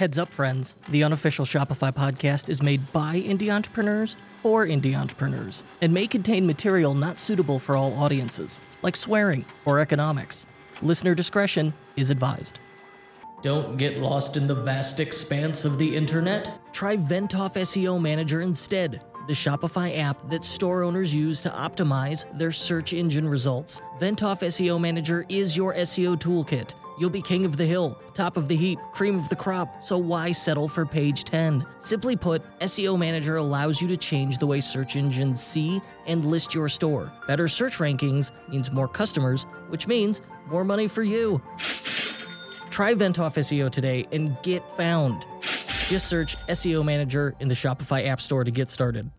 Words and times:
Heads 0.00 0.16
up, 0.16 0.32
friends. 0.32 0.76
The 0.88 1.04
unofficial 1.04 1.44
Shopify 1.44 1.92
podcast 1.92 2.48
is 2.48 2.62
made 2.62 2.90
by 2.90 3.20
indie 3.20 3.52
entrepreneurs 3.52 4.16
for 4.42 4.64
indie 4.64 4.98
entrepreneurs 4.98 5.62
and 5.82 5.92
may 5.92 6.06
contain 6.06 6.46
material 6.46 6.94
not 6.94 7.20
suitable 7.20 7.58
for 7.58 7.76
all 7.76 7.92
audiences, 7.92 8.62
like 8.80 8.96
swearing 8.96 9.44
or 9.66 9.78
economics. 9.78 10.46
Listener 10.80 11.14
discretion 11.14 11.74
is 11.98 12.08
advised. 12.08 12.60
Don't 13.42 13.76
get 13.76 13.98
lost 13.98 14.38
in 14.38 14.46
the 14.46 14.54
vast 14.54 15.00
expanse 15.00 15.66
of 15.66 15.76
the 15.76 15.94
internet. 15.94 16.50
Try 16.72 16.96
Venntov 16.96 17.52
SEO 17.56 18.00
Manager 18.00 18.40
instead, 18.40 19.04
the 19.26 19.34
Shopify 19.34 19.98
app 19.98 20.30
that 20.30 20.44
store 20.44 20.82
owners 20.82 21.14
use 21.14 21.42
to 21.42 21.50
optimize 21.50 22.24
their 22.38 22.52
search 22.52 22.94
engine 22.94 23.28
results. 23.28 23.82
Venntov 24.00 24.40
SEO 24.40 24.80
Manager 24.80 25.26
is 25.28 25.58
your 25.58 25.74
SEO 25.74 26.18
toolkit 26.18 26.72
You'll 27.00 27.08
be 27.08 27.22
king 27.22 27.46
of 27.46 27.56
the 27.56 27.64
hill, 27.64 27.98
top 28.12 28.36
of 28.36 28.46
the 28.46 28.54
heap, 28.54 28.78
cream 28.92 29.18
of 29.18 29.26
the 29.30 29.34
crop, 29.34 29.82
so 29.82 29.96
why 29.96 30.32
settle 30.32 30.68
for 30.68 30.84
page 30.84 31.24
10? 31.24 31.64
Simply 31.78 32.14
put, 32.14 32.42
SEO 32.60 32.98
Manager 32.98 33.36
allows 33.36 33.80
you 33.80 33.88
to 33.88 33.96
change 33.96 34.36
the 34.36 34.46
way 34.46 34.60
search 34.60 34.96
engines 34.96 35.42
see 35.42 35.80
and 36.06 36.26
list 36.26 36.54
your 36.54 36.68
store. 36.68 37.10
Better 37.26 37.48
search 37.48 37.78
rankings 37.78 38.32
means 38.50 38.70
more 38.70 38.86
customers, 38.86 39.44
which 39.70 39.86
means 39.86 40.20
more 40.50 40.62
money 40.62 40.88
for 40.88 41.02
you. 41.02 41.40
Try 42.68 42.92
Venntov 42.92 43.32
SEO 43.32 43.70
today 43.70 44.06
and 44.12 44.36
get 44.42 44.62
found. 44.76 45.24
Just 45.88 46.06
search 46.06 46.36
SEO 46.48 46.84
Manager 46.84 47.34
in 47.40 47.48
the 47.48 47.54
Shopify 47.54 48.06
App 48.08 48.20
Store 48.20 48.44
to 48.44 48.50
get 48.50 48.68
started. 48.68 49.10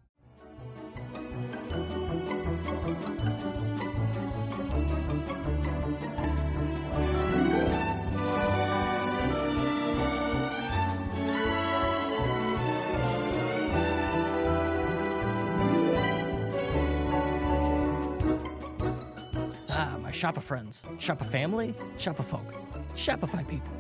Shoppa 20.22 20.40
friends, 20.40 20.86
Shoppa 20.98 21.26
family, 21.26 21.74
Shoppa 21.98 22.24
folk, 22.24 22.54
Shopify 22.94 23.48
people, 23.48 23.72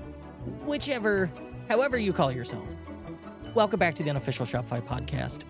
whichever, 0.65 1.31
however 1.69 1.99
you 1.99 2.11
call 2.11 2.31
yourself. 2.31 2.65
Welcome 3.53 3.77
back 3.77 3.93
to 3.93 4.03
the 4.03 4.09
unofficial 4.09 4.47
Shopify 4.47 4.81
podcast. 4.81 5.43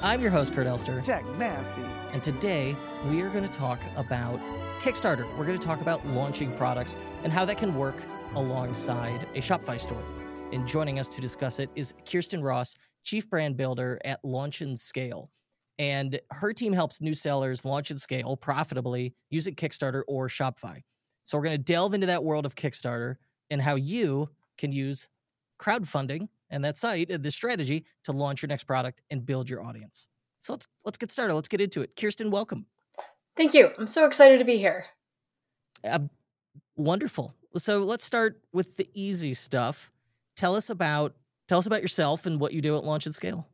I'm 0.00 0.20
your 0.20 0.30
host, 0.30 0.54
Kurt 0.54 0.68
Elster. 0.68 1.00
Tech 1.00 1.26
Nasty. 1.38 1.82
And 2.12 2.22
today 2.22 2.76
we 3.08 3.20
are 3.20 3.28
going 3.28 3.42
to 3.42 3.50
talk 3.50 3.80
about 3.96 4.38
Kickstarter. 4.78 5.26
We're 5.36 5.44
going 5.44 5.58
to 5.58 5.66
talk 5.66 5.80
about 5.80 6.06
launching 6.06 6.56
products 6.56 6.96
and 7.24 7.32
how 7.32 7.44
that 7.46 7.58
can 7.58 7.74
work 7.74 8.00
alongside 8.36 9.26
a 9.34 9.38
Shopify 9.38 9.80
store. 9.80 10.04
And 10.52 10.68
joining 10.68 11.00
us 11.00 11.08
to 11.08 11.20
discuss 11.20 11.58
it 11.58 11.68
is 11.74 11.94
Khierstyn 12.04 12.44
Ross, 12.44 12.76
Chief 13.02 13.28
Brand 13.28 13.56
Builder 13.56 13.98
at 14.04 14.24
Launch 14.24 14.60
and 14.60 14.78
Scale 14.78 15.32
and 15.78 16.18
her 16.30 16.52
team 16.52 16.72
helps 16.72 17.00
new 17.00 17.14
sellers 17.14 17.64
launch 17.64 17.90
and 17.90 18.00
scale 18.00 18.36
profitably 18.36 19.14
using 19.30 19.54
Kickstarter 19.54 20.02
or 20.08 20.28
Shopify. 20.28 20.82
So 21.22 21.36
we're 21.36 21.44
going 21.44 21.58
to 21.58 21.62
delve 21.62 21.94
into 21.94 22.06
that 22.06 22.24
world 22.24 22.46
of 22.46 22.54
Kickstarter 22.54 23.16
and 23.50 23.60
how 23.60 23.74
you 23.74 24.30
can 24.58 24.72
use 24.72 25.08
crowdfunding 25.60 26.28
and 26.50 26.64
that 26.64 26.76
site, 26.76 27.10
uh, 27.10 27.18
this 27.20 27.34
strategy 27.34 27.84
to 28.04 28.12
launch 28.12 28.42
your 28.42 28.48
next 28.48 28.64
product 28.64 29.02
and 29.10 29.26
build 29.26 29.50
your 29.50 29.62
audience. 29.62 30.08
So 30.38 30.52
let's 30.52 30.66
let's 30.84 30.98
get 30.98 31.10
started. 31.10 31.34
Let's 31.34 31.48
get 31.48 31.60
into 31.60 31.80
it. 31.82 31.94
Khierstyn, 31.96 32.30
welcome. 32.30 32.66
Thank 33.36 33.52
you. 33.52 33.70
I'm 33.78 33.86
so 33.86 34.06
excited 34.06 34.38
to 34.38 34.44
be 34.44 34.58
here. 34.58 34.86
Uh, 35.84 36.00
wonderful. 36.76 37.34
So 37.56 37.78
let's 37.80 38.04
start 38.04 38.40
with 38.52 38.76
the 38.76 38.88
easy 38.94 39.34
stuff. 39.34 39.90
Tell 40.36 40.54
us 40.54 40.70
about 40.70 41.14
tell 41.48 41.58
us 41.58 41.66
about 41.66 41.82
yourself 41.82 42.26
and 42.26 42.38
what 42.38 42.52
you 42.52 42.60
do 42.60 42.76
at 42.76 42.84
Launch 42.84 43.06
and 43.06 43.14
Scale. 43.14 43.48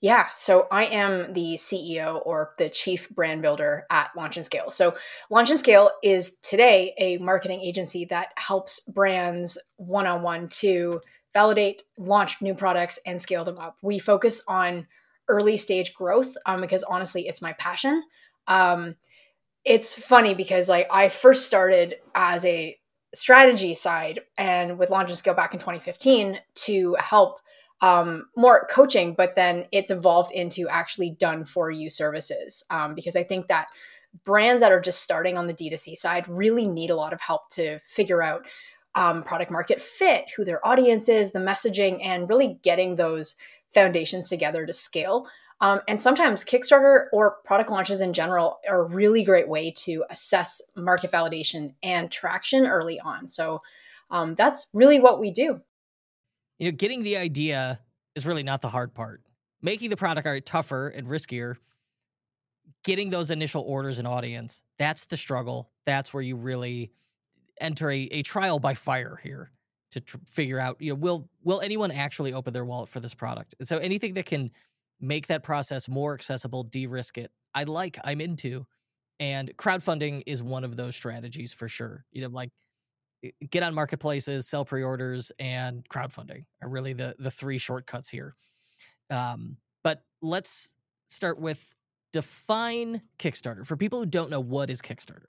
Yeah, 0.00 0.26
so 0.34 0.66
I 0.70 0.84
am 0.84 1.32
the 1.32 1.54
CEO 1.54 2.20
or 2.26 2.52
the 2.58 2.68
chief 2.68 3.08
brand 3.10 3.42
builder 3.42 3.86
at 3.90 4.10
Launch 4.16 4.36
and 4.36 4.44
Scale. 4.44 4.70
So, 4.70 4.94
Launch 5.30 5.50
and 5.50 5.58
Scale 5.58 5.90
is 6.02 6.36
today 6.42 6.94
a 6.98 7.16
marketing 7.18 7.60
agency 7.60 8.04
that 8.06 8.28
helps 8.36 8.80
brands 8.80 9.56
one 9.76 10.06
on 10.06 10.22
one 10.22 10.48
to 10.48 11.00
validate, 11.32 11.82
launch 11.98 12.40
new 12.40 12.54
products, 12.54 12.98
and 13.06 13.20
scale 13.20 13.44
them 13.44 13.58
up. 13.58 13.76
We 13.82 13.98
focus 13.98 14.42
on 14.46 14.86
early 15.28 15.56
stage 15.56 15.94
growth 15.94 16.36
um, 16.46 16.60
because 16.60 16.82
honestly, 16.84 17.26
it's 17.26 17.42
my 17.42 17.52
passion. 17.54 18.02
Um, 18.46 18.96
it's 19.64 19.98
funny 19.98 20.34
because 20.34 20.68
like 20.68 20.86
I 20.90 21.08
first 21.08 21.46
started 21.46 21.96
as 22.14 22.44
a 22.44 22.78
strategy 23.14 23.74
side 23.74 24.20
and 24.36 24.78
with 24.78 24.90
Launch 24.90 25.08
and 25.08 25.18
Scale 25.18 25.34
back 25.34 25.54
in 25.54 25.60
2015 25.60 26.38
to 26.54 26.96
help 26.98 27.40
um, 27.80 28.26
more 28.36 28.66
coaching, 28.70 29.14
but 29.14 29.34
then 29.34 29.66
it's 29.72 29.90
evolved 29.90 30.32
into 30.32 30.68
actually 30.68 31.10
done 31.10 31.44
for 31.44 31.70
you 31.70 31.90
services. 31.90 32.64
Um, 32.70 32.94
because 32.94 33.16
I 33.16 33.24
think 33.24 33.48
that 33.48 33.68
brands 34.24 34.60
that 34.60 34.72
are 34.72 34.80
just 34.80 35.02
starting 35.02 35.36
on 35.36 35.46
the 35.46 35.54
D2C 35.54 35.96
side 35.96 36.28
really 36.28 36.66
need 36.66 36.90
a 36.90 36.96
lot 36.96 37.12
of 37.12 37.20
help 37.20 37.50
to 37.50 37.78
figure 37.80 38.22
out 38.22 38.46
um, 38.94 39.22
product 39.22 39.50
market 39.50 39.80
fit, 39.80 40.30
who 40.36 40.44
their 40.44 40.64
audience 40.66 41.08
is, 41.08 41.32
the 41.32 41.40
messaging, 41.40 41.98
and 42.04 42.28
really 42.28 42.60
getting 42.62 42.94
those 42.94 43.34
foundations 43.72 44.28
together 44.28 44.64
to 44.64 44.72
scale. 44.72 45.26
Um, 45.60 45.80
and 45.88 46.00
sometimes 46.00 46.44
Kickstarter 46.44 47.06
or 47.12 47.36
product 47.44 47.70
launches 47.70 48.00
in 48.00 48.12
general 48.12 48.60
are 48.68 48.82
a 48.82 48.88
really 48.88 49.24
great 49.24 49.48
way 49.48 49.72
to 49.78 50.04
assess 50.10 50.62
market 50.76 51.10
validation 51.10 51.74
and 51.82 52.10
traction 52.10 52.66
early 52.66 53.00
on. 53.00 53.26
So 53.28 53.62
um, 54.10 54.34
that's 54.36 54.68
really 54.72 55.00
what 55.00 55.18
we 55.18 55.32
do 55.32 55.60
you 56.58 56.70
know, 56.70 56.76
getting 56.76 57.02
the 57.02 57.16
idea 57.16 57.80
is 58.14 58.26
really 58.26 58.42
not 58.42 58.62
the 58.62 58.68
hard 58.68 58.94
part. 58.94 59.22
Making 59.62 59.90
the 59.90 59.96
product 59.96 60.46
tougher 60.46 60.88
and 60.88 61.06
riskier, 61.06 61.56
getting 62.84 63.10
those 63.10 63.30
initial 63.30 63.62
orders 63.62 63.98
and 63.98 64.06
audience, 64.06 64.62
that's 64.78 65.06
the 65.06 65.16
struggle. 65.16 65.70
That's 65.86 66.12
where 66.12 66.22
you 66.22 66.36
really 66.36 66.92
enter 67.60 67.90
a, 67.90 68.02
a 68.10 68.22
trial 68.22 68.58
by 68.58 68.74
fire 68.74 69.18
here 69.22 69.50
to 69.92 70.00
tr- 70.00 70.16
figure 70.26 70.58
out, 70.58 70.76
you 70.80 70.90
know, 70.90 70.96
will 70.96 71.28
will 71.42 71.60
anyone 71.60 71.90
actually 71.90 72.32
open 72.32 72.52
their 72.52 72.64
wallet 72.64 72.88
for 72.88 73.00
this 73.00 73.14
product? 73.14 73.54
And 73.58 73.66
so 73.66 73.78
anything 73.78 74.14
that 74.14 74.26
can 74.26 74.50
make 75.00 75.28
that 75.28 75.42
process 75.42 75.88
more 75.88 76.14
accessible, 76.14 76.64
de-risk 76.64 77.18
it, 77.18 77.30
I 77.54 77.64
like, 77.64 77.98
I'm 78.04 78.20
into. 78.20 78.66
And 79.20 79.56
crowdfunding 79.56 80.24
is 80.26 80.42
one 80.42 80.64
of 80.64 80.76
those 80.76 80.96
strategies 80.96 81.52
for 81.52 81.68
sure. 81.68 82.04
You 82.12 82.22
know, 82.22 82.28
like 82.28 82.50
get 83.50 83.62
on 83.62 83.74
marketplaces, 83.74 84.46
sell 84.46 84.64
pre-orders, 84.64 85.32
and 85.38 85.88
crowdfunding 85.88 86.44
are 86.62 86.68
really 86.68 86.92
the 86.92 87.14
the 87.18 87.30
three 87.30 87.58
shortcuts 87.58 88.08
here. 88.08 88.34
Um, 89.10 89.58
but 89.82 90.02
let's 90.22 90.74
start 91.06 91.38
with 91.38 91.74
define 92.12 93.02
Kickstarter 93.18 93.66
for 93.66 93.76
people 93.76 93.98
who 93.98 94.06
don't 94.06 94.30
know 94.30 94.40
what 94.40 94.70
is 94.70 94.80
Kickstarter. 94.80 95.26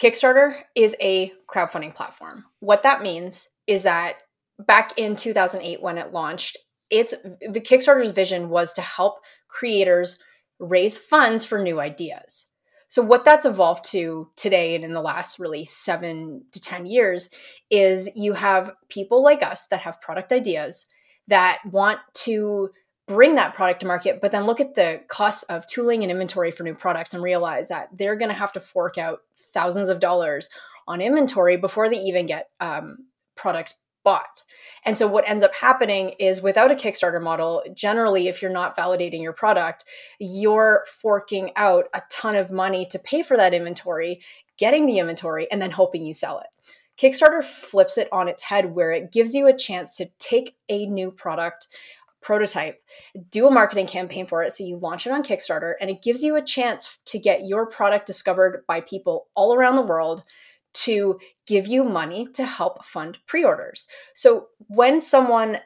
Kickstarter 0.00 0.54
is 0.74 0.96
a 1.00 1.32
crowdfunding 1.48 1.94
platform. 1.94 2.44
What 2.60 2.82
that 2.82 3.02
means 3.02 3.48
is 3.66 3.84
that 3.84 4.16
back 4.58 4.98
in 4.98 5.16
2008 5.16 5.82
when 5.82 5.98
it 5.98 6.12
launched, 6.12 6.58
it's 6.90 7.14
the 7.40 7.60
Kickstarter's 7.60 8.10
vision 8.10 8.48
was 8.48 8.72
to 8.74 8.80
help 8.80 9.20
creators 9.48 10.18
raise 10.58 10.98
funds 10.98 11.44
for 11.44 11.58
new 11.58 11.80
ideas. 11.80 12.46
So, 12.94 13.02
what 13.02 13.24
that's 13.24 13.44
evolved 13.44 13.86
to 13.86 14.28
today 14.36 14.76
and 14.76 14.84
in 14.84 14.92
the 14.92 15.00
last 15.00 15.40
really 15.40 15.64
seven 15.64 16.44
to 16.52 16.60
10 16.60 16.86
years 16.86 17.28
is 17.68 18.08
you 18.14 18.34
have 18.34 18.70
people 18.88 19.20
like 19.20 19.42
us 19.42 19.66
that 19.66 19.80
have 19.80 20.00
product 20.00 20.32
ideas 20.32 20.86
that 21.26 21.58
want 21.72 21.98
to 22.12 22.70
bring 23.08 23.34
that 23.34 23.56
product 23.56 23.80
to 23.80 23.86
market, 23.88 24.20
but 24.22 24.30
then 24.30 24.44
look 24.44 24.60
at 24.60 24.76
the 24.76 25.00
costs 25.08 25.42
of 25.48 25.66
tooling 25.66 26.04
and 26.04 26.12
inventory 26.12 26.52
for 26.52 26.62
new 26.62 26.76
products 26.76 27.12
and 27.12 27.20
realize 27.20 27.66
that 27.66 27.88
they're 27.92 28.14
going 28.14 28.28
to 28.28 28.32
have 28.32 28.52
to 28.52 28.60
fork 28.60 28.96
out 28.96 29.22
thousands 29.52 29.88
of 29.88 29.98
dollars 29.98 30.48
on 30.86 31.00
inventory 31.00 31.56
before 31.56 31.88
they 31.88 31.98
even 31.98 32.26
get 32.26 32.50
um, 32.60 33.08
products 33.34 33.74
bought. 34.04 34.42
And 34.84 34.98
so 34.98 35.06
what 35.06 35.28
ends 35.28 35.42
up 35.42 35.54
happening 35.54 36.10
is 36.18 36.42
without 36.42 36.70
a 36.70 36.74
Kickstarter 36.74 37.22
model, 37.22 37.62
generally 37.72 38.28
if 38.28 38.42
you're 38.42 38.50
not 38.50 38.76
validating 38.76 39.22
your 39.22 39.32
product, 39.32 39.84
you're 40.18 40.84
forking 41.00 41.50
out 41.56 41.86
a 41.94 42.02
ton 42.10 42.36
of 42.36 42.52
money 42.52 42.86
to 42.86 42.98
pay 42.98 43.22
for 43.22 43.36
that 43.36 43.54
inventory, 43.54 44.20
getting 44.58 44.86
the 44.86 44.98
inventory 44.98 45.50
and 45.50 45.60
then 45.60 45.72
hoping 45.72 46.04
you 46.04 46.12
sell 46.14 46.38
it. 46.38 46.46
Kickstarter 46.98 47.42
flips 47.42 47.98
it 47.98 48.08
on 48.12 48.28
its 48.28 48.44
head 48.44 48.74
where 48.74 48.92
it 48.92 49.10
gives 49.10 49.34
you 49.34 49.46
a 49.46 49.56
chance 49.56 49.96
to 49.96 50.10
take 50.18 50.56
a 50.68 50.86
new 50.86 51.10
product 51.10 51.68
prototype, 52.20 52.80
do 53.30 53.46
a 53.46 53.50
marketing 53.50 53.86
campaign 53.86 54.26
for 54.26 54.42
it. 54.42 54.52
So 54.52 54.64
you 54.64 54.78
launch 54.78 55.06
it 55.06 55.12
on 55.12 55.22
Kickstarter 55.22 55.74
and 55.80 55.90
it 55.90 56.02
gives 56.02 56.22
you 56.22 56.36
a 56.36 56.42
chance 56.42 56.98
to 57.04 57.18
get 57.18 57.46
your 57.46 57.66
product 57.66 58.06
discovered 58.06 58.64
by 58.66 58.80
people 58.80 59.26
all 59.34 59.54
around 59.54 59.76
the 59.76 59.82
world 59.82 60.22
to 60.74 61.18
give 61.46 61.66
you 61.66 61.84
money 61.84 62.26
to 62.34 62.44
help 62.44 62.84
fund 62.84 63.18
pre 63.26 63.44
orders. 63.44 63.86
So 64.14 64.48
when 64.68 65.00
someone 65.00 65.58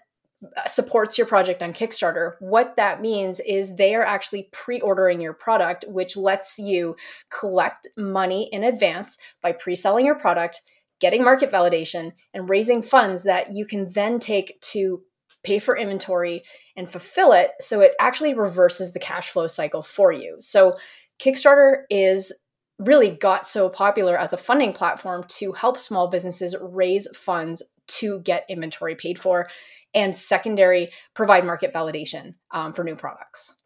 uh, 0.57 0.67
supports 0.67 1.19
your 1.19 1.27
project 1.27 1.63
on 1.63 1.73
Kickstarter, 1.73 2.35
what 2.39 2.77
that 2.77 3.01
means 3.01 3.41
is 3.41 3.75
they 3.75 3.95
are 3.95 4.05
actually 4.05 4.49
pre 4.53 4.81
ordering 4.81 5.21
your 5.21 5.33
product, 5.33 5.85
which 5.89 6.17
lets 6.17 6.59
you 6.59 6.95
collect 7.31 7.89
money 7.97 8.49
in 8.53 8.63
advance 8.63 9.19
by 9.43 9.53
pre 9.53 9.75
selling 9.75 10.07
your 10.07 10.15
product, 10.15 10.63
getting 11.01 11.25
market 11.25 11.51
validation 11.51 12.13
and 12.33 12.49
raising 12.49 12.83
funds 12.83 13.25
that 13.25 13.53
you 13.53 13.65
can 13.65 13.91
then 13.93 14.21
take 14.21 14.61
to 14.61 15.03
pay 15.45 15.59
for 15.59 15.77
inventory 15.77 16.43
and 16.77 16.91
fulfill 16.91 17.33
it 17.33 17.53
so 17.61 17.81
it 17.81 17.93
actually 18.01 18.35
reverses 18.35 18.93
the 18.93 18.99
cash 18.99 19.31
flow 19.31 19.47
cycle 19.47 19.83
for 19.83 20.13
you. 20.13 20.37
So 20.41 20.77
Kickstarter 21.21 21.83
is 21.91 22.33
really 22.79 23.11
got 23.11 23.47
so 23.47 23.69
popular 23.69 24.17
as 24.17 24.33
a 24.33 24.37
funding 24.37 24.73
platform 24.73 25.25
to 25.29 25.53
help 25.53 25.77
small 25.79 26.09
businesses 26.09 26.55
raise 26.61 27.09
funds 27.17 27.63
to 27.87 28.21
get 28.21 28.45
inventory 28.49 28.95
paid 28.95 29.19
for 29.19 29.49
and 29.95 30.17
secondary 30.17 30.91
provide 31.15 31.45
market 31.45 31.73
validation 31.73 32.35
um, 32.53 32.73
for 32.73 32.85
new 32.85 32.95
products. 32.95 33.57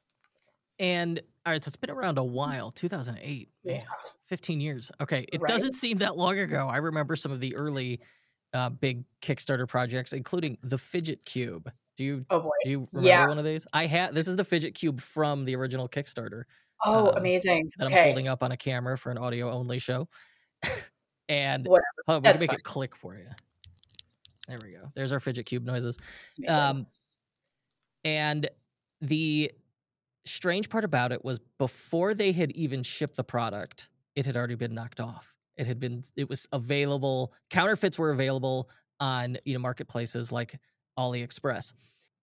And 0.78 1.20
all 1.44 1.52
right, 1.52 1.62
so 1.62 1.68
it's 1.68 1.76
been 1.76 1.90
around 1.90 2.18
a 2.18 2.24
while, 2.24 2.70
2008, 2.70 3.48
man, 3.64 3.76
yeah. 3.76 3.82
15 4.26 4.60
years. 4.60 4.92
Okay, 5.00 5.26
it 5.32 5.40
right? 5.40 5.48
doesn't 5.48 5.74
seem 5.74 5.98
that 5.98 6.16
long 6.16 6.38
ago. 6.38 6.68
I 6.68 6.78
remember 6.78 7.16
some 7.16 7.32
of 7.32 7.40
the 7.40 7.54
early 7.56 8.00
uh, 8.54 8.68
big 8.68 9.04
Kickstarter 9.20 9.68
projects, 9.68 10.12
including 10.12 10.58
the 10.62 10.78
Fidget 10.78 11.24
Cube. 11.24 11.70
Do 11.96 12.04
you? 12.04 12.24
Oh 12.30 12.40
boy, 12.40 12.50
do 12.64 12.70
you 12.70 12.88
remember 12.92 13.08
yeah. 13.08 13.26
one 13.26 13.38
of 13.38 13.44
these? 13.44 13.66
I 13.72 13.86
had. 13.86 14.14
This 14.14 14.28
is 14.28 14.36
the 14.36 14.44
Fidget 14.44 14.74
Cube 14.74 15.00
from 15.00 15.44
the 15.44 15.56
original 15.56 15.88
Kickstarter. 15.88 16.44
Oh, 16.84 17.10
um, 17.10 17.16
amazing! 17.16 17.70
That 17.78 17.86
okay. 17.86 18.00
I'm 18.00 18.04
holding 18.06 18.28
up 18.28 18.42
on 18.42 18.52
a 18.52 18.56
camera 18.56 18.98
for 18.98 19.10
an 19.10 19.18
audio 19.18 19.50
only 19.50 19.78
show. 19.78 20.08
and 21.28 21.66
Whatever. 21.66 21.84
oh, 22.08 22.16
we 22.18 22.22
can 22.22 22.40
make 22.40 22.50
fine. 22.50 22.58
it 22.58 22.64
click 22.64 22.96
for 22.96 23.16
you. 23.16 23.28
There 24.48 24.58
we 24.64 24.72
go. 24.72 24.90
There's 24.94 25.12
our 25.12 25.20
Fidget 25.20 25.46
Cube 25.46 25.64
noises. 25.64 25.98
Um, 26.48 26.86
and 28.04 28.48
the 29.00 29.52
strange 30.24 30.68
part 30.68 30.84
about 30.84 31.12
it 31.12 31.24
was 31.24 31.40
before 31.58 32.14
they 32.14 32.32
had 32.32 32.50
even 32.52 32.82
shipped 32.82 33.16
the 33.16 33.24
product, 33.24 33.88
it 34.14 34.26
had 34.26 34.36
already 34.36 34.54
been 34.54 34.74
knocked 34.74 35.00
off. 35.00 35.34
It 35.56 35.66
had 35.66 35.78
been 35.78 36.02
it 36.16 36.28
was 36.28 36.46
available. 36.52 37.32
Counterfeits 37.50 37.98
were 37.98 38.10
available 38.10 38.68
on 39.00 39.36
you 39.44 39.54
know 39.54 39.60
marketplaces 39.60 40.32
like 40.32 40.58
AliExpress. 40.98 41.74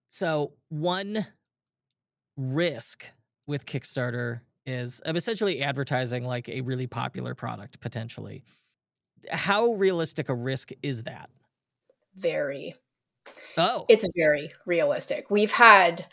So 0.09 0.53
one 0.69 1.25
risk 2.37 3.05
with 3.47 3.65
Kickstarter 3.65 4.41
is 4.69 5.01
I'm 5.05 5.15
essentially 5.15 5.61
advertising 5.61 6.23
like 6.25 6.47
a 6.47 6.61
really 6.61 6.87
popular 6.87 7.35
product 7.35 7.79
potentially. 7.81 8.43
How 9.31 9.73
realistic 9.73 10.29
a 10.29 10.35
risk 10.35 10.71
is 10.81 11.03
that? 11.03 11.29
Very. 12.15 12.75
Oh. 13.57 13.85
It's 13.89 14.07
very 14.15 14.53
realistic. 14.65 15.29
We've 15.29 15.51
had 15.51 16.05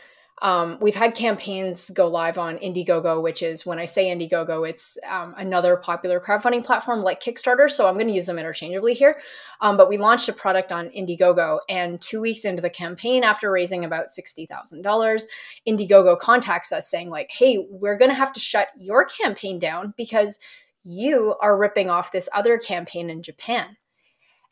um, 0.43 0.77
we've 0.81 0.95
had 0.95 1.15
campaigns 1.15 1.89
go 1.91 2.09
live 2.09 2.37
on 2.37 2.59
Indiegogo, 2.59 3.23
which 3.23 3.43
is 3.43 3.65
when 3.65 3.79
I 3.79 3.87
say 3.87 4.07
Indiegogo, 4.07 4.69
it's 4.69 4.99
um, 5.09 5.35
another 5.39 5.77
popular 5.77 6.21
crowdfunding 6.21 6.63
platform 6.63 7.01
like 7.01 7.23
Kickstarter. 7.23 7.71
So 7.71 7.89
I'm 7.89 7.95
going 7.95 8.09
to 8.09 8.13
use 8.13 8.27
them 8.27 8.39
interchangeably 8.39 8.93
here. 8.93 9.19
Um, 9.63 9.79
but 9.79 9.89
we 9.89 9.97
launched 9.97 10.29
a 10.29 10.35
product 10.35 10.73
on 10.73 10.91
Indiegogo, 10.91 11.61
and 11.71 11.99
two 12.01 12.21
weeks 12.21 12.45
into 12.45 12.61
the 12.61 12.69
campaign, 12.69 13.25
after 13.25 13.51
raising 13.51 13.85
about 13.85 14.09
$60,000, 14.09 15.23
Indiegogo 15.67 16.19
contacts 16.19 16.71
us 16.71 16.91
saying, 16.91 17.09
like, 17.09 17.31
hey, 17.31 17.67
we're 17.71 17.97
going 17.97 18.11
to 18.11 18.15
have 18.15 18.35
to 18.35 18.41
shut 18.41 18.69
your 18.77 19.07
campaign 19.07 19.59
down 19.59 19.95
because 19.97 20.39
you 20.85 21.35
are 21.41 21.57
ripping 21.57 21.89
off 21.89 22.13
this 22.13 22.29
other 22.35 22.59
campaign 22.59 23.09
in 23.09 23.23
Japan. 23.23 23.79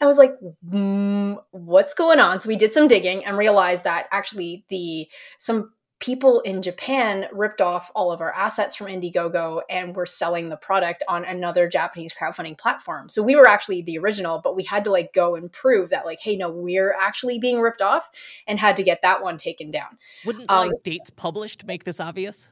I 0.01 0.07
was 0.07 0.19
like, 0.19 0.35
mm, 0.67 1.43
what's 1.51 1.95
going 1.95 2.21
on? 2.21 2.41
So 2.41 2.49
we 2.49 2.57
did 2.57 2.75
some 2.75 2.89
digging 2.89 3.25
and 3.25 3.39
realized 3.39 3.85
that 3.85 4.07
actually 4.11 4.65
the 4.69 5.09
some 5.39 5.73
people 6.01 6.41
in 6.41 6.61
Japan 6.61 7.27
ripped 7.33 7.61
off 7.63 7.91
all 7.95 8.13
of 8.13 8.21
our 8.21 8.33
assets 8.35 8.77
from 8.77 8.89
Indiegogo 8.89 9.63
and 9.71 9.97
were 9.97 10.05
selling 10.05 10.51
the 10.51 10.57
product 10.57 11.03
on 11.09 11.25
another 11.25 11.67
Japanese 11.69 12.13
crowdfunding 12.13 12.59
platform. 12.59 13.09
So 13.09 13.23
we 13.23 13.37
were 13.37 13.49
actually 13.49 13.81
the 13.81 13.97
original, 13.99 14.41
but 14.43 14.55
we 14.55 14.65
had 14.65 14.85
to 14.85 14.91
like 14.91 15.15
go 15.15 15.35
and 15.35 15.51
prove 15.51 15.91
that 15.91 16.05
like, 16.05 16.21
hey, 16.21 16.37
no, 16.37 16.51
we're 16.51 16.93
actually 16.93 17.39
being 17.39 17.61
ripped 17.61 17.81
off 17.81 18.11
and 18.47 18.59
had 18.59 18.77
to 18.77 18.83
get 18.83 19.01
that 19.03 19.23
one 19.23 19.39
taken 19.39 19.71
down. 19.71 19.97
Wouldn't 20.27 20.51
um, 20.51 20.69
like 20.69 20.83
dates 20.83 21.09
published 21.09 21.65
make 21.65 21.85
this 21.85 22.01
obvious? 22.01 22.51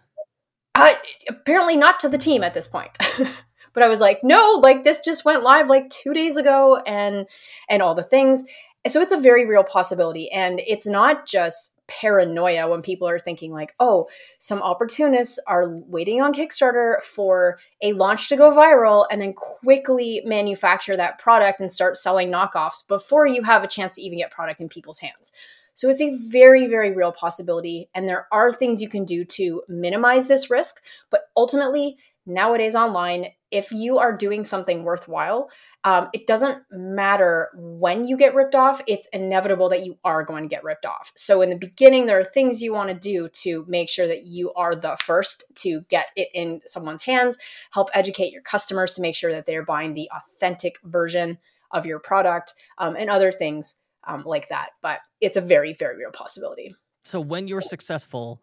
Uh, 0.74 0.94
apparently 1.28 1.76
not 1.76 2.00
to 2.00 2.08
the 2.08 2.18
team 2.18 2.42
at 2.42 2.54
this 2.54 2.66
point. 2.66 2.96
but 3.72 3.82
I 3.82 3.88
was 3.88 4.00
like, 4.00 4.20
no, 4.22 4.60
like 4.62 4.84
this 4.84 5.00
just 5.04 5.24
went 5.24 5.42
live 5.42 5.68
like 5.68 5.88
two 5.90 6.14
days 6.14 6.36
ago 6.36 6.76
and 6.86 7.26
and 7.68 7.82
all 7.82 7.94
the 7.94 8.02
things. 8.02 8.44
So 8.88 9.00
it's 9.00 9.12
a 9.12 9.18
very 9.18 9.46
real 9.46 9.64
possibility. 9.64 10.30
And 10.30 10.60
it's 10.66 10.86
not 10.86 11.26
just 11.26 11.72
paranoia 11.88 12.68
when 12.68 12.82
people 12.82 13.08
are 13.08 13.18
thinking 13.18 13.52
like, 13.52 13.74
oh, 13.78 14.08
some 14.38 14.62
opportunists 14.62 15.38
are 15.46 15.68
waiting 15.68 16.20
on 16.20 16.32
Kickstarter 16.32 17.02
for 17.02 17.58
a 17.82 17.92
launch 17.92 18.28
to 18.28 18.36
go 18.36 18.50
viral 18.50 19.06
and 19.10 19.20
then 19.20 19.32
quickly 19.32 20.22
manufacture 20.24 20.96
that 20.96 21.18
product 21.18 21.60
and 21.60 21.70
start 21.70 21.96
selling 21.96 22.30
knockoffs 22.30 22.86
before 22.86 23.26
you 23.26 23.42
have 23.42 23.62
a 23.62 23.68
chance 23.68 23.94
to 23.94 24.02
even 24.02 24.18
get 24.18 24.30
product 24.30 24.60
in 24.60 24.68
people's 24.68 25.00
hands. 25.00 25.32
So 25.74 25.88
it's 25.88 26.00
a 26.00 26.16
very, 26.16 26.66
very 26.66 26.92
real 26.92 27.12
possibility. 27.12 27.88
And 27.94 28.06
there 28.06 28.26
are 28.30 28.52
things 28.52 28.82
you 28.82 28.88
can 28.88 29.04
do 29.04 29.24
to 29.24 29.62
minimize 29.68 30.28
this 30.28 30.50
risk. 30.50 30.82
But 31.10 31.22
ultimately, 31.36 31.96
nowadays 32.26 32.74
online, 32.74 33.28
if 33.50 33.70
you 33.70 33.98
are 33.98 34.16
doing 34.16 34.44
something 34.44 34.82
worthwhile, 34.82 35.50
um, 35.84 36.08
it 36.12 36.26
doesn't 36.26 36.62
matter 36.70 37.50
when 37.54 38.06
you 38.06 38.16
get 38.16 38.34
ripped 38.34 38.54
off, 38.54 38.80
it's 38.86 39.06
inevitable 39.12 39.68
that 39.68 39.84
you 39.84 39.98
are 40.04 40.24
going 40.24 40.42
to 40.42 40.48
get 40.48 40.64
ripped 40.64 40.86
off. 40.86 41.12
So, 41.16 41.42
in 41.42 41.50
the 41.50 41.56
beginning, 41.56 42.06
there 42.06 42.18
are 42.18 42.24
things 42.24 42.62
you 42.62 42.72
want 42.72 42.88
to 42.88 42.94
do 42.94 43.28
to 43.42 43.64
make 43.68 43.90
sure 43.90 44.06
that 44.06 44.24
you 44.24 44.52
are 44.54 44.74
the 44.74 44.96
first 44.96 45.44
to 45.56 45.82
get 45.82 46.10
it 46.16 46.28
in 46.32 46.62
someone's 46.66 47.02
hands, 47.02 47.36
help 47.72 47.90
educate 47.94 48.32
your 48.32 48.42
customers 48.42 48.92
to 48.94 49.02
make 49.02 49.16
sure 49.16 49.32
that 49.32 49.44
they're 49.46 49.64
buying 49.64 49.94
the 49.94 50.10
authentic 50.14 50.78
version 50.84 51.38
of 51.70 51.86
your 51.86 51.98
product, 51.98 52.54
um, 52.78 52.96
and 52.96 53.10
other 53.10 53.32
things 53.32 53.76
um, 54.06 54.22
like 54.24 54.48
that. 54.48 54.70
But 54.80 55.00
it's 55.20 55.36
a 55.36 55.40
very, 55.40 55.74
very 55.74 55.98
real 55.98 56.10
possibility. 56.10 56.74
So, 57.04 57.20
when 57.20 57.48
you're 57.48 57.60
successful, 57.60 58.40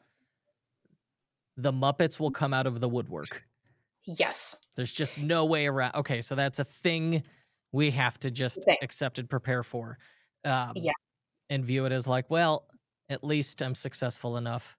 the 1.57 1.73
Muppets 1.73 2.19
will 2.19 2.31
come 2.31 2.53
out 2.53 2.67
of 2.67 2.79
the 2.79 2.87
woodwork. 2.87 3.45
Yes. 4.17 4.55
There's 4.75 4.91
just 4.91 5.17
no 5.17 5.45
way 5.45 5.67
around. 5.67 5.93
Okay, 5.95 6.21
so 6.21 6.33
that's 6.33 6.57
a 6.57 6.63
thing 6.63 7.23
we 7.71 7.91
have 7.91 8.17
to 8.19 8.31
just 8.31 8.63
thing. 8.63 8.77
accept 8.81 9.19
and 9.19 9.29
prepare 9.29 9.61
for. 9.61 9.99
Um, 10.45 10.71
yeah. 10.75 10.93
And 11.51 11.63
view 11.63 11.85
it 11.85 11.91
as 11.91 12.07
like, 12.07 12.29
well, 12.29 12.67
at 13.09 13.23
least 13.23 13.61
I'm 13.61 13.75
successful 13.75 14.37
enough 14.37 14.77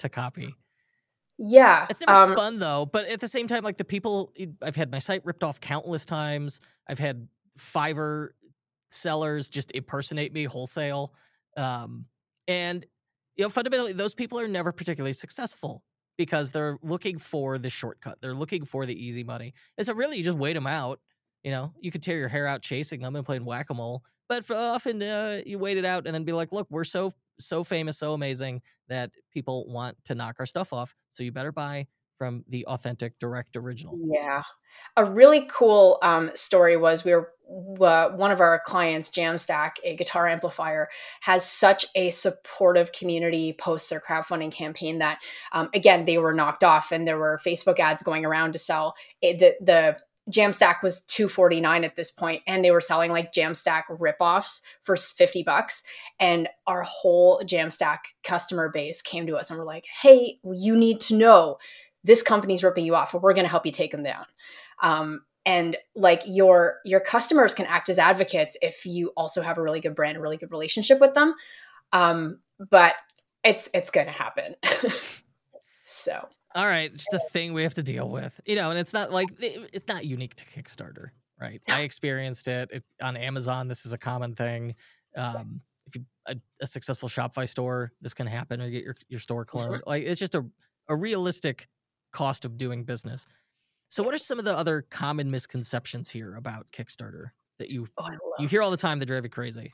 to 0.00 0.08
copy. 0.08 0.54
Yeah. 1.38 1.86
It's 1.88 2.00
never 2.00 2.32
um, 2.32 2.34
fun 2.34 2.58
though, 2.58 2.86
but 2.86 3.06
at 3.08 3.20
the 3.20 3.28
same 3.28 3.46
time, 3.46 3.62
like 3.62 3.76
the 3.76 3.84
people, 3.84 4.32
I've 4.62 4.76
had 4.76 4.90
my 4.90 4.98
site 4.98 5.24
ripped 5.24 5.44
off 5.44 5.60
countless 5.60 6.04
times. 6.04 6.60
I've 6.88 6.98
had 6.98 7.28
Fiverr 7.58 8.30
sellers 8.90 9.50
just 9.50 9.70
impersonate 9.72 10.32
me 10.32 10.44
wholesale. 10.44 11.14
Um, 11.56 12.06
and, 12.48 12.84
you 13.36 13.44
know, 13.44 13.48
fundamentally, 13.48 13.92
those 13.92 14.14
people 14.14 14.40
are 14.40 14.48
never 14.48 14.72
particularly 14.72 15.12
successful 15.12 15.84
because 16.16 16.52
they're 16.52 16.78
looking 16.82 17.18
for 17.18 17.58
the 17.58 17.70
shortcut. 17.70 18.20
They're 18.20 18.34
looking 18.34 18.64
for 18.64 18.86
the 18.86 18.94
easy 18.94 19.24
money. 19.24 19.54
And 19.76 19.86
so 19.86 19.94
really 19.94 20.18
you 20.18 20.24
just 20.24 20.38
wait 20.38 20.54
them 20.54 20.66
out. 20.66 21.00
You 21.42 21.50
know, 21.50 21.72
you 21.80 21.90
could 21.90 22.02
tear 22.02 22.18
your 22.18 22.28
hair 22.28 22.46
out 22.46 22.62
chasing 22.62 23.02
them 23.02 23.16
and 23.16 23.26
playing 23.26 23.44
whack 23.44 23.68
a 23.70 23.74
mole, 23.74 24.02
but 24.28 24.50
often 24.50 25.02
uh, 25.02 25.42
you 25.44 25.58
wait 25.58 25.76
it 25.76 25.84
out 25.84 26.06
and 26.06 26.14
then 26.14 26.24
be 26.24 26.32
like, 26.32 26.52
look, 26.52 26.66
we're 26.70 26.84
so 26.84 27.12
so 27.38 27.64
famous, 27.64 27.98
so 27.98 28.14
amazing 28.14 28.62
that 28.88 29.10
people 29.32 29.66
want 29.68 29.96
to 30.04 30.14
knock 30.14 30.36
our 30.38 30.46
stuff 30.46 30.72
off. 30.72 30.94
So 31.10 31.22
you 31.24 31.32
better 31.32 31.52
buy 31.52 31.88
from 32.18 32.44
the 32.48 32.66
authentic, 32.66 33.18
direct, 33.18 33.56
original. 33.56 33.98
Yeah, 33.98 34.42
a 34.96 35.04
really 35.04 35.48
cool 35.50 35.98
um, 36.02 36.30
story 36.34 36.76
was 36.76 37.04
we 37.04 37.12
were 37.12 37.30
uh, 37.80 38.08
one 38.10 38.30
of 38.30 38.40
our 38.40 38.60
clients, 38.64 39.10
Jamstack, 39.10 39.72
a 39.84 39.94
guitar 39.94 40.26
amplifier, 40.26 40.88
has 41.20 41.48
such 41.48 41.86
a 41.94 42.10
supportive 42.10 42.92
community 42.92 43.52
post 43.52 43.90
their 43.90 44.00
crowdfunding 44.00 44.50
campaign 44.50 44.98
that, 44.98 45.18
um, 45.52 45.68
again, 45.74 46.04
they 46.04 46.16
were 46.16 46.32
knocked 46.32 46.64
off 46.64 46.90
and 46.90 47.06
there 47.06 47.18
were 47.18 47.38
Facebook 47.44 47.78
ads 47.78 48.02
going 48.02 48.24
around 48.24 48.52
to 48.52 48.58
sell. 48.58 48.94
It, 49.20 49.38
the 49.38 49.56
the 49.60 49.98
Jamstack 50.30 50.82
was 50.82 51.02
249 51.02 51.84
at 51.84 51.96
this 51.96 52.10
point 52.10 52.42
and 52.46 52.64
they 52.64 52.70
were 52.70 52.80
selling 52.80 53.10
like 53.10 53.30
Jamstack 53.32 53.82
ripoffs 53.90 54.62
for 54.82 54.96
50 54.96 55.42
bucks. 55.42 55.82
And 56.18 56.48
our 56.66 56.82
whole 56.82 57.40
Jamstack 57.40 57.98
customer 58.22 58.70
base 58.70 59.02
came 59.02 59.26
to 59.26 59.36
us 59.36 59.50
and 59.50 59.58
were 59.58 59.66
like, 59.66 59.84
"Hey, 60.00 60.38
you 60.50 60.76
need 60.76 61.00
to 61.00 61.14
know 61.14 61.58
this 62.04 62.22
company's 62.22 62.62
ripping 62.62 62.84
you 62.84 62.94
off 62.94 63.14
and 63.14 63.22
we're 63.22 63.34
going 63.34 63.44
to 63.44 63.50
help 63.50 63.66
you 63.66 63.72
take 63.72 63.90
them 63.90 64.02
down." 64.02 64.26
Um, 64.82 65.22
and 65.46 65.76
like 65.94 66.22
your 66.26 66.78
your 66.84 67.00
customers 67.00 67.54
can 67.54 67.66
act 67.66 67.88
as 67.88 67.98
advocates 67.98 68.56
if 68.62 68.86
you 68.86 69.12
also 69.16 69.42
have 69.42 69.58
a 69.58 69.62
really 69.62 69.80
good 69.80 69.94
brand, 69.94 70.16
a 70.16 70.20
really 70.20 70.36
good 70.36 70.50
relationship 70.50 71.00
with 71.00 71.14
them. 71.14 71.34
Um, 71.92 72.40
but 72.58 72.94
it's 73.42 73.68
it's 73.74 73.90
going 73.90 74.06
to 74.06 74.12
happen. 74.12 74.56
so 75.84 76.28
all 76.54 76.66
right, 76.66 76.90
it's 76.92 77.06
the 77.10 77.18
thing 77.18 77.52
we 77.52 77.64
have 77.64 77.74
to 77.74 77.82
deal 77.82 78.08
with, 78.08 78.40
you 78.46 78.54
know, 78.54 78.70
and 78.70 78.78
it's 78.78 78.92
not 78.92 79.10
like 79.10 79.28
it's 79.40 79.88
not 79.88 80.06
unique 80.06 80.36
to 80.36 80.46
Kickstarter, 80.46 81.08
right? 81.40 81.60
No. 81.66 81.74
I 81.74 81.80
experienced 81.80 82.46
it, 82.46 82.70
it, 82.72 82.84
on 83.02 83.16
Amazon. 83.16 83.66
This 83.66 83.84
is 83.84 83.92
a 83.92 83.98
common 83.98 84.34
thing. 84.34 84.76
Um, 85.16 85.60
if 85.86 85.96
you 85.96 86.04
a, 86.26 86.36
a, 86.60 86.66
successful 86.66 87.08
Shopify 87.08 87.48
store, 87.48 87.92
this 88.00 88.14
can 88.14 88.26
happen, 88.26 88.60
or 88.60 88.70
get 88.70 88.84
your 88.84 88.94
your 89.08 89.20
store 89.20 89.44
closed. 89.44 89.80
Like 89.86 90.04
it's 90.04 90.20
just 90.20 90.36
a 90.36 90.46
a 90.88 90.96
realistic 90.96 91.68
cost 92.14 92.46
of 92.46 92.56
doing 92.56 92.84
business. 92.84 93.26
So, 93.90 94.02
what 94.02 94.14
are 94.14 94.18
some 94.18 94.38
of 94.38 94.46
the 94.46 94.56
other 94.56 94.86
common 94.90 95.30
misconceptions 95.30 96.08
here 96.08 96.36
about 96.36 96.66
Kickstarter? 96.72 97.30
that 97.58 97.70
you 97.70 97.88
Oh, 97.98 98.08
you 98.38 98.48
hear 98.48 98.62
all 98.62 98.70
the 98.70 98.76
time 98.76 98.98
that 98.98 99.06
drive 99.06 99.24
you 99.24 99.30
crazy? 99.30 99.72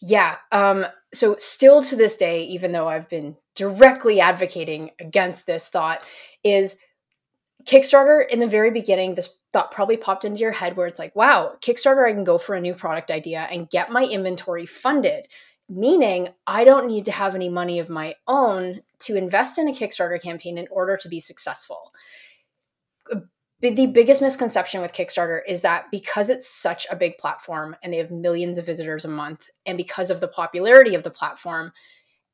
Yeah. 0.00 0.36
Um, 0.50 0.86
so 1.12 1.36
still 1.36 1.82
to 1.82 1.96
this 1.96 2.16
day, 2.16 2.44
even 2.44 2.72
though 2.72 2.88
I've 2.88 3.08
been 3.08 3.36
directly 3.54 4.20
advocating 4.20 4.92
against 4.98 5.46
this 5.46 5.68
thought, 5.68 6.02
is 6.42 6.78
Kickstarter 7.64 8.26
in 8.26 8.40
the 8.40 8.46
very 8.46 8.70
beginning, 8.70 9.14
this 9.14 9.36
thought 9.52 9.72
probably 9.72 9.98
popped 9.98 10.24
into 10.24 10.40
your 10.40 10.52
head 10.52 10.76
where 10.76 10.86
it's 10.86 10.98
like, 10.98 11.14
wow, 11.14 11.56
Kickstarter, 11.60 12.08
I 12.08 12.12
can 12.12 12.24
go 12.24 12.38
for 12.38 12.54
a 12.54 12.60
new 12.60 12.72
product 12.72 13.10
idea 13.10 13.46
and 13.50 13.68
get 13.68 13.90
my 13.90 14.04
inventory 14.04 14.64
funded. 14.64 15.26
Meaning, 15.68 16.30
I 16.46 16.64
don't 16.64 16.86
need 16.86 17.04
to 17.04 17.12
have 17.12 17.34
any 17.34 17.48
money 17.48 17.78
of 17.78 17.90
my 17.90 18.14
own 18.26 18.80
to 19.00 19.16
invest 19.16 19.58
in 19.58 19.68
a 19.68 19.72
Kickstarter 19.72 20.20
campaign 20.20 20.56
in 20.56 20.66
order 20.70 20.96
to 20.96 21.08
be 21.08 21.20
successful. 21.20 21.92
The 23.60 23.86
biggest 23.86 24.22
misconception 24.22 24.80
with 24.80 24.92
Kickstarter 24.92 25.40
is 25.46 25.62
that 25.62 25.86
because 25.90 26.30
it's 26.30 26.48
such 26.48 26.86
a 26.90 26.96
big 26.96 27.18
platform 27.18 27.74
and 27.82 27.92
they 27.92 27.98
have 27.98 28.10
millions 28.10 28.56
of 28.56 28.64
visitors 28.66 29.04
a 29.04 29.08
month, 29.08 29.50
and 29.66 29.76
because 29.76 30.10
of 30.10 30.20
the 30.20 30.28
popularity 30.28 30.94
of 30.94 31.02
the 31.02 31.10
platform, 31.10 31.72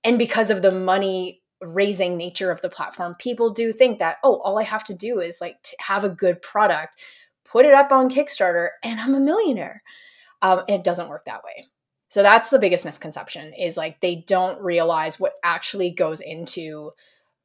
and 0.04 0.18
because 0.18 0.50
of 0.50 0.60
the 0.60 0.70
money 0.70 1.42
raising 1.62 2.18
nature 2.18 2.50
of 2.50 2.60
the 2.60 2.68
platform, 2.68 3.14
people 3.18 3.48
do 3.48 3.72
think 3.72 3.98
that, 3.98 4.18
oh, 4.22 4.36
all 4.40 4.58
I 4.58 4.64
have 4.64 4.84
to 4.84 4.94
do 4.94 5.18
is 5.18 5.40
like 5.40 5.56
have 5.80 6.04
a 6.04 6.10
good 6.10 6.42
product, 6.42 7.00
put 7.44 7.64
it 7.64 7.72
up 7.72 7.90
on 7.90 8.10
Kickstarter, 8.10 8.68
and 8.82 9.00
I'm 9.00 9.14
a 9.14 9.20
millionaire. 9.20 9.82
Um, 10.42 10.58
and 10.68 10.80
it 10.80 10.84
doesn't 10.84 11.08
work 11.08 11.24
that 11.24 11.42
way. 11.42 11.64
So 12.14 12.22
that's 12.22 12.48
the 12.48 12.60
biggest 12.60 12.84
misconception 12.84 13.52
is 13.54 13.76
like 13.76 14.00
they 14.00 14.14
don't 14.14 14.62
realize 14.62 15.18
what 15.18 15.32
actually 15.42 15.90
goes 15.90 16.20
into 16.20 16.92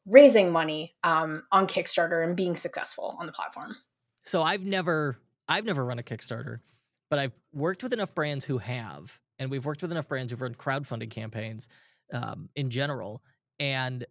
raising 0.06 0.52
money 0.52 0.94
um, 1.04 1.42
on 1.52 1.66
Kickstarter 1.66 2.24
and 2.24 2.38
being 2.38 2.56
successful 2.56 3.18
on 3.20 3.26
the 3.26 3.32
platform. 3.32 3.78
So 4.22 4.44
I've 4.44 4.64
never 4.64 5.18
I've 5.48 5.66
never 5.66 5.84
run 5.84 5.98
a 5.98 6.04
Kickstarter, 6.04 6.60
but 7.10 7.18
I've 7.18 7.34
worked 7.52 7.82
with 7.82 7.94
enough 7.94 8.14
brands 8.14 8.46
who 8.46 8.60
have, 8.60 9.20
and 9.40 9.50
we've 9.50 9.66
worked 9.66 9.82
with 9.82 9.92
enough 9.92 10.08
brands 10.08 10.32
who've 10.32 10.40
run 10.40 10.54
crowdfunding 10.54 11.10
campaigns 11.10 11.68
um, 12.14 12.50
in 12.56 12.70
general, 12.70 13.24
and 13.60 14.06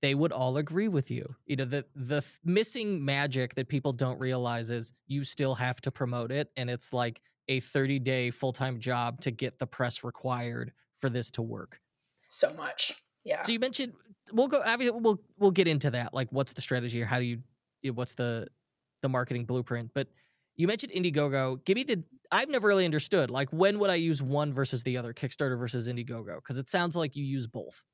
they 0.00 0.14
would 0.14 0.30
all 0.30 0.58
agree 0.58 0.86
with 0.86 1.10
you. 1.10 1.34
You 1.46 1.56
know, 1.56 1.64
the 1.64 1.84
the 1.96 2.24
missing 2.44 3.04
magic 3.04 3.56
that 3.56 3.66
people 3.66 3.90
don't 3.90 4.20
realize 4.20 4.70
is 4.70 4.92
you 5.08 5.24
still 5.24 5.56
have 5.56 5.80
to 5.80 5.90
promote 5.90 6.30
it, 6.30 6.52
and 6.56 6.70
it's 6.70 6.92
like 6.92 7.20
a 7.48 7.60
30 7.60 7.98
day 7.98 8.30
full 8.30 8.52
time 8.52 8.78
job 8.78 9.20
to 9.22 9.30
get 9.30 9.58
the 9.58 9.66
press 9.66 10.04
required 10.04 10.72
for 10.98 11.08
this 11.08 11.30
to 11.32 11.42
work. 11.42 11.80
So 12.22 12.52
much. 12.54 12.94
Yeah. 13.24 13.42
So 13.42 13.52
you 13.52 13.58
mentioned 13.58 13.94
we'll 14.32 14.48
go. 14.48 14.62
I 14.64 14.76
mean, 14.76 15.02
we'll 15.02 15.20
we'll 15.38 15.50
get 15.50 15.68
into 15.68 15.90
that. 15.90 16.14
Like, 16.14 16.28
what's 16.30 16.52
the 16.52 16.60
strategy, 16.60 17.02
or 17.02 17.06
how 17.06 17.18
do 17.18 17.24
you? 17.24 17.38
What's 17.92 18.14
the 18.14 18.48
the 19.02 19.08
marketing 19.08 19.44
blueprint? 19.44 19.90
But 19.94 20.08
you 20.56 20.66
mentioned 20.66 20.92
Indiegogo. 20.92 21.64
Give 21.64 21.76
me 21.76 21.84
the. 21.84 22.04
I've 22.32 22.48
never 22.48 22.66
really 22.66 22.84
understood. 22.84 23.30
Like, 23.30 23.50
when 23.50 23.78
would 23.78 23.90
I 23.90 23.96
use 23.96 24.22
one 24.22 24.52
versus 24.52 24.82
the 24.82 24.96
other, 24.96 25.12
Kickstarter 25.12 25.58
versus 25.58 25.88
Indiegogo? 25.88 26.36
Because 26.36 26.58
it 26.58 26.68
sounds 26.68 26.96
like 26.96 27.14
you 27.16 27.24
use 27.24 27.46
both. 27.46 27.84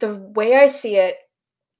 The 0.00 0.14
way 0.14 0.56
I 0.56 0.66
see 0.66 0.96
it, 0.96 1.16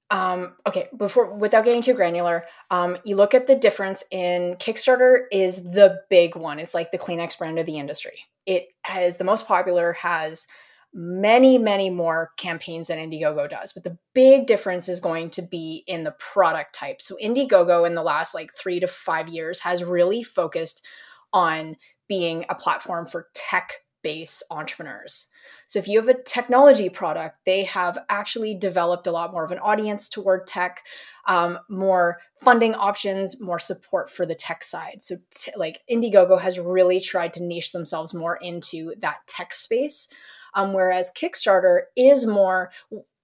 um, 0.09 0.55
okay, 0.65 0.87
before 0.95 1.33
without 1.33 1.65
getting 1.65 1.81
too 1.81 1.93
granular, 1.93 2.45
um, 2.71 2.97
you 3.03 3.15
look 3.15 3.33
at 3.33 3.47
the 3.47 3.55
difference 3.55 4.03
in 4.09 4.55
Kickstarter 4.55 5.25
is 5.31 5.63
the 5.63 6.01
big 6.09 6.35
one. 6.35 6.59
It's 6.59 6.73
like 6.73 6.91
the 6.91 6.97
Kleenex 6.97 7.37
brand 7.37 7.59
of 7.59 7.65
the 7.65 7.77
industry. 7.77 8.19
It 8.45 8.69
has 8.83 9.17
the 9.17 9.25
most 9.25 9.47
popular, 9.47 9.93
has 9.93 10.47
many, 10.93 11.57
many 11.57 11.89
more 11.89 12.31
campaigns 12.37 12.87
than 12.87 12.97
Indiegogo 12.97 13.49
does. 13.49 13.73
But 13.73 13.83
the 13.83 13.97
big 14.13 14.47
difference 14.47 14.87
is 14.87 14.99
going 15.01 15.29
to 15.31 15.41
be 15.41 15.83
in 15.87 16.05
the 16.05 16.15
product 16.17 16.73
type. 16.73 17.01
So 17.01 17.17
Indiegogo 17.21 17.85
in 17.85 17.93
the 17.93 18.01
last 18.01 18.33
like 18.33 18.53
three 18.53 18.79
to 18.79 18.87
five 18.87 19.27
years 19.27 19.59
has 19.59 19.83
really 19.83 20.23
focused 20.23 20.85
on 21.33 21.75
being 22.07 22.45
a 22.49 22.55
platform 22.55 23.05
for 23.05 23.27
tech 23.33 23.81
based 24.01 24.43
entrepreneurs. 24.49 25.27
So 25.67 25.79
if 25.79 25.87
you 25.87 25.99
have 25.99 26.07
a 26.07 26.21
technology 26.23 26.89
product, 26.89 27.39
they 27.45 27.65
have 27.65 27.97
actually 28.09 28.55
developed 28.55 29.05
a 29.05 29.11
lot 29.11 29.31
more 29.31 29.43
of 29.43 29.51
an 29.51 29.59
audience 29.59 30.09
toward 30.09 30.47
tech, 30.47 30.83
um, 31.27 31.59
more 31.69 32.19
funding 32.41 32.73
options, 32.73 33.39
more 33.41 33.59
support 33.59 34.09
for 34.09 34.25
the 34.25 34.33
tech 34.33 34.63
side. 34.63 34.99
So 35.01 35.17
t- 35.29 35.51
like 35.57 35.81
Indiegogo 35.91 36.39
has 36.39 36.57
really 36.57 37.01
tried 37.01 37.33
to 37.33 37.43
niche 37.43 37.73
themselves 37.73 38.13
more 38.13 38.37
into 38.37 38.93
that 38.99 39.27
tech 39.27 39.53
space. 39.53 40.07
Um, 40.53 40.73
whereas 40.73 41.11
Kickstarter 41.11 41.81
is 41.95 42.25
more, 42.25 42.71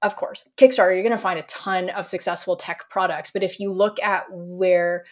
of 0.02 0.16
course, 0.18 0.50
Kickstarter, 0.58 0.94
you're 0.94 1.02
going 1.02 1.12
to 1.12 1.18
find 1.18 1.40
a 1.40 1.44
ton 1.44 1.90
of 1.90 2.08
successful 2.08 2.58
tech 2.58 2.90
products. 2.90 3.32
But 3.32 3.44
if 3.44 3.60
you 3.60 3.72
look 3.72 4.02
at 4.02 4.26
where 4.30 5.06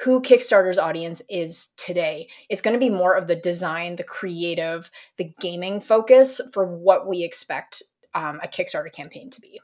who 0.00 0.20
Kickstarter's 0.20 0.78
audience 0.78 1.22
is 1.28 1.68
today, 1.76 2.28
it's 2.48 2.62
going 2.62 2.74
to 2.74 2.80
be 2.80 2.90
more 2.90 3.14
of 3.14 3.28
the 3.28 3.36
design, 3.36 3.96
the 3.96 4.04
creative, 4.04 4.90
the 5.16 5.32
gaming 5.40 5.80
focus 5.80 6.40
for 6.52 6.64
what 6.64 7.06
we 7.06 7.22
expect 7.22 7.82
um, 8.14 8.40
a 8.42 8.48
Kickstarter 8.48 8.92
campaign 8.92 9.30
to 9.30 9.40
be. 9.40 9.60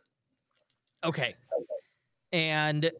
Okay. 1.04 1.34
And 2.32 2.90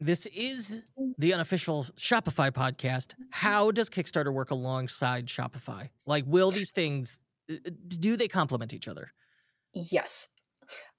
this 0.00 0.26
is 0.26 0.82
the 1.18 1.34
unofficial 1.34 1.82
Shopify 1.82 2.50
podcast. 2.50 3.14
How 3.30 3.70
does 3.70 3.90
Kickstarter 3.90 4.32
work 4.32 4.50
alongside 4.50 5.26
Shopify? 5.26 5.90
Like, 6.06 6.24
will 6.26 6.50
these 6.50 6.70
things 6.70 7.18
uh, 7.50 7.56
do 7.88 8.16
they 8.16 8.28
complement 8.28 8.72
each 8.72 8.88
other? 8.88 9.12
Yes. 9.74 10.28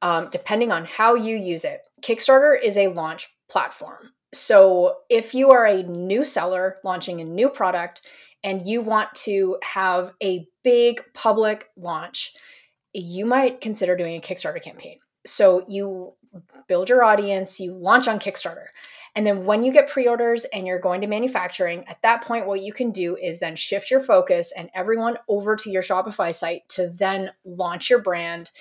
Um, 0.02 0.30
depending 0.32 0.72
on 0.72 0.86
how 0.86 1.16
you 1.16 1.36
use 1.36 1.64
it, 1.64 1.82
Kickstarter 2.02 2.60
is 2.62 2.78
a 2.78 2.88
launch 2.88 3.30
platform. 3.50 4.14
So 4.34 4.98
if 5.10 5.34
you 5.34 5.52
are 5.52 5.66
a 5.66 5.84
new 5.84 6.24
seller 6.24 6.78
launching 6.84 7.20
a 7.20 7.26
new 7.26 7.50
product 7.50 8.02
and 8.44 8.66
you 8.66 8.82
want 8.82 9.14
to 9.16 9.58
have 9.64 10.14
a 10.22 10.48
big 10.64 11.02
public 11.14 11.70
launch, 11.76 12.34
you 12.94 13.26
might 13.26 13.62
consider 13.62 13.96
doing 13.96 14.16
a 14.16 14.22
Kickstarter 14.22 14.62
campaign. 14.62 15.00
So 15.26 15.66
you 15.68 16.14
build 16.68 16.90
your 16.90 17.04
audience, 17.04 17.60
you 17.60 17.74
launch 17.74 18.08
on 18.08 18.20
Kickstarter. 18.20 18.68
And 19.16 19.26
then 19.26 19.46
when 19.46 19.64
you 19.64 19.74
get 19.74 19.90
pre 19.90 20.08
orders 20.08 20.46
and 20.46 20.68
you're 20.68 20.80
going 20.80 21.02
to 21.02 21.08
manufacturing, 21.08 21.84
at 21.88 22.02
that 22.04 22.24
point, 22.24 22.46
what 22.46 22.62
you 22.62 22.72
can 22.72 22.92
do 22.92 23.18
is 23.18 23.40
then 23.40 23.56
shift 23.56 23.90
your 23.90 24.00
focus 24.00 24.54
and 24.56 24.70
everyone 24.74 25.18
over 25.28 25.56
to 25.56 25.70
your 25.70 25.82
Shopify 25.82 26.34
site 26.34 26.70
to 26.70 26.88
then 26.88 27.32
launch 27.44 27.90
your 27.90 28.00
brand 28.00 28.52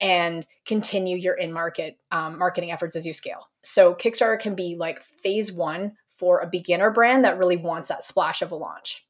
and 0.00 0.46
continue 0.66 1.16
your 1.16 1.34
in 1.34 1.52
market 1.52 1.98
um, 2.10 2.38
marketing 2.38 2.72
efforts 2.72 2.96
as 2.96 3.06
you 3.06 3.12
scale. 3.12 3.48
So 3.62 3.94
Kickstarter 3.94 4.38
can 4.38 4.54
be 4.54 4.76
like 4.78 5.02
phase 5.02 5.52
one 5.52 5.92
for 6.10 6.40
a 6.40 6.46
beginner 6.46 6.90
brand 6.90 7.24
that 7.24 7.38
really 7.38 7.56
wants 7.56 7.88
that 7.88 8.04
splash 8.04 8.42
of 8.42 8.52
a 8.52 8.56
launch. 8.56 9.06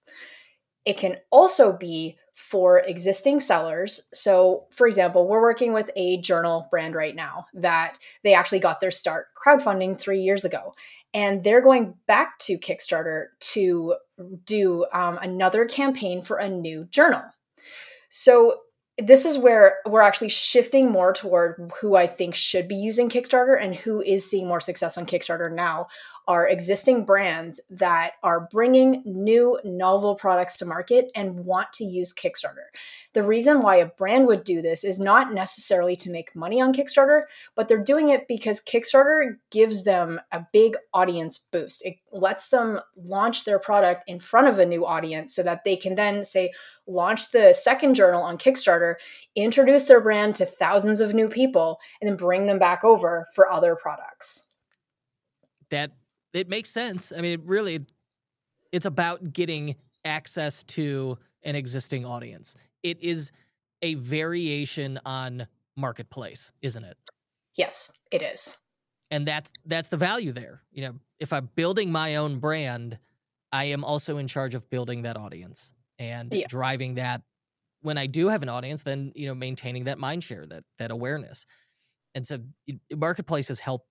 It 0.84 0.96
can 0.96 1.16
also 1.30 1.72
be 1.72 2.18
for 2.34 2.80
existing 2.80 3.38
sellers. 3.38 4.08
So, 4.12 4.66
for 4.70 4.86
example, 4.86 5.28
we're 5.28 5.40
working 5.40 5.72
with 5.72 5.90
a 5.94 6.18
journal 6.18 6.66
brand 6.70 6.94
right 6.94 7.14
now 7.14 7.46
that 7.54 7.98
they 8.24 8.34
actually 8.34 8.58
got 8.58 8.80
their 8.80 8.90
start 8.90 9.28
crowdfunding 9.34 9.98
three 9.98 10.20
years 10.20 10.44
ago. 10.44 10.74
And 11.12 11.44
they're 11.44 11.62
going 11.62 11.94
back 12.08 12.38
to 12.40 12.58
Kickstarter 12.58 13.26
to 13.38 13.94
do 14.44 14.84
um, 14.92 15.18
another 15.22 15.64
campaign 15.64 16.22
for 16.22 16.38
a 16.38 16.50
new 16.50 16.86
journal. 16.86 17.22
So, 18.10 18.56
this 18.98 19.24
is 19.24 19.36
where 19.36 19.78
we're 19.86 20.02
actually 20.02 20.28
shifting 20.28 20.90
more 20.90 21.12
toward 21.12 21.72
who 21.80 21.96
I 21.96 22.06
think 22.06 22.34
should 22.34 22.68
be 22.68 22.76
using 22.76 23.08
Kickstarter 23.08 23.60
and 23.60 23.74
who 23.74 24.00
is 24.00 24.28
seeing 24.28 24.46
more 24.46 24.60
success 24.60 24.96
on 24.96 25.06
Kickstarter 25.06 25.52
now 25.52 25.88
are 26.26 26.48
existing 26.48 27.04
brands 27.04 27.60
that 27.70 28.12
are 28.22 28.48
bringing 28.50 29.02
new 29.04 29.58
novel 29.64 30.14
products 30.14 30.56
to 30.56 30.66
market 30.66 31.10
and 31.14 31.44
want 31.44 31.72
to 31.74 31.84
use 31.84 32.12
Kickstarter. 32.12 32.68
The 33.12 33.22
reason 33.22 33.62
why 33.62 33.76
a 33.76 33.86
brand 33.86 34.26
would 34.26 34.42
do 34.42 34.62
this 34.62 34.84
is 34.84 34.98
not 34.98 35.32
necessarily 35.32 35.96
to 35.96 36.10
make 36.10 36.34
money 36.34 36.60
on 36.60 36.72
Kickstarter, 36.72 37.24
but 37.54 37.68
they're 37.68 37.78
doing 37.82 38.08
it 38.08 38.26
because 38.26 38.60
Kickstarter 38.60 39.36
gives 39.50 39.84
them 39.84 40.20
a 40.32 40.46
big 40.52 40.76
audience 40.92 41.38
boost. 41.38 41.84
It 41.84 41.96
lets 42.10 42.48
them 42.48 42.80
launch 42.96 43.44
their 43.44 43.58
product 43.58 44.08
in 44.08 44.18
front 44.18 44.48
of 44.48 44.58
a 44.58 44.66
new 44.66 44.86
audience 44.86 45.34
so 45.34 45.42
that 45.42 45.64
they 45.64 45.76
can 45.76 45.94
then 45.94 46.24
say, 46.24 46.52
launch 46.86 47.30
the 47.30 47.52
second 47.52 47.94
journal 47.94 48.22
on 48.22 48.38
Kickstarter, 48.38 48.96
introduce 49.34 49.84
their 49.84 50.00
brand 50.00 50.34
to 50.36 50.46
thousands 50.46 51.00
of 51.00 51.14
new 51.14 51.28
people, 51.28 51.78
and 52.00 52.08
then 52.08 52.16
bring 52.16 52.46
them 52.46 52.58
back 52.58 52.84
over 52.84 53.26
for 53.34 53.50
other 53.50 53.76
products. 53.76 54.48
That 55.70 55.92
it 56.34 56.48
makes 56.48 56.70
sense. 56.70 57.12
I 57.16 57.20
mean, 57.20 57.42
really, 57.44 57.86
it's 58.72 58.86
about 58.86 59.32
getting 59.32 59.76
access 60.04 60.62
to 60.64 61.16
an 61.44 61.54
existing 61.54 62.04
audience. 62.04 62.56
It 62.82 63.02
is 63.02 63.30
a 63.82 63.94
variation 63.94 64.98
on 65.06 65.46
marketplace, 65.76 66.52
isn't 66.60 66.84
it? 66.84 66.96
Yes, 67.56 67.92
it 68.10 68.22
is. 68.22 68.56
And 69.10 69.26
that's 69.26 69.52
that's 69.64 69.88
the 69.88 69.96
value 69.96 70.32
there. 70.32 70.62
You 70.72 70.82
know, 70.82 70.94
if 71.20 71.32
I'm 71.32 71.48
building 71.54 71.92
my 71.92 72.16
own 72.16 72.38
brand, 72.38 72.98
I 73.52 73.66
am 73.66 73.84
also 73.84 74.18
in 74.18 74.26
charge 74.26 74.54
of 74.54 74.68
building 74.70 75.02
that 75.02 75.16
audience 75.16 75.72
and 75.98 76.32
yeah. 76.32 76.46
driving 76.48 76.94
that 76.94 77.22
when 77.82 77.98
I 77.98 78.06
do 78.06 78.28
have 78.28 78.42
an 78.42 78.48
audience, 78.48 78.82
then 78.82 79.12
you 79.14 79.26
know, 79.26 79.34
maintaining 79.34 79.84
that 79.84 79.98
mind 79.98 80.24
share, 80.24 80.46
that 80.46 80.64
that 80.78 80.90
awareness. 80.90 81.46
And 82.14 82.26
so 82.26 82.38
marketplaces 82.92 83.60
help 83.60 83.86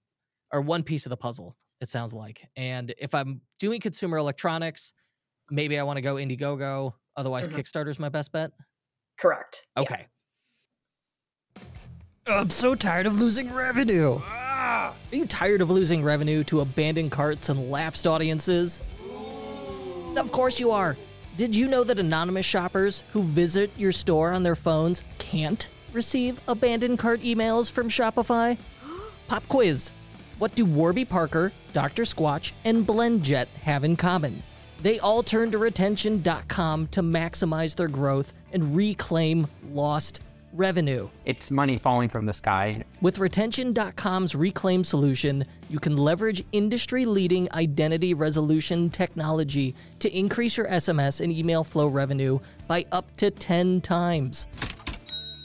are 0.52 0.62
one 0.62 0.84
piece 0.84 1.06
of 1.06 1.10
the 1.10 1.18
puzzle 1.18 1.56
it 1.84 1.90
sounds 1.90 2.14
like. 2.14 2.48
And 2.56 2.94
if 2.98 3.14
I'm 3.14 3.42
doing 3.60 3.80
consumer 3.80 4.18
electronics, 4.18 4.94
maybe 5.52 5.78
I 5.78 5.84
want 5.84 5.98
to 5.98 6.02
go 6.02 6.16
Indiegogo. 6.16 6.94
Otherwise, 7.16 7.48
mm-hmm. 7.48 7.60
Kickstarter's 7.60 8.00
my 8.00 8.10
best 8.10 8.32
bet. 8.32 8.52
Correct. 9.20 9.68
Okay. 9.78 10.08
Yeah. 12.28 12.40
I'm 12.40 12.50
so 12.50 12.74
tired 12.74 13.06
of 13.06 13.20
losing 13.20 13.54
revenue. 13.54 14.20
Are 14.26 14.94
you 15.12 15.26
tired 15.28 15.62
of 15.62 15.70
losing 15.70 16.04
revenue 16.04 16.44
to 16.46 16.62
abandoned 16.62 17.12
carts 17.12 17.50
and 17.50 17.70
lapsed 17.70 18.08
audiences? 18.08 18.82
Of 20.16 20.32
course 20.32 20.60
you 20.60 20.72
are. 20.72 20.96
Did 21.38 21.56
you 21.56 21.68
know 21.68 21.84
that 21.84 22.00
anonymous 22.00 22.46
shoppers 22.46 23.04
who 23.12 23.24
visit 23.24 23.72
your 23.76 23.92
store 23.92 24.32
on 24.32 24.44
their 24.44 24.56
phones 24.56 25.04
can't 25.18 25.68
receive 25.92 26.40
abandoned 26.48 26.98
cart 27.00 27.20
emails 27.22 27.70
from 27.70 27.90
Shopify? 27.90 28.58
Pop 29.28 29.48
quiz. 29.50 29.92
What 30.44 30.56
do 30.56 30.66
Warby 30.66 31.06
Parker, 31.06 31.54
Dr. 31.72 32.04
Squatch, 32.04 32.52
and 32.66 32.86
BlendJet 32.86 33.48
have 33.62 33.86
in 33.86 33.96
common? 33.96 34.44
They 34.82 35.00
all 35.00 35.24
turn 35.24 35.52
to 35.52 35.58
retention.com 35.58 36.88
to 36.88 37.02
maximize 37.02 37.78
their 37.78 37.88
growth 37.88 38.34
and 38.52 38.76
reclaim 38.76 39.48
lost 39.72 40.20
revenue. 40.52 41.08
It's 41.24 41.50
money 41.50 41.80
falling 41.80 42.10
from 42.10 42.26
the 42.26 42.34
sky. 42.34 42.84
With 43.00 43.20
retention.com's 43.20 44.36
reclaim 44.36 44.84
solution, 44.84 45.46
you 45.70 45.80
can 45.80 45.96
leverage 45.96 46.44
industry 46.52 47.06
leading 47.06 47.50
identity 47.54 48.14
resolution 48.14 48.90
technology 48.90 49.74
to 50.00 50.14
increase 50.14 50.58
your 50.58 50.68
SMS 50.68 51.22
and 51.22 51.32
email 51.32 51.64
flow 51.64 51.88
revenue 51.88 52.40
by 52.68 52.86
up 52.92 53.16
to 53.16 53.32
10 53.32 53.80
times 53.80 54.46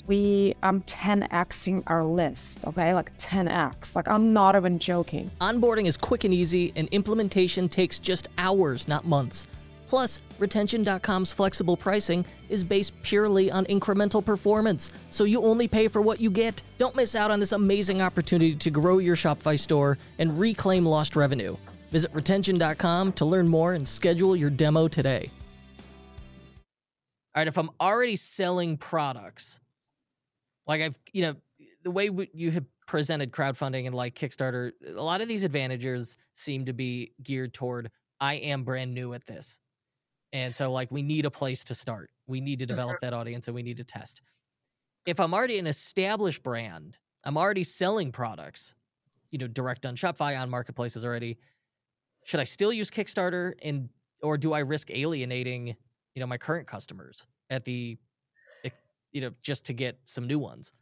we 0.08 0.56
I'm 0.62 0.82
10xing 0.82 1.84
our 1.86 2.04
list, 2.04 2.64
okay? 2.66 2.94
Like 2.94 3.16
10x. 3.18 3.94
Like 3.94 4.08
I'm 4.08 4.32
not 4.32 4.56
even 4.56 4.78
joking. 4.78 5.30
Onboarding 5.40 5.86
is 5.86 5.96
quick 5.96 6.24
and 6.24 6.34
easy, 6.34 6.72
and 6.74 6.88
implementation 6.88 7.68
takes 7.68 7.98
just 7.98 8.28
hours, 8.38 8.88
not 8.88 9.06
months. 9.06 9.46
Plus, 9.86 10.20
retention.com's 10.38 11.32
flexible 11.32 11.76
pricing 11.76 12.24
is 12.50 12.62
based 12.62 12.92
purely 13.02 13.50
on 13.50 13.64
incremental 13.66 14.22
performance, 14.22 14.92
so 15.10 15.24
you 15.24 15.42
only 15.42 15.66
pay 15.66 15.88
for 15.88 16.02
what 16.02 16.20
you 16.20 16.30
get. 16.30 16.60
Don't 16.76 16.94
miss 16.94 17.14
out 17.14 17.30
on 17.30 17.40
this 17.40 17.52
amazing 17.52 18.02
opportunity 18.02 18.54
to 18.54 18.70
grow 18.70 18.98
your 18.98 19.16
Shopify 19.16 19.58
store 19.58 19.96
and 20.18 20.38
reclaim 20.38 20.84
lost 20.84 21.16
revenue. 21.16 21.56
Visit 21.90 22.12
retention.com 22.12 23.12
to 23.14 23.24
learn 23.24 23.48
more 23.48 23.72
and 23.72 23.88
schedule 23.88 24.36
your 24.36 24.50
demo 24.50 24.88
today. 24.88 25.30
All 27.34 27.40
right, 27.40 27.48
if 27.48 27.56
I'm 27.56 27.70
already 27.80 28.16
selling 28.16 28.76
products, 28.76 29.60
like 30.68 30.82
I've, 30.82 30.98
you 31.12 31.22
know, 31.22 31.34
the 31.82 31.90
way 31.90 32.10
you 32.34 32.50
have 32.50 32.64
presented 32.86 33.32
crowdfunding 33.32 33.86
and 33.86 33.94
like 33.94 34.14
Kickstarter, 34.14 34.72
a 34.96 35.02
lot 35.02 35.20
of 35.20 35.28
these 35.28 35.42
advantages 35.42 36.16
seem 36.34 36.66
to 36.66 36.72
be 36.72 37.12
geared 37.22 37.54
toward 37.54 37.90
I 38.20 38.34
am 38.34 38.64
brand 38.64 38.94
new 38.94 39.14
at 39.14 39.26
this. 39.26 39.60
And 40.32 40.54
so 40.54 40.70
like 40.70 40.90
we 40.90 41.02
need 41.02 41.24
a 41.24 41.30
place 41.30 41.64
to 41.64 41.74
start. 41.74 42.10
We 42.26 42.40
need 42.40 42.58
to 42.58 42.66
develop 42.66 43.00
that 43.00 43.14
audience 43.14 43.48
and 43.48 43.54
we 43.54 43.62
need 43.62 43.78
to 43.78 43.84
test. 43.84 44.20
If 45.06 45.18
I'm 45.20 45.32
already 45.32 45.58
an 45.58 45.66
established 45.66 46.42
brand, 46.42 46.98
I'm 47.24 47.38
already 47.38 47.62
selling 47.62 48.12
products, 48.12 48.74
you 49.30 49.38
know, 49.38 49.46
direct 49.46 49.86
on 49.86 49.96
Shopify 49.96 50.38
on 50.38 50.50
marketplaces 50.50 51.04
already. 51.04 51.38
Should 52.24 52.40
I 52.40 52.44
still 52.44 52.72
use 52.72 52.90
Kickstarter 52.90 53.54
and 53.62 53.88
or 54.22 54.36
do 54.36 54.52
I 54.52 54.58
risk 54.60 54.90
alienating, 54.90 55.68
you 56.14 56.20
know, 56.20 56.26
my 56.26 56.36
current 56.36 56.66
customers 56.66 57.26
at 57.48 57.64
the 57.64 57.96
you 59.12 59.20
know, 59.20 59.30
just 59.42 59.66
to 59.66 59.72
get 59.72 59.98
some 60.04 60.26
new 60.26 60.38
ones. 60.38 60.72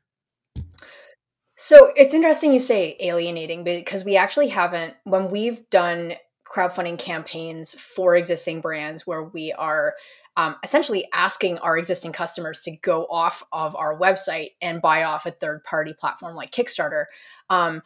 So 1.56 1.90
it's 1.96 2.12
interesting 2.12 2.52
you 2.52 2.60
say 2.60 2.96
alienating 3.00 3.64
because 3.64 4.04
we 4.04 4.16
actually 4.16 4.48
haven't, 4.48 4.94
when 5.04 5.30
we've 5.30 5.68
done 5.70 6.14
crowdfunding 6.46 6.98
campaigns 6.98 7.72
for 7.74 8.14
existing 8.14 8.60
brands 8.60 9.06
where 9.06 9.22
we 9.22 9.52
are 9.52 9.94
um, 10.36 10.56
essentially 10.62 11.08
asking 11.14 11.58
our 11.58 11.78
existing 11.78 12.12
customers 12.12 12.60
to 12.62 12.76
go 12.76 13.06
off 13.10 13.42
of 13.52 13.74
our 13.74 13.98
website 13.98 14.50
and 14.60 14.82
buy 14.82 15.04
off 15.04 15.24
a 15.24 15.30
third 15.30 15.64
party 15.64 15.94
platform 15.94 16.36
like 16.36 16.52
Kickstarter. 16.52 17.06
Um, 17.48 17.82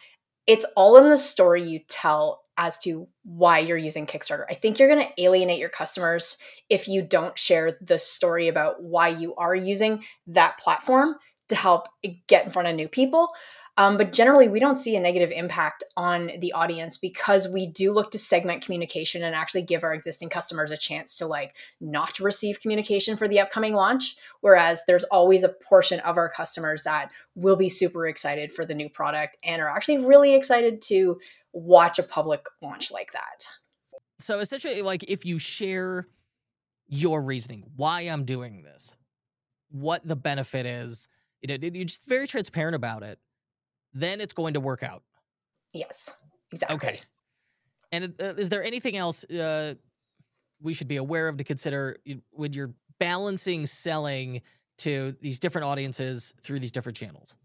it's 0.46 0.66
all 0.76 0.96
in 0.96 1.08
the 1.08 1.16
story 1.16 1.62
you 1.62 1.80
tell 1.88 2.42
as 2.60 2.76
to 2.76 3.08
why 3.24 3.58
you're 3.58 3.78
using 3.78 4.06
Kickstarter. 4.06 4.44
I 4.50 4.54
think 4.54 4.78
you're 4.78 4.94
going 4.94 5.04
to 5.04 5.22
alienate 5.22 5.58
your 5.58 5.70
customers 5.70 6.36
if 6.68 6.86
you 6.86 7.00
don't 7.00 7.38
share 7.38 7.78
the 7.80 7.98
story 7.98 8.48
about 8.48 8.82
why 8.82 9.08
you 9.08 9.34
are 9.36 9.54
using 9.54 10.04
that 10.26 10.58
platform 10.58 11.16
to 11.48 11.56
help 11.56 11.88
get 12.28 12.44
in 12.44 12.52
front 12.52 12.68
of 12.68 12.76
new 12.76 12.86
people. 12.86 13.30
Um, 13.80 13.96
but 13.96 14.12
generally, 14.12 14.46
we 14.46 14.60
don't 14.60 14.76
see 14.76 14.94
a 14.94 15.00
negative 15.00 15.30
impact 15.30 15.84
on 15.96 16.32
the 16.38 16.52
audience 16.52 16.98
because 16.98 17.48
we 17.48 17.66
do 17.66 17.92
look 17.92 18.10
to 18.10 18.18
segment 18.18 18.62
communication 18.62 19.22
and 19.22 19.34
actually 19.34 19.62
give 19.62 19.82
our 19.82 19.94
existing 19.94 20.28
customers 20.28 20.70
a 20.70 20.76
chance 20.76 21.14
to 21.14 21.26
like 21.26 21.56
not 21.80 22.20
receive 22.20 22.60
communication 22.60 23.16
for 23.16 23.26
the 23.26 23.40
upcoming 23.40 23.72
launch. 23.72 24.16
Whereas 24.42 24.82
there's 24.86 25.04
always 25.04 25.44
a 25.44 25.48
portion 25.48 25.98
of 26.00 26.18
our 26.18 26.28
customers 26.28 26.82
that 26.82 27.10
will 27.34 27.56
be 27.56 27.70
super 27.70 28.06
excited 28.06 28.52
for 28.52 28.66
the 28.66 28.74
new 28.74 28.90
product 28.90 29.38
and 29.42 29.62
are 29.62 29.70
actually 29.70 29.96
really 29.96 30.34
excited 30.34 30.82
to 30.82 31.18
watch 31.54 31.98
a 31.98 32.02
public 32.02 32.44
launch 32.60 32.90
like 32.90 33.12
that. 33.12 33.48
So 34.18 34.40
essentially, 34.40 34.82
like 34.82 35.04
if 35.08 35.24
you 35.24 35.38
share 35.38 36.06
your 36.86 37.22
reasoning, 37.22 37.64
why 37.76 38.02
I'm 38.02 38.26
doing 38.26 38.62
this, 38.62 38.94
what 39.70 40.06
the 40.06 40.16
benefit 40.16 40.66
is, 40.66 41.08
you 41.40 41.48
know, 41.48 41.56
you're 41.62 41.84
just 41.86 42.06
very 42.06 42.26
transparent 42.26 42.74
about 42.74 43.02
it 43.02 43.18
then 43.92 44.20
it's 44.20 44.34
going 44.34 44.54
to 44.54 44.60
work 44.60 44.82
out. 44.82 45.02
Yes, 45.72 46.12
exactly. 46.52 46.76
Okay. 46.76 47.00
And 47.92 48.14
uh, 48.20 48.34
is 48.36 48.48
there 48.48 48.62
anything 48.62 48.96
else 48.96 49.24
uh, 49.24 49.74
we 50.60 50.74
should 50.74 50.88
be 50.88 50.96
aware 50.96 51.28
of 51.28 51.36
to 51.38 51.44
consider 51.44 51.96
when 52.30 52.52
you're 52.52 52.74
balancing 52.98 53.66
selling 53.66 54.42
to 54.78 55.16
these 55.20 55.38
different 55.38 55.66
audiences 55.66 56.34
through 56.42 56.60
these 56.60 56.72
different 56.72 56.96
channels? 56.96 57.36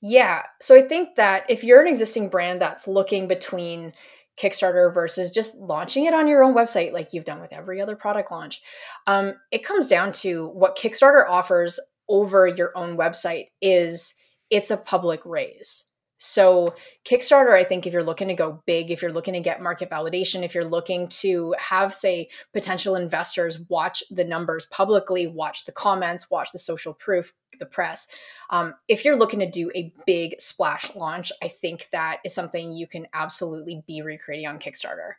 Yeah. 0.00 0.42
So 0.60 0.74
I 0.74 0.82
think 0.82 1.16
that 1.16 1.44
if 1.50 1.62
you're 1.62 1.80
an 1.80 1.86
existing 1.86 2.28
brand 2.28 2.60
that's 2.60 2.88
looking 2.88 3.28
between 3.28 3.92
Kickstarter 4.40 4.92
versus 4.92 5.30
just 5.30 5.54
launching 5.56 6.06
it 6.06 6.14
on 6.14 6.26
your 6.26 6.42
own 6.42 6.54
website, 6.54 6.92
like 6.92 7.12
you've 7.12 7.26
done 7.26 7.40
with 7.40 7.52
every 7.52 7.80
other 7.80 7.96
product 7.96 8.30
launch, 8.30 8.62
um, 9.06 9.34
it 9.50 9.64
comes 9.64 9.86
down 9.86 10.12
to 10.12 10.48
what 10.48 10.78
Kickstarter 10.78 11.28
offers 11.28 11.78
over 12.08 12.46
your 12.46 12.72
own 12.74 12.96
website 12.96 13.48
is 13.60 14.14
it's 14.50 14.70
a 14.70 14.76
public 14.76 15.20
raise. 15.24 15.84
So, 16.22 16.74
Kickstarter, 17.06 17.54
I 17.54 17.64
think 17.64 17.86
if 17.86 17.94
you're 17.94 18.04
looking 18.04 18.28
to 18.28 18.34
go 18.34 18.62
big, 18.66 18.90
if 18.90 19.00
you're 19.00 19.10
looking 19.10 19.32
to 19.32 19.40
get 19.40 19.62
market 19.62 19.88
validation, 19.88 20.44
if 20.44 20.54
you're 20.54 20.66
looking 20.66 21.08
to 21.08 21.54
have, 21.58 21.94
say, 21.94 22.28
potential 22.52 22.94
investors 22.94 23.58
watch 23.70 24.04
the 24.10 24.24
numbers 24.24 24.66
publicly, 24.66 25.26
watch 25.26 25.64
the 25.64 25.72
comments, 25.72 26.30
watch 26.30 26.52
the 26.52 26.58
social 26.58 26.92
proof, 26.92 27.32
the 27.58 27.64
press, 27.64 28.06
um, 28.50 28.74
if 28.86 29.02
you're 29.02 29.16
looking 29.16 29.40
to 29.40 29.50
do 29.50 29.70
a 29.74 29.94
big 30.04 30.38
splash 30.38 30.94
launch, 30.94 31.32
I 31.42 31.48
think 31.48 31.88
that 31.90 32.18
is 32.22 32.34
something 32.34 32.70
you 32.70 32.86
can 32.86 33.06
absolutely 33.14 33.82
be 33.86 34.02
recreating 34.02 34.46
on 34.46 34.58
Kickstarter. 34.58 35.12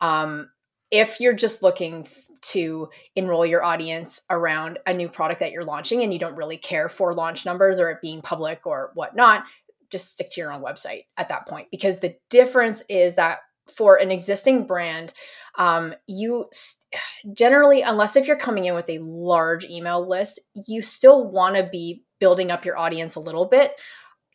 Um, 0.00 0.50
if 0.92 1.18
you're 1.18 1.32
just 1.32 1.62
looking 1.62 2.06
to 2.42 2.88
enroll 3.16 3.46
your 3.46 3.64
audience 3.64 4.22
around 4.28 4.78
a 4.86 4.92
new 4.92 5.08
product 5.08 5.40
that 5.40 5.52
you're 5.52 5.64
launching 5.64 6.02
and 6.02 6.12
you 6.12 6.18
don't 6.18 6.36
really 6.36 6.56
care 6.56 6.88
for 6.88 7.14
launch 7.14 7.44
numbers 7.46 7.80
or 7.80 7.90
it 7.90 8.02
being 8.02 8.20
public 8.20 8.66
or 8.66 8.90
whatnot, 8.94 9.44
just 9.90 10.10
stick 10.10 10.30
to 10.30 10.40
your 10.40 10.52
own 10.52 10.62
website 10.62 11.06
at 11.16 11.28
that 11.28 11.46
point. 11.46 11.68
Because 11.70 11.98
the 11.98 12.16
difference 12.30 12.82
is 12.88 13.14
that 13.14 13.38
for 13.74 13.96
an 13.96 14.10
existing 14.10 14.66
brand, 14.66 15.12
um, 15.56 15.94
you 16.06 16.46
generally, 17.32 17.82
unless 17.82 18.16
if 18.16 18.26
you're 18.26 18.36
coming 18.36 18.66
in 18.66 18.74
with 18.74 18.90
a 18.90 18.98
large 18.98 19.64
email 19.64 20.06
list, 20.06 20.40
you 20.54 20.82
still 20.82 21.30
want 21.30 21.56
to 21.56 21.68
be 21.70 22.04
building 22.18 22.50
up 22.50 22.64
your 22.64 22.78
audience 22.78 23.14
a 23.14 23.20
little 23.20 23.46
bit 23.46 23.72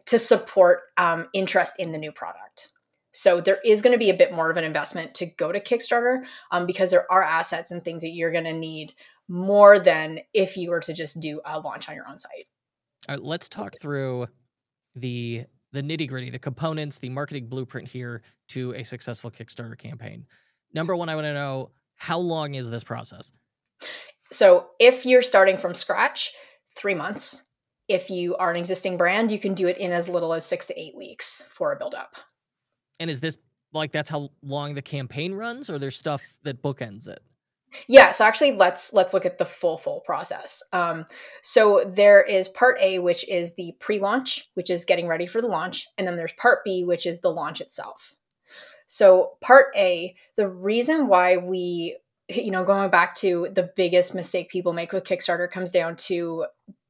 to 0.05 0.17
support 0.17 0.81
um, 0.97 1.27
interest 1.33 1.73
in 1.77 1.91
the 1.91 1.97
new 1.97 2.11
product. 2.11 2.69
So 3.17 3.41
there 3.41 3.57
is 3.65 3.81
going 3.81 3.93
to 3.93 3.97
be 3.97 4.11
a 4.11 4.15
bit 4.15 4.31
more 4.31 4.51
of 4.51 4.57
an 4.57 4.63
investment 4.63 5.15
to 5.15 5.25
go 5.25 5.51
to 5.51 5.59
Kickstarter 5.59 6.23
um, 6.51 6.67
because 6.67 6.91
there 6.91 7.11
are 7.11 7.23
assets 7.23 7.71
and 7.71 7.83
things 7.83 8.03
that 8.03 8.09
you're 8.09 8.31
going 8.31 8.43
to 8.43 8.53
need 8.53 8.93
more 9.27 9.79
than 9.79 10.19
if 10.35 10.55
you 10.55 10.69
were 10.69 10.81
to 10.81 10.93
just 10.93 11.19
do 11.19 11.41
a 11.43 11.59
launch 11.59 11.89
on 11.89 11.95
your 11.95 12.07
own 12.07 12.19
site. 12.19 12.45
All 13.09 13.15
right, 13.15 13.23
let's 13.23 13.49
talk 13.49 13.73
through 13.81 14.27
the 14.95 15.45
the 15.73 15.81
nitty 15.81 16.07
gritty, 16.07 16.29
the 16.29 16.37
components, 16.37 16.99
the 16.99 17.09
marketing 17.09 17.47
blueprint 17.47 17.87
here 17.87 18.21
to 18.49 18.73
a 18.73 18.83
successful 18.83 19.31
Kickstarter 19.31 19.77
campaign. 19.77 20.27
Number 20.73 20.95
one, 20.95 21.09
I 21.09 21.15
want 21.15 21.25
to 21.25 21.33
know 21.33 21.71
how 21.95 22.19
long 22.19 22.53
is 22.53 22.69
this 22.69 22.83
process? 22.83 23.31
So 24.31 24.67
if 24.79 25.07
you're 25.07 25.23
starting 25.23 25.57
from 25.57 25.73
scratch, 25.73 26.33
three 26.75 26.93
months. 26.93 27.47
If 27.87 28.11
you 28.11 28.35
are 28.35 28.51
an 28.51 28.57
existing 28.57 28.97
brand, 28.97 29.31
you 29.31 29.39
can 29.39 29.55
do 29.55 29.67
it 29.67 29.77
in 29.79 29.91
as 29.91 30.07
little 30.07 30.33
as 30.33 30.45
six 30.45 30.67
to 30.67 30.79
eight 30.79 30.95
weeks 30.95 31.47
for 31.49 31.71
a 31.71 31.77
build 31.77 31.95
up. 31.95 32.15
And 32.99 33.09
is 33.09 33.21
this 33.21 33.37
like 33.73 33.91
that's 33.91 34.09
how 34.09 34.29
long 34.41 34.73
the 34.73 34.81
campaign 34.81 35.33
runs, 35.33 35.69
or 35.69 35.77
there's 35.77 35.97
stuff 35.97 36.37
that 36.43 36.61
bookends 36.61 37.07
it? 37.07 37.19
Yeah, 37.87 38.11
so 38.11 38.23
actually 38.23 38.53
let's 38.53 38.93
let's 38.93 39.13
look 39.13 39.25
at 39.25 39.37
the 39.37 39.45
full 39.45 39.77
full 39.77 40.01
process. 40.01 40.63
Um, 40.71 41.05
so 41.41 41.83
there 41.85 42.21
is 42.23 42.47
part 42.47 42.77
A, 42.81 42.99
which 42.99 43.27
is 43.27 43.55
the 43.55 43.75
pre-launch, 43.79 44.49
which 44.53 44.69
is 44.69 44.85
getting 44.85 45.07
ready 45.07 45.27
for 45.27 45.41
the 45.41 45.47
launch, 45.47 45.87
and 45.97 46.07
then 46.07 46.15
there's 46.15 46.33
part 46.33 46.63
B, 46.63 46.83
which 46.83 47.05
is 47.05 47.19
the 47.19 47.31
launch 47.31 47.61
itself. 47.61 48.13
So, 48.87 49.33
part 49.41 49.67
A, 49.75 50.15
the 50.37 50.47
reason 50.47 51.07
why 51.07 51.35
we, 51.35 51.97
you 52.29 52.51
know, 52.51 52.63
going 52.63 52.89
back 52.89 53.15
to 53.15 53.49
the 53.53 53.69
biggest 53.75 54.15
mistake 54.15 54.49
people 54.49 54.71
make 54.71 54.93
with 54.93 55.03
Kickstarter 55.03 55.51
comes 55.51 55.71
down 55.71 55.97
to 55.97 56.45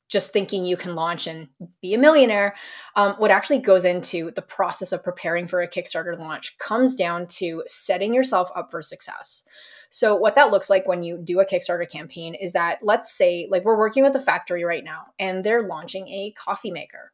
just 0.08 0.32
thinking 0.32 0.64
you 0.64 0.78
can 0.78 0.96
launch 0.96 1.28
and 1.28 1.50
be 1.82 1.94
a 1.94 1.98
millionaire. 1.98 2.56
Um, 2.96 3.16
what 3.18 3.32
actually 3.32 3.60
goes 3.60 3.86
into 3.86 4.32
the 4.32 4.42
process 4.42 4.92
of 4.92 5.04
preparing 5.04 5.48
for 5.48 5.62
a 5.62 5.68
Kickstarter 5.68 6.18
launch 6.18 6.58
comes 6.60 6.96
down 6.96 7.28
to 7.28 7.64
setting 7.68 8.14
yourself 8.14 8.50
up 8.56 8.72
for 8.72 8.82
success. 8.82 9.44
So, 9.90 10.16
what 10.16 10.36
that 10.36 10.52
looks 10.52 10.70
like 10.70 10.88
when 10.88 11.04
you 11.04 11.18
do 11.18 11.40
a 11.40 11.46
Kickstarter 11.46 11.90
campaign 11.90 12.36
is 12.36 12.54
that, 12.54 12.80
let's 12.82 13.12
say, 13.12 13.48
like 13.50 13.64
we're 13.64 13.78
working 13.78 14.04
with 14.04 14.16
a 14.16 14.22
factory 14.22 14.64
right 14.64 14.84
now 14.84 15.06
and 15.20 15.44
they're 15.44 15.68
launching 15.68 16.08
a 16.08 16.34
coffee 16.38 16.72
maker. 16.72 17.12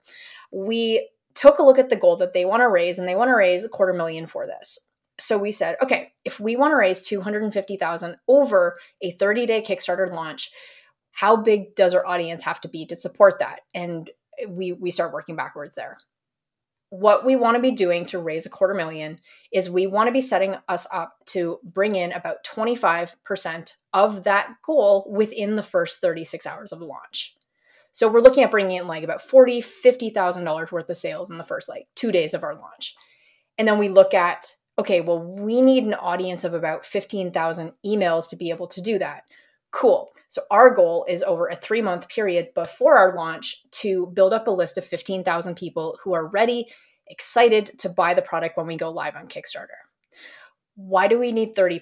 We 0.51 1.09
took 1.35 1.59
a 1.59 1.63
look 1.63 1.79
at 1.79 1.89
the 1.89 1.95
goal 1.95 2.15
that 2.17 2.33
they 2.33 2.45
want 2.45 2.61
to 2.61 2.69
raise 2.69 2.99
and 2.99 3.07
they 3.07 3.15
want 3.15 3.29
to 3.29 3.35
raise 3.35 3.63
a 3.63 3.69
quarter 3.69 3.93
million 3.93 4.25
for 4.25 4.45
this. 4.45 4.79
So 5.19 5.37
we 5.37 5.51
said, 5.51 5.77
okay, 5.81 6.13
if 6.25 6.39
we 6.39 6.55
want 6.55 6.71
to 6.71 6.75
raise 6.75 7.01
250,000 7.01 8.17
over 8.27 8.77
a 9.01 9.13
30-day 9.13 9.61
Kickstarter 9.61 10.11
launch, 10.11 10.51
how 11.13 11.35
big 11.35 11.75
does 11.75 11.93
our 11.93 12.05
audience 12.05 12.43
have 12.43 12.59
to 12.61 12.67
be 12.67 12.85
to 12.87 12.95
support 12.95 13.39
that? 13.39 13.61
And 13.73 14.09
we 14.47 14.73
we 14.73 14.91
start 14.91 15.13
working 15.13 15.35
backwards 15.35 15.75
there. 15.75 15.97
What 16.89 17.25
we 17.25 17.35
want 17.35 17.55
to 17.55 17.61
be 17.61 17.71
doing 17.71 18.05
to 18.07 18.19
raise 18.19 18.45
a 18.45 18.49
quarter 18.49 18.73
million 18.73 19.19
is 19.51 19.69
we 19.69 19.87
want 19.87 20.07
to 20.07 20.11
be 20.11 20.21
setting 20.21 20.57
us 20.67 20.85
up 20.93 21.17
to 21.27 21.59
bring 21.63 21.95
in 21.95 22.11
about 22.11 22.43
25% 22.43 23.73
of 23.93 24.23
that 24.23 24.55
goal 24.63 25.07
within 25.09 25.55
the 25.55 25.63
first 25.63 26.01
36 26.01 26.45
hours 26.45 26.71
of 26.71 26.81
launch. 26.81 27.35
So 27.93 28.07
we're 28.07 28.19
looking 28.19 28.43
at 28.43 28.51
bringing 28.51 28.77
in 28.77 28.87
like 28.87 29.03
about 29.03 29.23
40, 29.23 29.61
$50,000 29.61 30.71
worth 30.71 30.89
of 30.89 30.97
sales 30.97 31.31
in 31.31 31.39
the 31.39 31.43
first 31.43 31.67
like 31.67 31.87
2 31.95 32.11
days 32.11 32.35
of 32.35 32.43
our 32.43 32.53
launch. 32.53 32.95
And 33.57 33.67
then 33.67 33.79
we 33.79 33.89
look 33.89 34.13
at 34.13 34.57
okay, 34.77 35.01
well 35.01 35.19
we 35.19 35.61
need 35.61 35.83
an 35.83 35.93
audience 35.93 36.43
of 36.43 36.53
about 36.53 36.85
15,000 36.85 37.73
emails 37.85 38.29
to 38.29 38.35
be 38.35 38.49
able 38.49 38.67
to 38.67 38.81
do 38.81 38.99
that. 38.99 39.23
Cool. 39.73 40.13
So 40.27 40.43
our 40.51 40.69
goal 40.69 41.03
is 41.09 41.23
over 41.23 41.47
a 41.47 41.55
three 41.55 41.81
month 41.81 42.07
period 42.07 42.53
before 42.53 42.95
our 42.95 43.15
launch 43.15 43.63
to 43.71 44.05
build 44.13 44.31
up 44.31 44.47
a 44.47 44.51
list 44.51 44.77
of 44.77 44.85
15,000 44.85 45.55
people 45.55 45.97
who 46.03 46.13
are 46.13 46.27
ready, 46.27 46.67
excited 47.07 47.77
to 47.79 47.89
buy 47.89 48.13
the 48.13 48.21
product 48.21 48.55
when 48.55 48.67
we 48.67 48.77
go 48.77 48.91
live 48.91 49.15
on 49.15 49.27
Kickstarter. 49.27 49.81
Why 50.75 51.07
do 51.07 51.17
we 51.17 51.31
need 51.31 51.55
30%? 51.55 51.81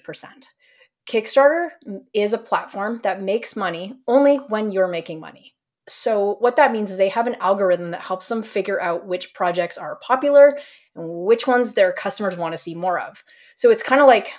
Kickstarter 1.06 1.68
is 2.14 2.32
a 2.32 2.38
platform 2.38 3.00
that 3.02 3.22
makes 3.22 3.56
money 3.56 3.94
only 4.08 4.36
when 4.36 4.70
you're 4.70 4.88
making 4.88 5.20
money. 5.20 5.54
So, 5.86 6.36
what 6.38 6.56
that 6.56 6.72
means 6.72 6.92
is 6.92 6.96
they 6.96 7.08
have 7.08 7.26
an 7.26 7.36
algorithm 7.40 7.90
that 7.90 8.02
helps 8.02 8.28
them 8.28 8.42
figure 8.42 8.80
out 8.80 9.06
which 9.06 9.34
projects 9.34 9.76
are 9.76 9.96
popular 9.96 10.58
and 10.94 11.24
which 11.26 11.48
ones 11.48 11.72
their 11.72 11.92
customers 11.92 12.36
want 12.36 12.52
to 12.52 12.58
see 12.58 12.76
more 12.76 13.00
of. 13.00 13.24
So, 13.56 13.70
it's 13.70 13.82
kind 13.82 14.00
of 14.00 14.06
like 14.06 14.32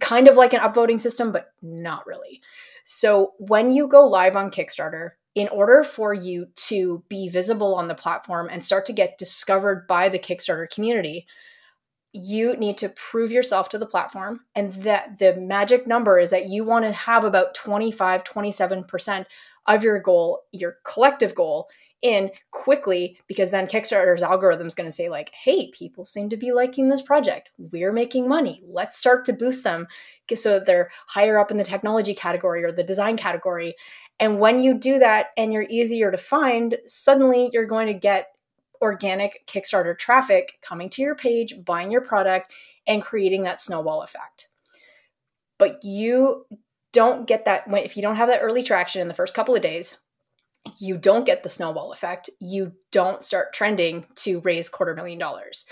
kind 0.00 0.26
of 0.26 0.36
like 0.36 0.54
an 0.54 0.60
upvoting 0.60 0.98
system, 0.98 1.32
but 1.32 1.52
not 1.60 2.06
really. 2.06 2.40
So 2.92 3.34
when 3.38 3.70
you 3.70 3.86
go 3.86 4.04
live 4.04 4.34
on 4.34 4.50
Kickstarter, 4.50 5.10
in 5.36 5.46
order 5.46 5.84
for 5.84 6.12
you 6.12 6.48
to 6.56 7.04
be 7.08 7.28
visible 7.28 7.72
on 7.76 7.86
the 7.86 7.94
platform 7.94 8.48
and 8.50 8.64
start 8.64 8.84
to 8.86 8.92
get 8.92 9.16
discovered 9.16 9.86
by 9.86 10.08
the 10.08 10.18
Kickstarter 10.18 10.68
community, 10.68 11.28
you 12.12 12.56
need 12.56 12.76
to 12.78 12.88
prove 12.88 13.30
yourself 13.30 13.68
to 13.68 13.78
the 13.78 13.86
platform. 13.86 14.40
And 14.56 14.72
that 14.82 15.20
the 15.20 15.36
magic 15.36 15.86
number 15.86 16.18
is 16.18 16.30
that 16.30 16.48
you 16.48 16.64
want 16.64 16.84
to 16.84 16.90
have 16.90 17.22
about 17.22 17.54
25, 17.54 18.24
27% 18.24 19.26
of 19.68 19.84
your 19.84 20.00
goal, 20.00 20.40
your 20.50 20.78
collective 20.84 21.36
goal, 21.36 21.68
in 22.02 22.30
quickly 22.50 23.18
because 23.26 23.50
then 23.50 23.66
Kickstarter's 23.66 24.22
algorithm 24.22 24.66
is 24.66 24.74
going 24.74 24.88
to 24.88 24.94
say 24.94 25.08
like, 25.08 25.30
"Hey, 25.34 25.70
people 25.70 26.06
seem 26.06 26.30
to 26.30 26.36
be 26.36 26.52
liking 26.52 26.88
this 26.88 27.02
project. 27.02 27.50
We're 27.58 27.92
making 27.92 28.26
money. 28.28 28.62
Let's 28.66 28.96
start 28.96 29.24
to 29.26 29.32
boost 29.32 29.64
them 29.64 29.86
so 30.36 30.54
that 30.54 30.66
they're 30.66 30.90
higher 31.08 31.38
up 31.38 31.50
in 31.50 31.56
the 31.56 31.64
technology 31.64 32.14
category 32.14 32.64
or 32.64 32.72
the 32.72 32.82
design 32.82 33.16
category." 33.16 33.76
And 34.18 34.38
when 34.38 34.60
you 34.60 34.74
do 34.74 34.98
that 34.98 35.28
and 35.36 35.52
you're 35.52 35.66
easier 35.68 36.10
to 36.10 36.18
find, 36.18 36.78
suddenly 36.86 37.50
you're 37.52 37.66
going 37.66 37.86
to 37.86 37.94
get 37.94 38.28
organic 38.82 39.46
Kickstarter 39.46 39.96
traffic 39.96 40.58
coming 40.62 40.88
to 40.90 41.02
your 41.02 41.14
page, 41.14 41.64
buying 41.64 41.90
your 41.90 42.00
product 42.00 42.52
and 42.86 43.02
creating 43.02 43.42
that 43.42 43.60
snowball 43.60 44.02
effect. 44.02 44.48
But 45.58 45.84
you 45.84 46.46
don't 46.92 47.26
get 47.26 47.44
that 47.44 47.68
when 47.68 47.84
if 47.84 47.96
you 47.96 48.02
don't 48.02 48.16
have 48.16 48.28
that 48.28 48.40
early 48.42 48.62
traction 48.62 49.00
in 49.02 49.08
the 49.08 49.14
first 49.14 49.34
couple 49.34 49.54
of 49.54 49.62
days, 49.62 49.98
you 50.78 50.96
don't 50.98 51.26
get 51.26 51.42
the 51.42 51.48
snowball 51.48 51.92
effect. 51.92 52.30
You 52.40 52.72
don't 52.90 53.24
start 53.24 53.52
trending 53.52 54.06
to 54.16 54.40
raise 54.40 54.68
quarter 54.68 54.94
million 54.94 55.18
dollars. 55.18 55.66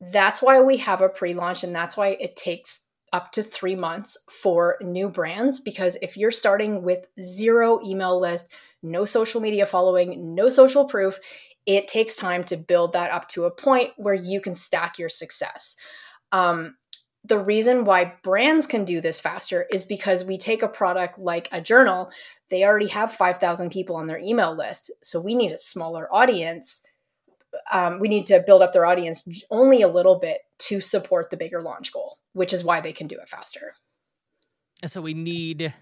That's 0.00 0.42
why 0.42 0.60
we 0.60 0.78
have 0.78 1.00
a 1.00 1.08
pre 1.08 1.34
launch, 1.34 1.64
and 1.64 1.74
that's 1.74 1.96
why 1.96 2.08
it 2.20 2.36
takes 2.36 2.83
up 3.14 3.32
to 3.32 3.42
three 3.42 3.76
months 3.76 4.18
for 4.28 4.76
new 4.82 5.08
brands. 5.08 5.60
Because 5.60 5.96
if 6.02 6.16
you're 6.16 6.30
starting 6.30 6.82
with 6.82 7.06
zero 7.18 7.80
email 7.86 8.20
list, 8.20 8.52
no 8.82 9.06
social 9.06 9.40
media 9.40 9.64
following, 9.64 10.34
no 10.34 10.50
social 10.50 10.84
proof, 10.84 11.18
it 11.64 11.88
takes 11.88 12.16
time 12.16 12.44
to 12.44 12.58
build 12.58 12.92
that 12.92 13.10
up 13.10 13.28
to 13.28 13.44
a 13.44 13.50
point 13.50 13.92
where 13.96 14.14
you 14.14 14.40
can 14.40 14.54
stack 14.54 14.98
your 14.98 15.08
success. 15.08 15.76
Um, 16.32 16.76
the 17.26 17.38
reason 17.38 17.86
why 17.86 18.12
brands 18.22 18.66
can 18.66 18.84
do 18.84 19.00
this 19.00 19.18
faster 19.18 19.64
is 19.72 19.86
because 19.86 20.24
we 20.24 20.36
take 20.36 20.62
a 20.62 20.68
product 20.68 21.18
like 21.18 21.48
a 21.52 21.62
journal 21.62 22.10
they 22.50 22.64
already 22.64 22.88
have 22.88 23.12
5,000 23.12 23.70
people 23.70 23.96
on 23.96 24.06
their 24.06 24.18
email 24.18 24.54
list. 24.54 24.90
So 25.02 25.20
we 25.20 25.34
need 25.34 25.52
a 25.52 25.58
smaller 25.58 26.12
audience. 26.14 26.82
Um, 27.72 28.00
we 28.00 28.08
need 28.08 28.26
to 28.28 28.42
build 28.46 28.62
up 28.62 28.72
their 28.72 28.84
audience 28.84 29.26
only 29.50 29.82
a 29.82 29.88
little 29.88 30.18
bit 30.18 30.42
to 30.58 30.80
support 30.80 31.30
the 31.30 31.36
bigger 31.36 31.62
launch 31.62 31.92
goal, 31.92 32.18
which 32.32 32.52
is 32.52 32.64
why 32.64 32.80
they 32.80 32.92
can 32.92 33.06
do 33.06 33.16
it 33.16 33.28
faster. 33.28 33.74
And 34.82 34.90
so 34.90 35.00
we 35.00 35.14
need, 35.14 35.72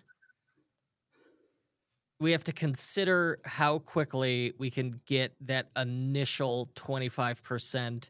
we 2.21 2.33
have 2.33 2.45
to 2.45 2.53
consider 2.53 3.41
how 3.45 3.81
quickly 3.81 4.55
we 4.59 4.71
can 4.71 5.01
get 5.07 5.35
that 5.43 5.71
initial 5.77 6.71
25% 6.75 8.09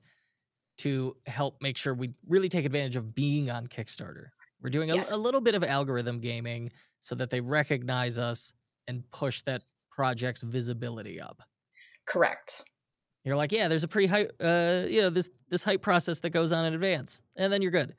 to 0.79 1.17
help 1.27 1.61
make 1.61 1.77
sure 1.77 1.95
we 1.95 2.11
really 2.27 2.49
take 2.49 2.65
advantage 2.65 2.97
of 2.97 3.15
being 3.15 3.51
on 3.51 3.67
Kickstarter. 3.67 4.27
We're 4.61 4.71
doing 4.71 4.91
a, 4.91 4.97
yes. 4.97 5.13
a 5.13 5.17
little 5.17 5.41
bit 5.41 5.55
of 5.55 5.65
algorithm 5.65 6.21
gaming 6.21 6.71
so 7.01 7.15
that 7.17 7.31
they 7.31 7.41
recognize 7.41 8.19
us 8.19 8.55
and 8.87 9.03
push 9.11 9.43
that 9.43 9.63
project's 9.91 10.43
visibility 10.43 11.21
up. 11.21 11.43
Correct. 12.07 12.63
You're 13.25 13.37
like, 13.37 13.53
yeah, 13.53 13.69
there's 13.69 13.85
a 13.85 13.89
pre 13.89 14.07
hype, 14.07 14.33
uh, 14.41 14.85
you 14.89 15.01
know, 15.01 15.11
this 15.11 15.31
this 15.49 15.63
hype 15.63 15.83
process 15.83 16.21
that 16.21 16.31
goes 16.31 16.53
on 16.53 16.65
in 16.65 16.75
advance, 16.75 17.23
and 17.37 17.53
then 17.53 17.63
you're 17.63 17.71
good. 17.71 17.95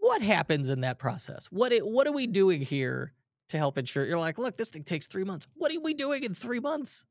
What 0.00 0.22
happens 0.22 0.70
in 0.70 0.80
that 0.82 0.98
process? 0.98 1.46
What 1.46 1.72
what 1.82 2.06
are 2.06 2.12
we 2.12 2.26
doing 2.26 2.62
here 2.62 3.12
to 3.48 3.58
help 3.58 3.76
ensure? 3.76 4.04
You're 4.04 4.18
like, 4.18 4.38
look, 4.38 4.56
this 4.56 4.70
thing 4.70 4.84
takes 4.84 5.06
three 5.06 5.24
months. 5.24 5.46
What 5.54 5.74
are 5.74 5.80
we 5.80 5.94
doing 5.94 6.24
in 6.24 6.34
three 6.34 6.60
months? 6.60 7.04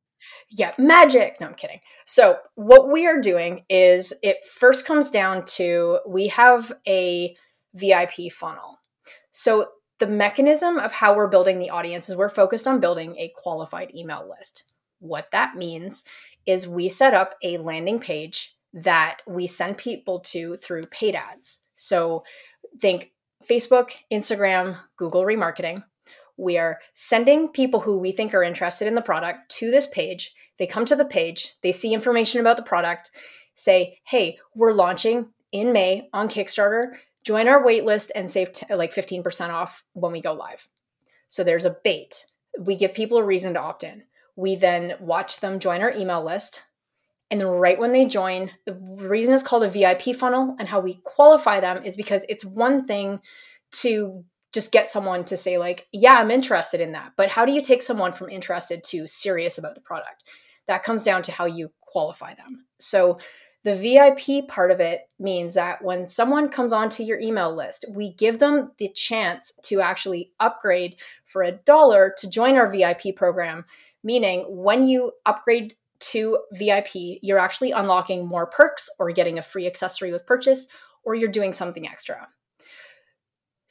Yeah, 0.50 0.74
magic. 0.78 1.38
No, 1.40 1.48
I'm 1.48 1.54
kidding. 1.54 1.80
So, 2.06 2.40
what 2.56 2.92
we 2.92 3.06
are 3.06 3.20
doing 3.20 3.66
is 3.70 4.14
it 4.24 4.46
first 4.46 4.86
comes 4.86 5.10
down 5.10 5.46
to 5.46 6.00
we 6.08 6.30
have 6.30 6.72
a 6.88 7.36
VIP 7.74 8.32
funnel. 8.32 8.80
So, 9.32 9.70
the 10.00 10.08
mechanism 10.08 10.78
of 10.78 10.92
how 10.92 11.16
we're 11.16 11.28
building 11.28 11.60
the 11.60 11.70
audience 11.70 12.10
is 12.10 12.16
we're 12.16 12.30
focused 12.30 12.68
on 12.68 12.80
building 12.80 13.16
a 13.18 13.32
qualified 13.38 13.94
email 13.96 14.28
list. 14.28 14.64
What 15.00 15.32
that 15.32 15.56
means 15.56 16.04
is 16.46 16.68
we 16.68 16.90
set 16.90 17.14
up 17.14 17.36
a 17.44 17.58
landing 17.58 18.00
page 18.00 18.56
that 18.74 19.22
we 19.28 19.48
send 19.48 19.78
people 19.78 20.20
to 20.20 20.56
through 20.58 20.84
paid 20.84 21.16
ads. 21.16 21.62
So 21.76 22.24
think 22.80 23.12
Facebook, 23.48 23.92
Instagram, 24.12 24.78
Google 24.98 25.24
remarketing. 25.24 25.84
We 26.38 26.58
are 26.58 26.80
sending 26.94 27.50
people 27.50 27.82
who 27.82 27.98
we 27.98 28.12
think 28.12 28.34
are 28.34 28.44
interested 28.44 28.88
in 28.88 28.96
the 28.96 29.02
product 29.02 29.50
to 29.58 29.70
this 29.70 29.86
page. 29.86 30.34
They 30.58 30.66
come 30.66 30.86
to 30.86 30.96
the 30.96 31.06
page, 31.06 31.56
they 31.62 31.72
see 31.72 31.94
information 31.94 32.42
about 32.42 32.58
the 32.58 32.64
product, 32.64 33.12
say, 33.56 34.00
hey, 34.06 34.40
we're 34.56 34.74
launching 34.74 35.30
in 35.52 35.72
May 35.72 36.10
on 36.12 36.28
Kickstarter 36.28 36.94
join 37.24 37.48
our 37.48 37.64
waitlist 37.64 38.12
and 38.16 38.30
save 38.30 38.52
t- 38.52 38.74
like 38.74 38.94
15% 38.94 39.50
off 39.50 39.84
when 39.94 40.12
we 40.12 40.22
go 40.22 40.34
live. 40.34 40.68
So 41.30 41.44
there's 41.44 41.66
a 41.66 41.78
bait. 41.84 42.28
We 42.60 42.76
give 42.76 42.94
people 42.94 43.18
a 43.18 43.24
reason 43.24 43.54
to 43.54 43.62
opt 43.62 43.84
in. 43.84 44.04
We 44.36 44.56
then 44.56 44.96
watch 45.00 45.40
them 45.40 45.60
join 45.60 45.82
our 45.82 45.92
email 45.92 46.24
list. 46.24 46.64
And 47.30 47.60
right 47.60 47.80
when 47.80 47.92
they 47.92 48.06
join, 48.06 48.52
the 48.66 48.74
reason 48.74 49.34
it's 49.34 49.44
called 49.44 49.64
a 49.64 49.70
VIP 49.70 50.16
funnel 50.16 50.56
and 50.60 50.68
how 50.68 50.80
we 50.80 51.02
qualify 51.04 51.60
them 51.60 51.84
is 51.84 51.96
because 51.96 52.26
it's 52.30 52.46
one 52.46 52.84
thing 52.84 53.22
to 53.82 54.24
just 54.54 54.72
get 54.72 54.92
someone 54.92 55.26
to 55.26 55.36
say 55.36 55.58
like, 55.58 55.88
"Yeah, 55.92 56.14
I'm 56.14 56.30
interested 56.30 56.80
in 56.80 56.92
that." 56.92 57.14
But 57.18 57.30
how 57.30 57.44
do 57.46 57.52
you 57.52 57.62
take 57.62 57.82
someone 57.82 58.12
from 58.12 58.30
interested 58.30 58.84
to 58.86 59.08
serious 59.08 59.58
about 59.58 59.74
the 59.74 59.82
product? 59.82 60.24
That 60.68 60.84
comes 60.84 61.02
down 61.02 61.24
to 61.24 61.32
how 61.32 61.46
you 61.46 61.72
qualify 61.82 62.36
them. 62.36 62.66
So 62.80 63.18
the 63.64 63.76
VIP 63.76 64.48
part 64.48 64.72
of 64.72 64.82
it 64.82 65.10
means 65.18 65.54
that 65.54 65.82
when 65.82 66.06
someone 66.06 66.50
comes 66.50 66.74
onto 66.74 67.02
your 67.02 67.20
email 67.20 67.56
list, 67.56 67.86
we 67.90 68.14
give 68.14 68.40
them 68.40 68.74
the 68.78 68.90
chance 68.90 69.54
to 69.64 69.80
actually 69.80 70.32
upgrade 70.40 70.98
for 71.24 71.44
a 71.44 71.54
dollar 71.54 72.14
to 72.18 72.30
join 72.30 72.56
our 72.58 72.70
VIP 72.70 73.16
program. 73.16 73.66
Meaning, 74.04 74.46
when 74.50 74.86
you 74.86 75.14
upgrade 75.26 75.76
to 76.00 76.40
VIP, 76.52 77.20
you're 77.22 77.40
actually 77.40 77.72
unlocking 77.72 78.28
more 78.28 78.46
perks 78.46 78.90
or 79.00 79.12
getting 79.12 79.40
a 79.40 79.44
free 79.44 79.66
accessory 79.66 80.12
with 80.12 80.26
purchase, 80.26 80.68
or 81.04 81.16
you're 81.16 81.30
doing 81.30 81.54
something 81.54 81.88
extra. 81.88 82.28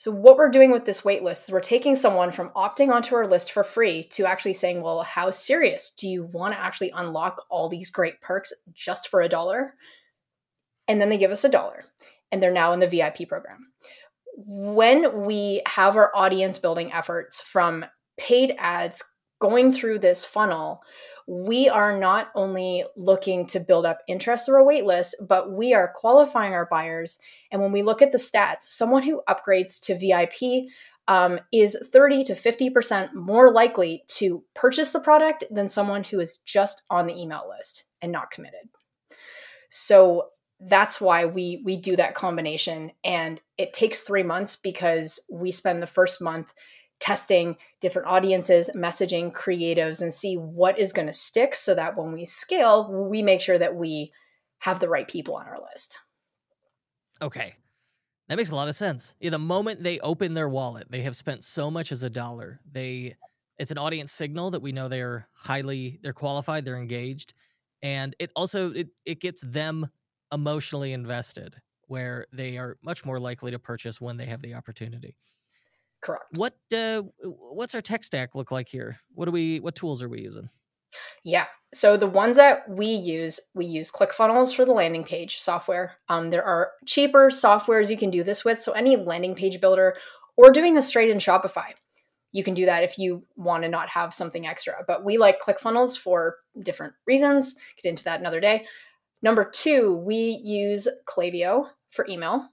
So, 0.02 0.10
what 0.10 0.36
we're 0.36 0.50
doing 0.50 0.72
with 0.72 0.84
this 0.84 1.04
wait 1.04 1.22
list 1.22 1.44
is 1.44 1.52
we're 1.52 1.60
taking 1.60 1.94
someone 1.94 2.32
from 2.32 2.50
opting 2.56 2.92
onto 2.92 3.14
our 3.14 3.26
list 3.26 3.52
for 3.52 3.62
free 3.62 4.02
to 4.04 4.26
actually 4.26 4.54
saying, 4.54 4.82
Well, 4.82 5.02
how 5.02 5.30
serious? 5.30 5.90
Do 5.90 6.08
you 6.08 6.24
want 6.24 6.54
to 6.54 6.60
actually 6.60 6.92
unlock 6.92 7.44
all 7.48 7.68
these 7.68 7.88
great 7.88 8.20
perks 8.20 8.52
just 8.72 9.08
for 9.08 9.20
a 9.20 9.28
dollar? 9.28 9.74
And 10.88 11.00
then 11.00 11.08
they 11.08 11.18
give 11.18 11.30
us 11.30 11.44
a 11.44 11.48
dollar, 11.48 11.84
and 12.32 12.42
they're 12.42 12.50
now 12.50 12.72
in 12.72 12.80
the 12.80 12.88
VIP 12.88 13.28
program. 13.28 13.72
When 14.34 15.24
we 15.24 15.62
have 15.66 15.96
our 15.96 16.10
audience 16.16 16.58
building 16.58 16.92
efforts 16.92 17.40
from 17.40 17.84
paid 18.18 18.56
ads 18.58 19.04
going 19.42 19.72
through 19.72 19.98
this 19.98 20.24
funnel, 20.24 20.84
we 21.26 21.68
are 21.68 21.98
not 21.98 22.28
only 22.36 22.84
looking 22.96 23.44
to 23.44 23.58
build 23.58 23.84
up 23.84 23.98
interest 24.06 24.46
through 24.46 24.62
a 24.62 24.64
wait 24.64 24.84
list, 24.84 25.16
but 25.20 25.50
we 25.50 25.74
are 25.74 25.92
qualifying 25.96 26.52
our 26.52 26.66
buyers. 26.66 27.18
And 27.50 27.60
when 27.60 27.72
we 27.72 27.82
look 27.82 28.00
at 28.02 28.12
the 28.12 28.18
stats, 28.18 28.62
someone 28.62 29.02
who 29.02 29.22
upgrades 29.28 29.80
to 29.82 29.98
VIP 29.98 30.70
um, 31.08 31.40
is 31.52 31.76
30 31.92 32.22
to 32.24 32.34
50% 32.34 33.14
more 33.14 33.52
likely 33.52 34.04
to 34.18 34.44
purchase 34.54 34.92
the 34.92 35.00
product 35.00 35.42
than 35.50 35.68
someone 35.68 36.04
who 36.04 36.20
is 36.20 36.38
just 36.44 36.82
on 36.88 37.08
the 37.08 37.20
email 37.20 37.42
list 37.48 37.84
and 38.00 38.12
not 38.12 38.30
committed. 38.30 38.68
So 39.70 40.28
that's 40.60 41.00
why 41.00 41.24
we 41.24 41.60
we 41.64 41.76
do 41.76 41.96
that 41.96 42.14
combination 42.14 42.92
and 43.02 43.40
it 43.58 43.72
takes 43.72 44.02
3 44.02 44.22
months 44.22 44.54
because 44.54 45.18
we 45.28 45.50
spend 45.50 45.82
the 45.82 45.88
first 45.88 46.22
month 46.22 46.54
testing 47.02 47.56
different 47.80 48.06
audiences, 48.06 48.70
messaging, 48.76 49.32
creatives, 49.32 50.00
and 50.00 50.14
see 50.14 50.36
what 50.36 50.78
is 50.78 50.92
going 50.92 51.08
to 51.08 51.12
stick 51.12 51.52
so 51.52 51.74
that 51.74 51.96
when 51.96 52.12
we 52.12 52.24
scale, 52.24 52.88
we 53.10 53.22
make 53.22 53.40
sure 53.40 53.58
that 53.58 53.74
we 53.74 54.12
have 54.60 54.78
the 54.78 54.88
right 54.88 55.08
people 55.08 55.34
on 55.34 55.46
our 55.46 55.58
list. 55.60 55.98
Okay. 57.20 57.56
That 58.28 58.36
makes 58.36 58.50
a 58.50 58.54
lot 58.54 58.68
of 58.68 58.76
sense. 58.76 59.16
Yeah, 59.18 59.30
the 59.30 59.38
moment 59.40 59.82
they 59.82 59.98
open 59.98 60.34
their 60.34 60.48
wallet, 60.48 60.86
they 60.90 61.02
have 61.02 61.16
spent 61.16 61.42
so 61.42 61.72
much 61.72 61.90
as 61.90 62.04
a 62.04 62.08
dollar. 62.08 62.60
They 62.70 63.16
it's 63.58 63.72
an 63.72 63.78
audience 63.78 64.12
signal 64.12 64.52
that 64.52 64.62
we 64.62 64.70
know 64.70 64.86
they're 64.86 65.28
highly 65.34 65.98
they're 66.04 66.12
qualified, 66.12 66.64
they're 66.64 66.76
engaged, 66.78 67.34
and 67.82 68.14
it 68.20 68.30
also 68.36 68.72
it 68.72 68.90
it 69.04 69.20
gets 69.20 69.42
them 69.42 69.90
emotionally 70.32 70.92
invested 70.92 71.56
where 71.88 72.26
they 72.32 72.58
are 72.58 72.78
much 72.82 73.04
more 73.04 73.18
likely 73.18 73.50
to 73.50 73.58
purchase 73.58 74.00
when 74.00 74.16
they 74.16 74.26
have 74.26 74.40
the 74.40 74.54
opportunity. 74.54 75.16
Correct. 76.02 76.24
What 76.36 76.54
uh, 76.74 77.02
what's 77.22 77.74
our 77.74 77.80
tech 77.80 78.04
stack 78.04 78.34
look 78.34 78.50
like 78.50 78.68
here? 78.68 78.98
What 79.14 79.26
do 79.26 79.30
we 79.30 79.60
what 79.60 79.74
tools 79.74 80.02
are 80.02 80.08
we 80.08 80.20
using? 80.20 80.50
Yeah. 81.24 81.46
So 81.72 81.96
the 81.96 82.06
ones 82.06 82.36
that 82.36 82.68
we 82.68 82.86
use, 82.86 83.40
we 83.54 83.64
use 83.64 83.90
ClickFunnels 83.90 84.54
for 84.54 84.64
the 84.64 84.72
landing 84.72 85.04
page 85.04 85.40
software. 85.40 85.96
Um, 86.08 86.30
there 86.30 86.44
are 86.44 86.72
cheaper 86.86 87.28
softwares 87.28 87.88
you 87.88 87.96
can 87.96 88.10
do 88.10 88.22
this 88.22 88.44
with. 88.44 88.62
So 88.62 88.72
any 88.72 88.96
landing 88.96 89.34
page 89.34 89.60
builder 89.60 89.96
or 90.36 90.50
doing 90.50 90.74
this 90.74 90.88
straight 90.88 91.08
in 91.08 91.18
Shopify, 91.18 91.72
you 92.32 92.44
can 92.44 92.54
do 92.54 92.66
that 92.66 92.82
if 92.82 92.98
you 92.98 93.24
want 93.36 93.62
to 93.62 93.68
not 93.68 93.90
have 93.90 94.12
something 94.12 94.46
extra. 94.46 94.84
But 94.86 95.04
we 95.04 95.16
like 95.16 95.40
ClickFunnels 95.40 95.98
for 95.98 96.36
different 96.62 96.94
reasons. 97.06 97.54
Get 97.80 97.88
into 97.88 98.04
that 98.04 98.20
another 98.20 98.40
day. 98.40 98.66
Number 99.22 99.44
two, 99.44 99.96
we 99.96 100.40
use 100.42 100.88
Klaviyo 101.06 101.68
for 101.90 102.06
email. 102.08 102.48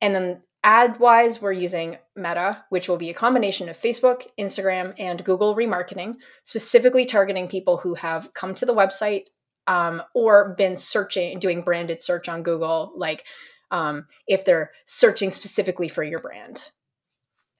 And 0.00 0.14
then 0.14 0.42
Ad 0.66 0.98
wise, 0.98 1.42
we're 1.42 1.52
using 1.52 1.98
Meta, 2.16 2.64
which 2.70 2.88
will 2.88 2.96
be 2.96 3.10
a 3.10 3.14
combination 3.14 3.68
of 3.68 3.76
Facebook, 3.76 4.26
Instagram, 4.40 4.94
and 4.98 5.22
Google 5.22 5.54
remarketing, 5.54 6.14
specifically 6.42 7.04
targeting 7.04 7.48
people 7.48 7.76
who 7.76 7.94
have 7.94 8.32
come 8.32 8.54
to 8.54 8.64
the 8.64 8.74
website 8.74 9.24
um, 9.66 10.02
or 10.14 10.54
been 10.56 10.78
searching, 10.78 11.38
doing 11.38 11.60
branded 11.60 12.02
search 12.02 12.30
on 12.30 12.42
Google, 12.42 12.94
like 12.96 13.26
um, 13.70 14.06
if 14.26 14.46
they're 14.46 14.70
searching 14.86 15.30
specifically 15.30 15.86
for 15.86 16.02
your 16.02 16.20
brand. 16.20 16.70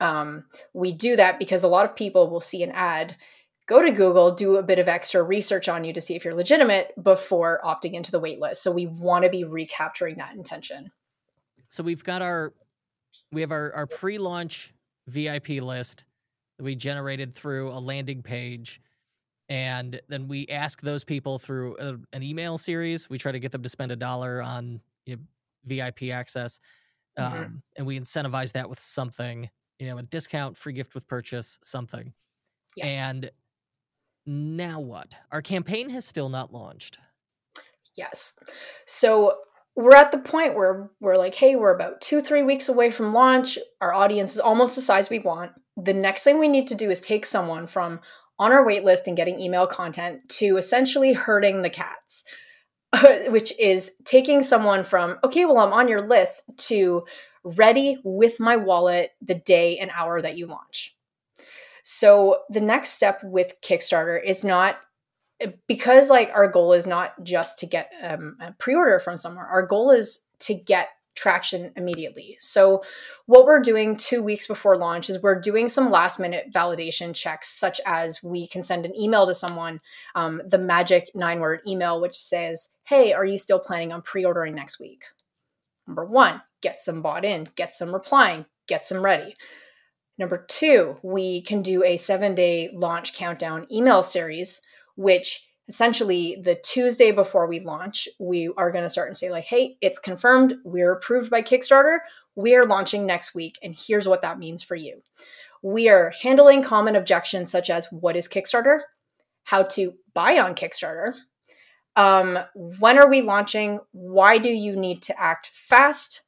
Um, 0.01 0.47
we 0.73 0.91
do 0.91 1.15
that 1.17 1.39
because 1.39 1.63
a 1.63 1.69
lot 1.69 1.85
of 1.85 1.97
people 1.97 2.31
will 2.31 2.41
see 2.41 2.63
an 2.63 2.73
ad, 2.73 3.17
go 3.67 3.83
to 3.83 3.91
Google, 3.91 4.35
do 4.35 4.57
a 4.57 4.63
bit 4.63 4.79
of 4.79 4.89
extra 4.89 5.23
research 5.23 5.69
on 5.69 5.85
you 5.85 5.93
to 5.93 6.01
see 6.01 6.15
if 6.15 6.25
you're 6.25 6.35
legitimate 6.35 6.95
before 7.03 7.61
opting 7.63 7.93
into 7.93 8.11
the 8.11 8.21
waitlist. 8.21 8.57
So 8.57 8.73
we 8.73 8.87
want 8.87 9.25
to 9.25 9.31
be 9.31 9.45
recapturing 9.45 10.17
that 10.17 10.35
intention. 10.35 10.91
So 11.69 11.83
we've 11.83 12.05
got 12.05 12.23
our 12.23 12.55
we 13.33 13.41
have 13.41 13.53
our, 13.53 13.73
our 13.75 13.87
pre-launch 13.87 14.73
VIP 15.09 15.49
list 15.61 16.05
that 16.59 16.65
we 16.65 16.75
generated 16.75 17.35
through 17.35 17.71
a 17.71 17.79
landing 17.79 18.23
page. 18.23 18.81
And 19.49 20.01
then 20.09 20.29
we 20.29 20.47
ask 20.49 20.81
those 20.81 21.05
people 21.05 21.39
through 21.39 21.77
a, 21.79 22.17
an 22.17 22.23
email 22.23 22.57
series. 22.57 23.11
We 23.11 23.19
try 23.19 23.33
to 23.33 23.39
get 23.39 23.53
them 23.53 23.63
to 23.63 23.69
spend 23.69 23.93
a 23.93 23.97
dollar 23.97 24.41
on 24.41 24.81
you 25.05 25.17
know, 25.17 25.23
VIP 25.67 26.11
access. 26.13 26.61
Mm-hmm. 27.19 27.43
Um, 27.43 27.63
and 27.77 27.87
we 27.87 27.99
incentivize 27.99 28.53
that 28.53 28.69
with 28.69 28.81
something, 28.81 29.51
you 29.79 29.87
know, 29.87 29.99
a 29.99 30.03
discount, 30.03 30.57
free 30.57 30.73
gift 30.73 30.95
with 30.95 31.07
purchase, 31.07 31.59
something. 31.63 32.13
Yeah. 32.77 32.87
And 32.87 33.31
now 34.27 34.81
what? 34.81 35.17
Our 35.31 35.43
campaign 35.43 35.91
has 35.91 36.05
still 36.05 36.29
not 36.29 36.53
launched. 36.53 36.99
Yes. 37.97 38.35
So 38.87 39.35
we're 39.77 39.97
at 39.97 40.13
the 40.13 40.19
point 40.19 40.55
where 40.55 40.91
we're 41.01 41.17
like, 41.17 41.35
hey, 41.35 41.57
we're 41.57 41.75
about 41.75 42.01
two, 42.01 42.21
three 42.21 42.43
weeks 42.43 42.69
away 42.69 42.91
from 42.91 43.13
launch. 43.13 43.59
Our 43.81 43.93
audience 43.93 44.35
is 44.35 44.41
almost 44.41 44.77
the 44.77 44.83
size 44.83 45.11
we 45.11 45.19
want. 45.19 45.53
The 45.77 45.95
next 45.95 46.23
thing 46.23 46.39
we 46.39 46.49
need 46.49 46.69
to 46.69 46.77
do 46.77 46.91
is 46.91 47.01
take 47.01 47.27
someone 47.27 47.67
from 47.67 48.01
on 48.39 48.53
our 48.53 48.65
wait 48.65 48.85
list 48.85 49.09
and 49.09 49.17
getting 49.17 49.41
email 49.41 49.67
content 49.67 50.29
to 50.29 50.57
essentially 50.57 51.13
herding 51.13 51.63
the 51.63 51.71
cats, 51.71 52.25
which 53.29 53.59
is 53.59 53.93
taking 54.05 54.43
someone 54.43 54.85
from, 54.85 55.19
okay, 55.25 55.45
well, 55.45 55.59
I'm 55.59 55.73
on 55.73 55.89
your 55.89 56.07
list 56.07 56.43
to 56.69 57.05
ready 57.43 57.99
with 58.05 58.41
my 58.41 58.57
wallet 58.57 59.11
the 59.21 59.35
day 59.35 59.79
and 59.79 59.91
hour 59.95 60.23
that 60.23 60.37
you 60.37 60.47
launch. 60.47 60.97
So 61.83 62.39
the 62.49 62.61
next 62.61 62.91
step 62.91 63.21
with 63.23 63.61
Kickstarter 63.61 64.19
is 64.23 64.45
not 64.45 64.79
because 65.67 66.09
like 66.09 66.31
our 66.35 66.49
goal 66.49 66.73
is 66.73 66.87
not 66.87 67.23
just 67.23 67.59
to 67.59 67.67
get 67.67 67.91
um, 68.03 68.37
a 68.41 68.53
pre-order 68.53 68.99
from 68.99 69.17
somewhere 69.17 69.47
our 69.47 69.67
goal 69.67 69.91
is 69.91 70.21
to 70.41 70.55
get 70.55 70.89
traction 71.15 71.73
immediately. 71.77 72.37
So 72.41 72.83
what 73.27 73.45
we're 73.45 73.61
doing 73.61 73.97
two 73.97 74.23
weeks 74.23 74.47
before 74.47 74.77
launch 74.77 75.09
is 75.09 75.23
we're 75.23 75.41
doing 75.41 75.69
some 75.69 75.91
last 75.91 76.19
minute 76.19 76.51
validation 76.53 77.15
checks 77.15 77.49
such 77.49 77.81
as 77.87 78.23
we 78.23 78.47
can 78.47 78.63
send 78.63 78.85
an 78.85 78.99
email 78.99 79.27
to 79.27 79.35
someone 79.35 79.81
um, 80.15 80.43
the 80.45 80.59
magic 80.59 81.11
nine 81.15 81.41
word 81.41 81.61
email 81.67 82.01
which 82.01 82.15
says 82.15 82.71
hey 82.85 83.13
are 83.13 83.25
you 83.25 83.39
still 83.39 83.61
planning 83.61 83.93
on 83.93 84.03
pre-ordering 84.03 84.55
next 84.55 84.81
week? 84.81 85.05
Number 85.87 86.05
one 86.05 86.43
get 86.61 86.81
some 86.81 87.03
bought 87.03 87.25
in 87.25 87.49
get 87.55 87.75
some 87.75 87.95
replying 87.95 88.47
get 88.67 88.87
some 88.87 89.05
ready. 89.05 89.37
Number 90.19 90.45
two 90.49 90.99
we 91.03 91.43
can 91.43 91.63
do 91.63 91.85
a 91.85 91.97
seven 91.97 92.35
day 92.35 92.71
launch 92.75 93.15
countdown 93.15 93.67
email 93.71 94.03
series 94.03 94.61
which 94.97 95.47
essentially 95.69 96.37
the 96.41 96.55
Tuesday 96.55 97.11
before 97.11 97.47
we 97.47 97.61
launch, 97.61 98.09
we 98.19 98.51
are 98.57 98.71
going 98.71 98.85
to 98.85 98.91
start 98.91 99.09
and 99.09 99.17
say, 99.17 99.31
like, 99.31 99.45
hey, 99.45 99.77
it's 99.81 99.99
confirmed. 99.99 100.55
We're 100.65 100.93
approved 100.93 101.31
by 101.31 101.43
Kickstarter. 101.43 101.99
We 102.37 102.55
are 102.55 102.67
launching 102.67 103.07
next 103.07 103.35
week. 103.35 103.59
And 103.63 103.75
here's 103.77 104.09
what 104.09 104.23
that 104.23 104.39
means 104.39 104.63
for 104.63 104.75
you. 104.75 105.03
We 105.63 105.89
are 105.89 106.13
handling 106.23 106.63
common 106.63 106.97
objections 106.97 107.51
such 107.51 107.71
as 107.71 107.87
what 107.91 108.17
is 108.17 108.29
Kickstarter? 108.29 108.81
How 109.45 109.63
to 109.63 109.95
buy 110.13 110.39
on 110.39 110.55
Kickstarter. 110.55 111.15
Um, 111.97 112.39
when 112.55 112.99
are 112.99 113.09
we 113.09 113.23
launching? 113.23 113.81
Why 113.93 114.39
do 114.39 114.51
you 114.51 114.77
need 114.77 115.01
to 115.03 115.19
act 115.19 115.47
fast? 115.47 116.23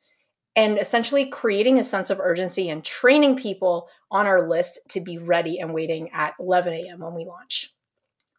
And 0.54 0.78
essentially 0.78 1.28
creating 1.28 1.78
a 1.78 1.84
sense 1.84 2.08
of 2.08 2.20
urgency 2.20 2.70
and 2.70 2.82
training 2.82 3.36
people 3.36 3.88
on 4.10 4.26
our 4.26 4.48
list 4.48 4.78
to 4.90 5.00
be 5.00 5.18
ready 5.18 5.58
and 5.58 5.74
waiting 5.74 6.08
at 6.12 6.32
11 6.40 6.72
a.m. 6.72 7.00
when 7.00 7.14
we 7.14 7.26
launch. 7.26 7.75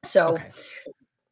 So 0.04 0.36
okay. 0.36 0.52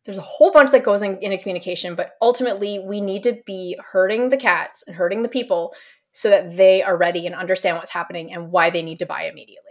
there's 0.05 0.17
a 0.17 0.21
whole 0.21 0.51
bunch 0.51 0.71
that 0.71 0.83
goes 0.83 1.01
in, 1.01 1.17
into 1.17 1.37
communication, 1.37 1.95
but 1.95 2.15
ultimately 2.21 2.79
we 2.79 3.01
need 3.01 3.23
to 3.23 3.39
be 3.45 3.77
hurting 3.91 4.29
the 4.29 4.37
cats 4.37 4.83
and 4.85 4.95
hurting 4.95 5.21
the 5.21 5.29
people 5.29 5.73
so 6.11 6.29
that 6.29 6.55
they 6.55 6.81
are 6.81 6.97
ready 6.97 7.25
and 7.25 7.35
understand 7.35 7.77
what's 7.77 7.91
happening 7.91 8.33
and 8.33 8.51
why 8.51 8.69
they 8.69 8.81
need 8.81 8.99
to 8.99 9.05
buy 9.05 9.23
immediately. 9.23 9.61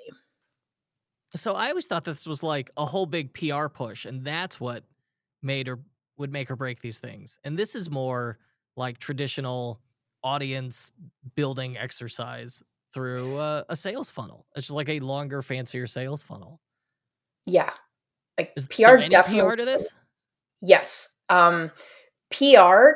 So 1.36 1.54
I 1.54 1.70
always 1.70 1.86
thought 1.86 2.04
this 2.04 2.26
was 2.26 2.42
like 2.42 2.70
a 2.76 2.84
whole 2.84 3.06
big 3.06 3.34
PR 3.34 3.66
push, 3.66 4.04
and 4.04 4.24
that's 4.24 4.60
what 4.60 4.84
made 5.42 5.68
or 5.68 5.80
would 6.16 6.32
make 6.32 6.50
or 6.50 6.56
break 6.56 6.80
these 6.80 6.98
things. 6.98 7.38
And 7.42 7.58
this 7.58 7.74
is 7.74 7.90
more 7.90 8.38
like 8.76 8.98
traditional 8.98 9.80
audience 10.22 10.90
building 11.34 11.76
exercise 11.76 12.62
through 12.92 13.38
a, 13.38 13.64
a 13.68 13.76
sales 13.76 14.10
funnel. 14.10 14.46
It's 14.54 14.66
just 14.66 14.76
like 14.76 14.88
a 14.88 15.00
longer, 15.00 15.42
fancier 15.42 15.86
sales 15.86 16.22
funnel. 16.22 16.60
Yeah, 17.46 17.70
like 18.38 18.52
Is 18.56 18.66
PR 18.66 18.96
definitely 19.08 19.50
PR 19.50 19.56
to 19.56 19.64
this? 19.64 19.94
Yes. 20.60 21.10
Um, 21.28 21.70
PR 22.30 22.90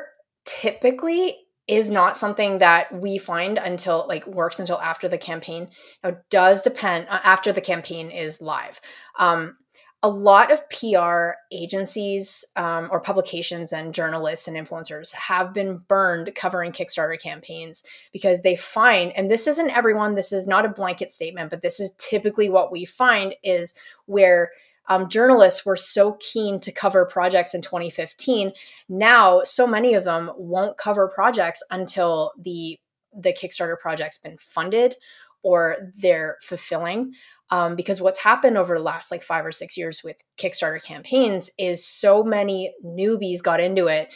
typically 0.45 1.37
is 1.67 1.91
not 1.91 2.17
something 2.17 2.57
that 2.57 2.91
we 2.91 3.19
find 3.19 3.59
until 3.59 4.05
like 4.09 4.25
works 4.25 4.59
until 4.59 4.81
after 4.81 5.07
the 5.07 5.19
campaign. 5.19 5.69
Now, 6.03 6.09
it 6.09 6.23
does 6.31 6.63
depend 6.63 7.07
uh, 7.09 7.19
after 7.23 7.53
the 7.53 7.61
campaign 7.61 8.09
is 8.09 8.41
live. 8.41 8.81
Um, 9.19 9.57
a 10.01 10.09
lot 10.09 10.49
of 10.51 10.67
PR 10.69 11.31
agencies 11.51 12.45
um, 12.55 12.87
or 12.89 13.01
publications 13.01 13.73
and 13.73 13.93
journalists 13.93 14.47
and 14.47 14.55
influencers 14.55 15.13
have 15.13 15.53
been 15.53 15.81
burned 15.89 16.33
covering 16.35 16.71
Kickstarter 16.71 17.21
campaigns 17.21 17.83
because 18.13 18.41
they 18.41 18.55
find, 18.55 19.11
and 19.17 19.29
this 19.29 19.45
isn't 19.45 19.69
everyone, 19.69 20.15
this 20.15 20.31
is 20.31 20.47
not 20.47 20.65
a 20.65 20.69
blanket 20.69 21.11
statement, 21.11 21.49
but 21.49 21.61
this 21.61 21.81
is 21.81 21.93
typically 21.97 22.49
what 22.49 22.71
we 22.71 22.85
find 22.85 23.35
is 23.43 23.73
where 24.05 24.51
um, 24.89 25.07
journalists 25.07 25.65
were 25.65 25.75
so 25.75 26.17
keen 26.19 26.59
to 26.59 26.71
cover 26.71 27.05
projects 27.05 27.53
in 27.53 27.61
2015. 27.61 28.51
Now, 28.89 29.43
so 29.43 29.65
many 29.67 29.93
of 29.93 30.03
them 30.03 30.31
won't 30.35 30.77
cover 30.77 31.07
projects 31.07 31.63
until 31.69 32.33
the 32.37 32.77
the 33.11 33.33
Kickstarter 33.33 33.77
project's 33.79 34.19
been 34.19 34.37
funded 34.39 34.95
or 35.41 35.77
they're 35.99 36.37
fulfilling 36.43 37.13
um, 37.49 37.75
because 37.75 37.99
what's 38.01 38.19
happened 38.19 38.57
over 38.57 38.77
the 38.77 38.83
last 38.83 39.09
like 39.09 39.23
five 39.23 39.45
or 39.45 39.51
six 39.51 39.75
years 39.77 40.03
with 40.03 40.17
Kickstarter 40.37 40.81
campaigns 40.81 41.49
is 41.57 41.85
so 41.85 42.23
many 42.23 42.73
newbies 42.85 43.41
got 43.41 43.59
into 43.59 43.87
it, 43.87 44.13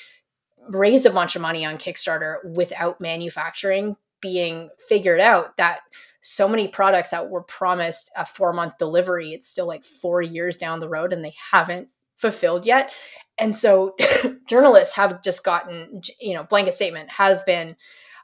raised 0.70 1.06
a 1.06 1.12
bunch 1.12 1.36
of 1.36 1.42
money 1.42 1.66
on 1.66 1.78
Kickstarter 1.78 2.36
without 2.56 3.02
manufacturing 3.02 3.96
being 4.22 4.70
figured 4.88 5.20
out 5.20 5.58
that 5.58 5.80
so 6.24 6.48
many 6.48 6.70
products 6.70 7.10
that 7.10 7.30
were 7.30 7.44
promised 7.44 8.10
a 8.16 8.26
four 8.26 8.54
month 8.54 8.78
delivery, 8.78 9.34
it's 9.34 9.50
still 9.50 9.68
like 9.68 9.84
four 9.84 10.22
years 10.22 10.56
down 10.56 10.80
the 10.80 10.88
road 10.88 11.12
and 11.12 11.24
they 11.24 11.36
haven't 11.52 11.90
fulfilled 12.18 12.66
yet. 12.66 12.92
And 13.38 13.54
so 13.54 13.96
journalists 14.48 14.96
have 14.96 15.22
just 15.22 15.44
gotten, 15.44 16.02
you 16.22 16.34
know, 16.34 16.46
blanket 16.46 16.76
statement 16.76 17.10
have 17.12 17.46
been 17.46 17.76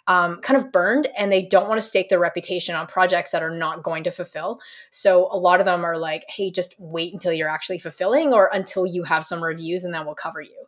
um, 0.07 0.37
kind 0.37 0.57
of 0.57 0.71
burned 0.71 1.07
and 1.17 1.29
they 1.29 1.43
don't 1.43 1.67
want 1.67 1.79
to 1.79 1.85
stake 1.85 2.07
their 2.07 2.19
reputation 2.19 2.73
on 2.73 2.87
projects 2.87 3.31
that 3.31 3.43
are 3.43 3.53
not 3.53 3.83
going 3.83 4.05
to 4.05 4.11
fulfill. 4.11 4.61
So 4.91 5.27
a 5.29 5.37
lot 5.37 5.59
of 5.59 5.65
them 5.65 5.83
are 5.83 5.97
like, 5.97 6.23
hey, 6.29 6.51
just 6.51 6.75
wait 6.79 7.11
until 7.11 7.33
you're 7.33 7.49
actually 7.49 7.79
fulfilling 7.79 8.33
or 8.33 8.49
until 8.53 8.87
you 8.87 9.03
have 9.03 9.25
some 9.25 9.43
reviews 9.43 9.83
and 9.83 9.93
then 9.93 10.05
we'll 10.05 10.15
cover 10.15 10.41
you. 10.41 10.65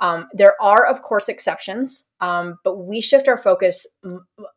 Um, 0.00 0.28
there 0.32 0.54
are, 0.62 0.86
of 0.86 1.02
course, 1.02 1.28
exceptions, 1.28 2.04
um, 2.20 2.58
but 2.62 2.76
we 2.76 3.00
shift 3.00 3.26
our 3.26 3.36
focus 3.36 3.86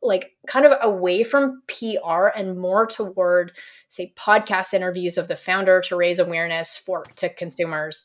like 0.01 0.35
kind 0.47 0.65
of 0.65 0.73
away 0.81 1.23
from 1.23 1.63
PR 1.67 2.27
and 2.27 2.59
more 2.59 2.85
toward, 2.85 3.51
say, 3.87 4.13
podcast 4.15 4.73
interviews 4.73 5.17
of 5.17 5.27
the 5.27 5.35
founder 5.35 5.81
to 5.81 5.95
raise 5.95 6.19
awareness 6.19 6.77
for 6.77 7.03
to 7.15 7.29
consumers, 7.29 8.03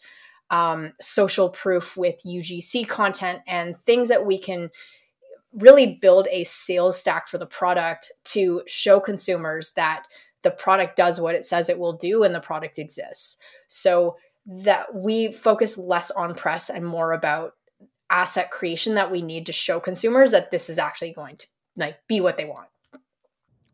um, 0.50 0.94
social 1.00 1.50
proof 1.50 1.96
with 1.96 2.16
UGC 2.26 2.88
content, 2.88 3.40
and 3.46 3.76
things 3.84 4.08
that 4.08 4.24
we 4.24 4.38
can 4.38 4.70
really 5.52 5.98
build 6.00 6.28
a 6.30 6.44
sales 6.44 6.98
stack 6.98 7.28
for 7.28 7.38
the 7.38 7.46
product 7.46 8.12
to 8.24 8.62
show 8.66 8.98
consumers 8.98 9.72
that 9.72 10.04
the 10.42 10.50
product 10.50 10.96
does 10.96 11.20
what 11.20 11.34
it 11.34 11.44
says 11.44 11.68
it 11.68 11.78
will 11.78 11.94
do 11.94 12.22
and 12.22 12.34
the 12.34 12.40
product 12.40 12.78
exists. 12.78 13.36
So 13.66 14.16
that 14.46 14.94
we 14.94 15.32
focus 15.32 15.76
less 15.76 16.10
on 16.10 16.34
press 16.34 16.70
and 16.70 16.86
more 16.86 17.12
about 17.12 17.54
asset 18.08 18.50
creation 18.50 18.94
that 18.94 19.10
we 19.10 19.20
need 19.20 19.46
to 19.46 19.52
show 19.52 19.80
consumers 19.80 20.30
that 20.30 20.50
this 20.50 20.70
is 20.70 20.78
actually 20.78 21.12
going 21.12 21.36
to 21.36 21.46
like 21.76 21.98
be 22.08 22.20
what 22.20 22.36
they 22.36 22.44
want. 22.44 22.68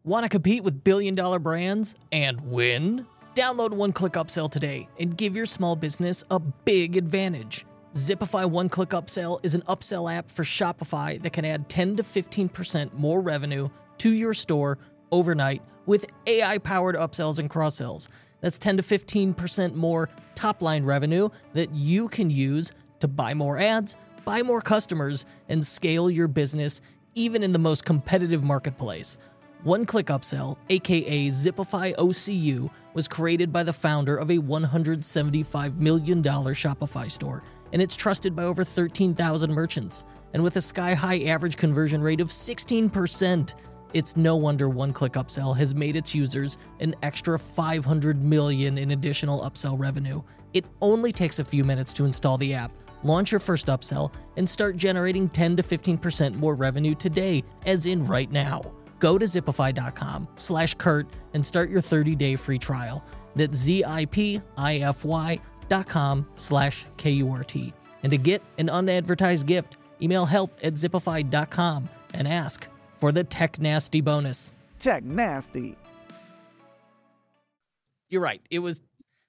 Want 0.05 0.25
to 0.25 0.29
compete 0.29 0.65
with 0.65 0.83
billion 0.83 1.15
dollar 1.15 1.39
brands 1.39 1.95
and 2.11 2.41
win? 2.41 3.07
Download 3.35 3.71
One 3.71 3.93
Click 3.93 4.15
Upsell 4.15 4.51
today 4.51 4.89
and 4.99 5.17
give 5.17 5.37
your 5.37 5.47
small 5.47 5.77
business 5.77 6.25
a 6.31 6.39
big 6.39 6.97
advantage. 6.97 7.65
Zipify 7.95 8.49
One 8.49 8.69
Click 8.69 8.91
Upsell 8.91 9.39
is 9.43 9.55
an 9.55 9.63
upsell 9.63 10.13
app 10.13 10.31
for 10.31 10.45
Shopify 10.45 11.21
that 11.23 11.33
can 11.33 11.45
add 11.45 11.69
10 11.69 11.97
to 11.97 12.03
15% 12.03 12.93
more 12.95 13.21
revenue 13.21 13.69
to 13.99 14.11
your 14.11 14.35
store 14.35 14.79
overnight 15.11 15.63
with 15.87 16.07
AI 16.27 16.59
powered 16.59 16.97
upsells 16.97 17.39
and 17.39 17.49
cross 17.49 17.77
sells. 17.77 18.09
That's 18.41 18.59
10 18.59 18.79
to 18.79 18.83
15% 18.83 19.75
more 19.75 20.09
top 20.35 20.62
line 20.62 20.85
revenue 20.85 21.29
that 21.55 21.75
you 21.75 22.09
can 22.09 22.31
use 22.31 22.73
to 23.01 23.09
buy 23.09 23.35
more 23.35 23.59
ads, 23.59 23.97
buy 24.25 24.42
more 24.42 24.61
customers, 24.61 25.25
and 25.49 25.64
scale 25.64 26.11
your 26.11 26.29
business 26.29 26.81
even 27.14 27.42
in 27.42 27.53
the 27.53 27.59
most 27.59 27.85
competitive 27.85 28.42
marketplace. 28.42 29.18
One 29.62 29.85
Click 29.85 30.07
Upsell, 30.07 30.57
aka 30.71 31.29
Zipify 31.29 31.95
OCU, 31.97 32.71
was 32.95 33.07
created 33.07 33.53
by 33.53 33.62
the 33.62 33.73
founder 33.73 34.16
of 34.16 34.31
a 34.31 34.38
$175 34.38 35.77
million 35.77 36.23
Shopify 36.23 37.11
store 37.11 37.42
and 37.73 37.81
it's 37.81 37.97
trusted 37.97 38.37
by 38.37 38.45
over 38.45 38.64
13,000 38.64 39.53
merchants. 39.53 40.05
And 40.35 40.42
with 40.42 40.57
a 40.57 40.61
sky 40.61 40.95
high 40.95 41.23
average 41.25 41.57
conversion 41.57 42.03
rate 42.03 42.21
of 42.21 42.29
16%, 42.29 43.55
it's 43.94 44.16
no 44.16 44.37
wonder 44.37 44.68
One 44.68 44.92
Click 44.92 45.12
Upsell 45.12 45.57
has 45.57 45.74
made 45.74 45.96
its 45.96 46.14
users 46.14 46.59
an 46.81 46.94
extra 47.02 47.38
500 47.38 48.22
million 48.22 48.78
in 48.78 48.92
additional 48.92 49.40
upsell 49.40 49.78
revenue. 49.78 50.22
It 50.55 50.64
only 50.81 51.12
takes 51.12 51.38
a 51.38 51.44
few 51.44 51.64
minutes 51.64 51.92
to 51.94 52.05
install 52.05 52.38
the 52.38 52.55
app, 52.55 52.72
launch 53.02 53.33
your 53.33 53.40
first 53.40 53.68
upsell, 53.68 54.12
and 54.37 54.48
start 54.48 54.76
generating 54.76 55.28
10 55.28 55.57
to 55.57 55.62
15% 55.62 56.35
more 56.35 56.55
revenue 56.55 56.94
today, 56.94 57.42
as 57.66 57.87
in 57.87 58.07
right 58.07 58.31
now. 58.31 58.62
Go 58.98 59.18
to 59.18 59.24
zipify.com 59.24 60.28
slash 60.37 60.74
Kurt 60.74 61.07
and 61.35 61.44
start 61.44 61.70
your 61.70 61.81
30-day 61.81 62.37
free 62.37 62.59
trial. 62.59 63.05
That's 63.35 63.57
Z-I-P-I-F-Y 63.57 65.40
zipify.com 65.72 66.26
slash 66.35 66.87
KURT. 66.98 67.72
And 68.02 68.11
to 68.11 68.18
get 68.18 68.42
an 68.59 68.68
unadvertised 68.68 69.46
gift, 69.46 69.76
email 70.00 70.26
help 70.26 70.59
at 70.62 70.74
zipify.com 70.74 71.88
and 72.14 72.28
ask 72.28 72.68
for 73.03 73.11
the 73.11 73.25
Tech 73.25 73.59
Nasty 73.59 74.01
bonus. 74.01 74.53
Tech 74.79 75.03
Nasty. 75.03 75.77
You're 78.09 78.23
right. 78.23 78.41
It 78.49 78.61
was 78.61 78.81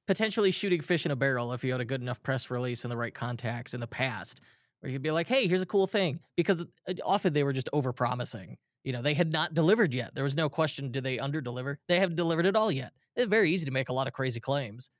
potentially 0.05 0.51
shooting 0.51 0.79
fish 0.79 1.07
in 1.07 1.11
a 1.11 1.15
barrel 1.15 1.53
if 1.53 1.63
you 1.63 1.71
had 1.71 1.81
a 1.81 1.85
good 1.85 1.99
enough 1.99 2.21
press 2.21 2.51
release 2.51 2.85
and 2.85 2.91
the 2.91 2.95
right 2.95 3.15
contacts 3.15 3.73
in 3.73 3.79
the 3.79 3.87
past, 3.87 4.41
where 4.81 4.91
you'd 4.91 5.01
be 5.01 5.09
like, 5.09 5.27
hey, 5.27 5.47
here's 5.47 5.63
a 5.63 5.65
cool 5.65 5.87
thing. 5.87 6.19
Because 6.37 6.63
often 7.03 7.33
they 7.33 7.43
were 7.43 7.51
just 7.51 7.67
over 7.73 7.91
promising. 7.91 8.57
You 8.83 8.93
know, 8.93 9.01
they 9.01 9.15
had 9.15 9.31
not 9.31 9.55
delivered 9.55 9.91
yet. 9.91 10.13
There 10.13 10.23
was 10.23 10.37
no 10.37 10.49
question, 10.49 10.91
did 10.91 11.03
they 11.03 11.17
under 11.17 11.41
deliver? 11.41 11.79
They 11.87 11.97
haven't 11.97 12.17
delivered 12.17 12.45
it 12.45 12.55
all 12.55 12.71
yet. 12.71 12.91
It's 13.15 13.25
very 13.25 13.49
easy 13.49 13.65
to 13.65 13.71
make 13.71 13.89
a 13.89 13.93
lot 13.93 14.05
of 14.05 14.13
crazy 14.13 14.39
claims. 14.39 14.91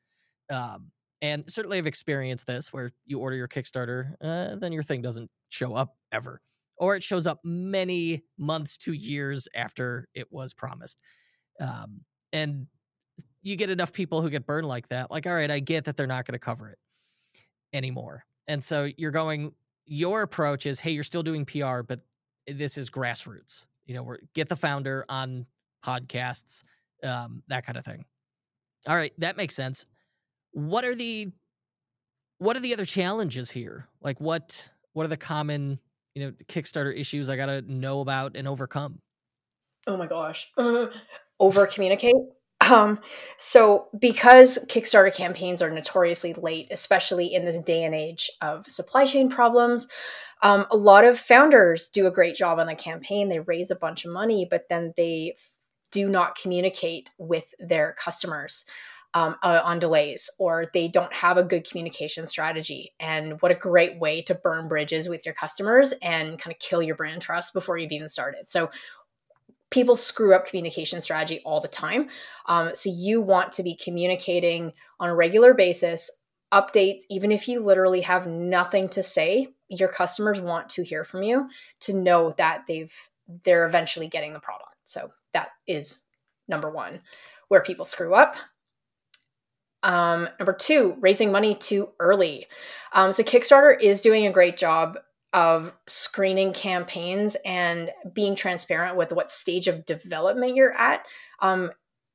Um, 0.51 0.89
and 1.21 1.43
certainly 1.47 1.77
I've 1.77 1.85
experienced 1.85 2.47
this 2.47 2.73
where 2.73 2.91
you 3.05 3.19
order 3.19 3.35
your 3.35 3.47
Kickstarter, 3.47 4.15
uh, 4.19 4.55
then 4.55 4.71
your 4.71 4.81
thing 4.81 5.03
doesn't 5.03 5.29
show 5.49 5.75
up 5.75 5.95
ever, 6.11 6.41
or 6.83 6.95
it 6.95 7.03
shows 7.03 7.25
up 7.25 7.39
many 7.43 8.23
months 8.37 8.77
to 8.79 8.93
years 8.93 9.47
after 9.55 10.07
it 10.13 10.27
was 10.31 10.53
promised. 10.53 11.01
Um, 11.59 12.01
and 12.31 12.67
you 13.41 13.55
get 13.55 13.69
enough 13.69 13.93
people 13.93 14.21
who 14.21 14.29
get 14.29 14.45
burned 14.45 14.67
like 14.67 14.89
that. 14.89 15.11
Like, 15.11 15.27
all 15.27 15.33
right, 15.33 15.49
I 15.49 15.59
get 15.59 15.85
that 15.85 15.97
they're 15.97 16.07
not 16.07 16.25
going 16.25 16.33
to 16.33 16.39
cover 16.39 16.69
it 16.69 16.79
anymore. 17.73 18.25
And 18.47 18.63
so 18.63 18.89
you're 18.97 19.11
going, 19.11 19.53
your 19.85 20.21
approach 20.21 20.65
is, 20.65 20.79
hey, 20.79 20.91
you're 20.91 21.03
still 21.03 21.23
doing 21.23 21.45
PR, 21.45 21.81
but 21.81 22.01
this 22.47 22.77
is 22.77 22.89
grassroots. 22.89 23.65
You 23.85 23.95
know, 23.95 24.03
we're 24.03 24.19
get 24.33 24.49
the 24.49 24.55
founder 24.55 25.05
on 25.09 25.45
podcasts, 25.85 26.63
um, 27.03 27.43
that 27.47 27.65
kind 27.65 27.77
of 27.77 27.85
thing. 27.85 28.05
All 28.87 28.95
right, 28.95 29.13
that 29.19 29.37
makes 29.37 29.55
sense 29.55 29.85
what 30.53 30.85
are 30.85 30.95
the 30.95 31.31
what 32.37 32.55
are 32.55 32.59
the 32.61 32.73
other 32.73 32.85
challenges 32.85 33.51
here? 33.51 33.89
Like 34.01 34.21
what 34.21 34.69
what 34.93 35.03
are 35.03 35.09
the 35.09 35.17
common 35.17 35.79
you 36.15 36.25
know 36.25 36.31
Kickstarter 36.47 36.97
issues 36.97 37.29
I 37.29 37.35
got 37.35 37.47
to 37.47 37.61
know 37.61 38.01
about 38.01 38.35
and 38.35 38.47
overcome? 38.47 38.99
Oh 39.87 39.97
my 39.97 40.07
gosh, 40.07 40.51
uh, 40.57 40.87
over 41.39 41.67
communicate. 41.67 42.15
Um, 42.61 42.99
so 43.37 43.87
because 43.97 44.65
Kickstarter 44.69 45.13
campaigns 45.13 45.61
are 45.61 45.69
notoriously 45.69 46.33
late, 46.33 46.67
especially 46.71 47.33
in 47.33 47.43
this 47.43 47.57
day 47.57 47.83
and 47.83 47.93
age 47.93 48.31
of 48.41 48.65
supply 48.69 49.05
chain 49.05 49.29
problems, 49.29 49.87
um, 50.41 50.65
a 50.71 50.77
lot 50.77 51.03
of 51.03 51.19
founders 51.19 51.89
do 51.89 52.07
a 52.07 52.11
great 52.11 52.35
job 52.35 52.59
on 52.59 52.67
the 52.67 52.75
campaign. 52.75 53.27
They 53.27 53.39
raise 53.39 53.69
a 53.69 53.75
bunch 53.75 54.05
of 54.05 54.11
money, 54.11 54.47
but 54.49 54.69
then 54.69 54.93
they 54.95 55.35
do 55.91 56.09
not 56.09 56.35
communicate 56.35 57.09
with 57.17 57.53
their 57.59 57.95
customers 57.99 58.65
um, 59.13 59.35
uh, 59.43 59.61
on 59.63 59.79
delays 59.79 60.29
or 60.39 60.65
they 60.73 60.87
don't 60.87 61.13
have 61.13 61.37
a 61.37 61.43
good 61.43 61.67
communication 61.69 62.25
strategy. 62.25 62.93
And 62.99 63.41
what 63.41 63.51
a 63.51 63.55
great 63.55 63.99
way 63.99 64.21
to 64.23 64.35
burn 64.35 64.67
bridges 64.67 65.07
with 65.07 65.25
your 65.25 65.35
customers 65.35 65.93
and 66.01 66.39
kind 66.39 66.53
of 66.53 66.59
kill 66.59 66.81
your 66.81 66.95
brand 66.95 67.21
trust 67.21 67.53
before 67.53 67.77
you've 67.77 67.91
even 67.91 68.07
started. 68.07 68.49
So 68.49 68.71
people 69.69 69.95
screw 69.95 70.33
up 70.33 70.45
communication 70.45 71.01
strategy 71.01 71.41
all 71.45 71.59
the 71.59 71.67
time. 71.67 72.07
Um, 72.47 72.75
so 72.75 72.91
you 72.93 73.21
want 73.21 73.51
to 73.53 73.63
be 73.63 73.75
communicating 73.75 74.73
on 74.99 75.09
a 75.09 75.15
regular 75.15 75.53
basis, 75.53 76.11
updates, 76.51 77.03
even 77.09 77.31
if 77.31 77.47
you 77.47 77.59
literally 77.59 78.01
have 78.01 78.27
nothing 78.27 78.87
to 78.89 79.03
say. 79.03 79.47
Your 79.69 79.89
customers 79.89 80.39
want 80.39 80.69
to 80.69 80.83
hear 80.83 81.03
from 81.03 81.23
you 81.23 81.49
to 81.81 81.93
know 81.93 82.31
that 82.37 82.65
they've 82.67 82.93
they're 83.45 83.65
eventually 83.65 84.07
getting 84.07 84.33
the 84.33 84.39
product. 84.39 84.75
So 84.83 85.09
that 85.33 85.49
is 85.65 85.99
number 86.47 86.69
one 86.69 87.01
where 87.47 87.61
people 87.61 87.85
screw 87.85 88.13
up. 88.13 88.35
Um, 89.83 90.29
number 90.39 90.53
two, 90.53 90.95
raising 90.99 91.31
money 91.31 91.55
too 91.55 91.89
early. 91.99 92.47
Um, 92.93 93.11
so 93.11 93.23
Kickstarter 93.23 93.79
is 93.79 94.01
doing 94.01 94.25
a 94.25 94.31
great 94.31 94.57
job 94.57 94.97
of 95.33 95.73
screening 95.87 96.53
campaigns 96.53 97.35
and 97.43 97.91
being 98.13 98.35
transparent 98.35 98.95
with 98.95 99.11
what 99.11 99.31
stage 99.31 99.67
of 99.67 99.85
development 99.85 100.55
you're 100.55 100.73
at. 100.73 101.05
Um, 101.41 101.71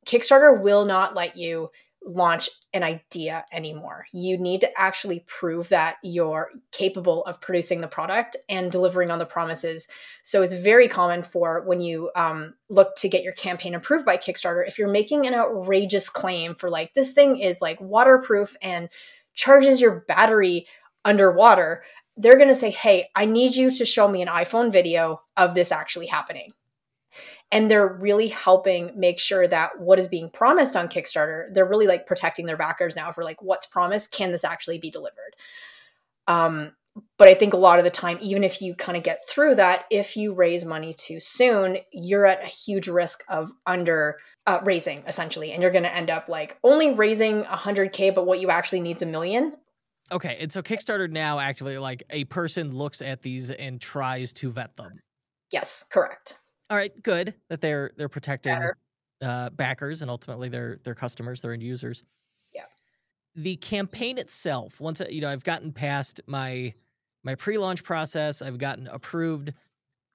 Kickstarter 0.06 0.60
will 0.60 0.84
not 0.84 1.14
let 1.14 1.36
you 1.36 1.70
launch 2.04 2.48
an 2.72 2.82
idea 2.82 3.44
anymore. 3.52 4.06
You 4.12 4.38
need 4.38 4.60
to 4.62 4.80
actually 4.80 5.24
prove 5.26 5.68
that 5.68 5.96
you're 6.02 6.50
capable 6.72 7.24
of 7.24 7.40
producing 7.40 7.80
the 7.80 7.88
product 7.88 8.36
and 8.48 8.70
delivering 8.70 9.10
on 9.10 9.18
the 9.18 9.26
promises. 9.26 9.86
So 10.22 10.42
it's 10.42 10.54
very 10.54 10.88
common 10.88 11.22
for 11.22 11.62
when 11.66 11.80
you 11.80 12.10
um, 12.16 12.54
look 12.68 12.94
to 12.96 13.08
get 13.08 13.22
your 13.22 13.32
campaign 13.32 13.74
approved 13.74 14.04
by 14.04 14.16
Kickstarter, 14.16 14.66
if 14.66 14.78
you're 14.78 14.88
making 14.88 15.26
an 15.26 15.34
outrageous 15.34 16.08
claim 16.08 16.54
for 16.54 16.70
like, 16.70 16.94
this 16.94 17.12
thing 17.12 17.38
is 17.38 17.60
like 17.60 17.80
waterproof 17.80 18.56
and 18.62 18.88
charges 19.34 19.80
your 19.80 20.04
battery 20.08 20.66
underwater, 21.04 21.82
they're 22.16 22.36
going 22.36 22.48
to 22.48 22.54
say, 22.54 22.70
hey, 22.70 23.08
I 23.14 23.26
need 23.26 23.54
you 23.54 23.70
to 23.70 23.84
show 23.84 24.08
me 24.08 24.22
an 24.22 24.28
iPhone 24.28 24.72
video 24.72 25.22
of 25.36 25.54
this 25.54 25.70
actually 25.70 26.06
happening 26.06 26.52
and 27.50 27.70
they're 27.70 27.88
really 27.88 28.28
helping 28.28 28.92
make 28.94 29.18
sure 29.18 29.46
that 29.48 29.78
what 29.78 29.98
is 29.98 30.06
being 30.06 30.28
promised 30.28 30.76
on 30.76 30.88
Kickstarter, 30.88 31.52
they're 31.52 31.68
really 31.68 31.86
like 31.86 32.06
protecting 32.06 32.46
their 32.46 32.56
backers 32.56 32.94
now 32.94 33.12
for 33.12 33.24
like 33.24 33.40
what's 33.42 33.66
promised, 33.66 34.10
can 34.10 34.32
this 34.32 34.44
actually 34.44 34.78
be 34.78 34.90
delivered? 34.90 35.34
Um, 36.26 36.72
but 37.16 37.28
I 37.28 37.34
think 37.34 37.54
a 37.54 37.58
lot 37.58 37.78
of 37.78 37.84
the 37.84 37.90
time, 37.90 38.18
even 38.20 38.44
if 38.44 38.60
you 38.60 38.74
kind 38.74 38.96
of 38.96 39.04
get 39.04 39.26
through 39.28 39.54
that, 39.56 39.84
if 39.90 40.16
you 40.16 40.34
raise 40.34 40.64
money 40.64 40.92
too 40.92 41.20
soon, 41.20 41.78
you're 41.92 42.26
at 42.26 42.42
a 42.42 42.46
huge 42.46 42.88
risk 42.88 43.22
of 43.28 43.52
under 43.66 44.18
uh, 44.46 44.60
raising 44.64 45.02
essentially, 45.06 45.52
and 45.52 45.62
you're 45.62 45.70
going 45.70 45.84
to 45.84 45.94
end 45.94 46.10
up 46.10 46.28
like 46.28 46.58
only 46.64 46.94
raising 46.94 47.44
100k, 47.44 48.14
but 48.14 48.26
what 48.26 48.40
you 48.40 48.50
actually 48.50 48.80
need 48.80 48.96
is 48.96 49.02
a 49.02 49.06
million. 49.06 49.54
Okay, 50.10 50.38
and 50.40 50.50
so 50.50 50.62
Kickstarter 50.62 51.10
now 51.10 51.38
actively 51.38 51.76
like 51.76 52.02
a 52.10 52.24
person 52.24 52.74
looks 52.74 53.02
at 53.02 53.22
these 53.22 53.50
and 53.50 53.80
tries 53.80 54.32
to 54.34 54.50
vet 54.50 54.76
them. 54.76 55.00
Yes, 55.50 55.84
correct. 55.90 56.38
All 56.70 56.76
right, 56.76 56.92
good 57.02 57.34
that 57.48 57.60
they're 57.60 57.92
they're 57.96 58.08
protecting 58.08 58.58
uh, 59.22 59.50
backers 59.50 60.02
and 60.02 60.10
ultimately 60.10 60.48
their 60.48 60.78
their 60.84 60.94
customers, 60.94 61.40
their 61.40 61.52
end 61.52 61.62
users. 61.62 62.04
Yeah. 62.54 62.64
The 63.34 63.56
campaign 63.56 64.18
itself, 64.18 64.80
once 64.80 65.00
you 65.08 65.20
know, 65.20 65.30
I've 65.30 65.44
gotten 65.44 65.72
past 65.72 66.20
my 66.26 66.74
my 67.24 67.34
pre-launch 67.34 67.84
process, 67.84 68.42
I've 68.42 68.58
gotten 68.58 68.86
approved. 68.88 69.52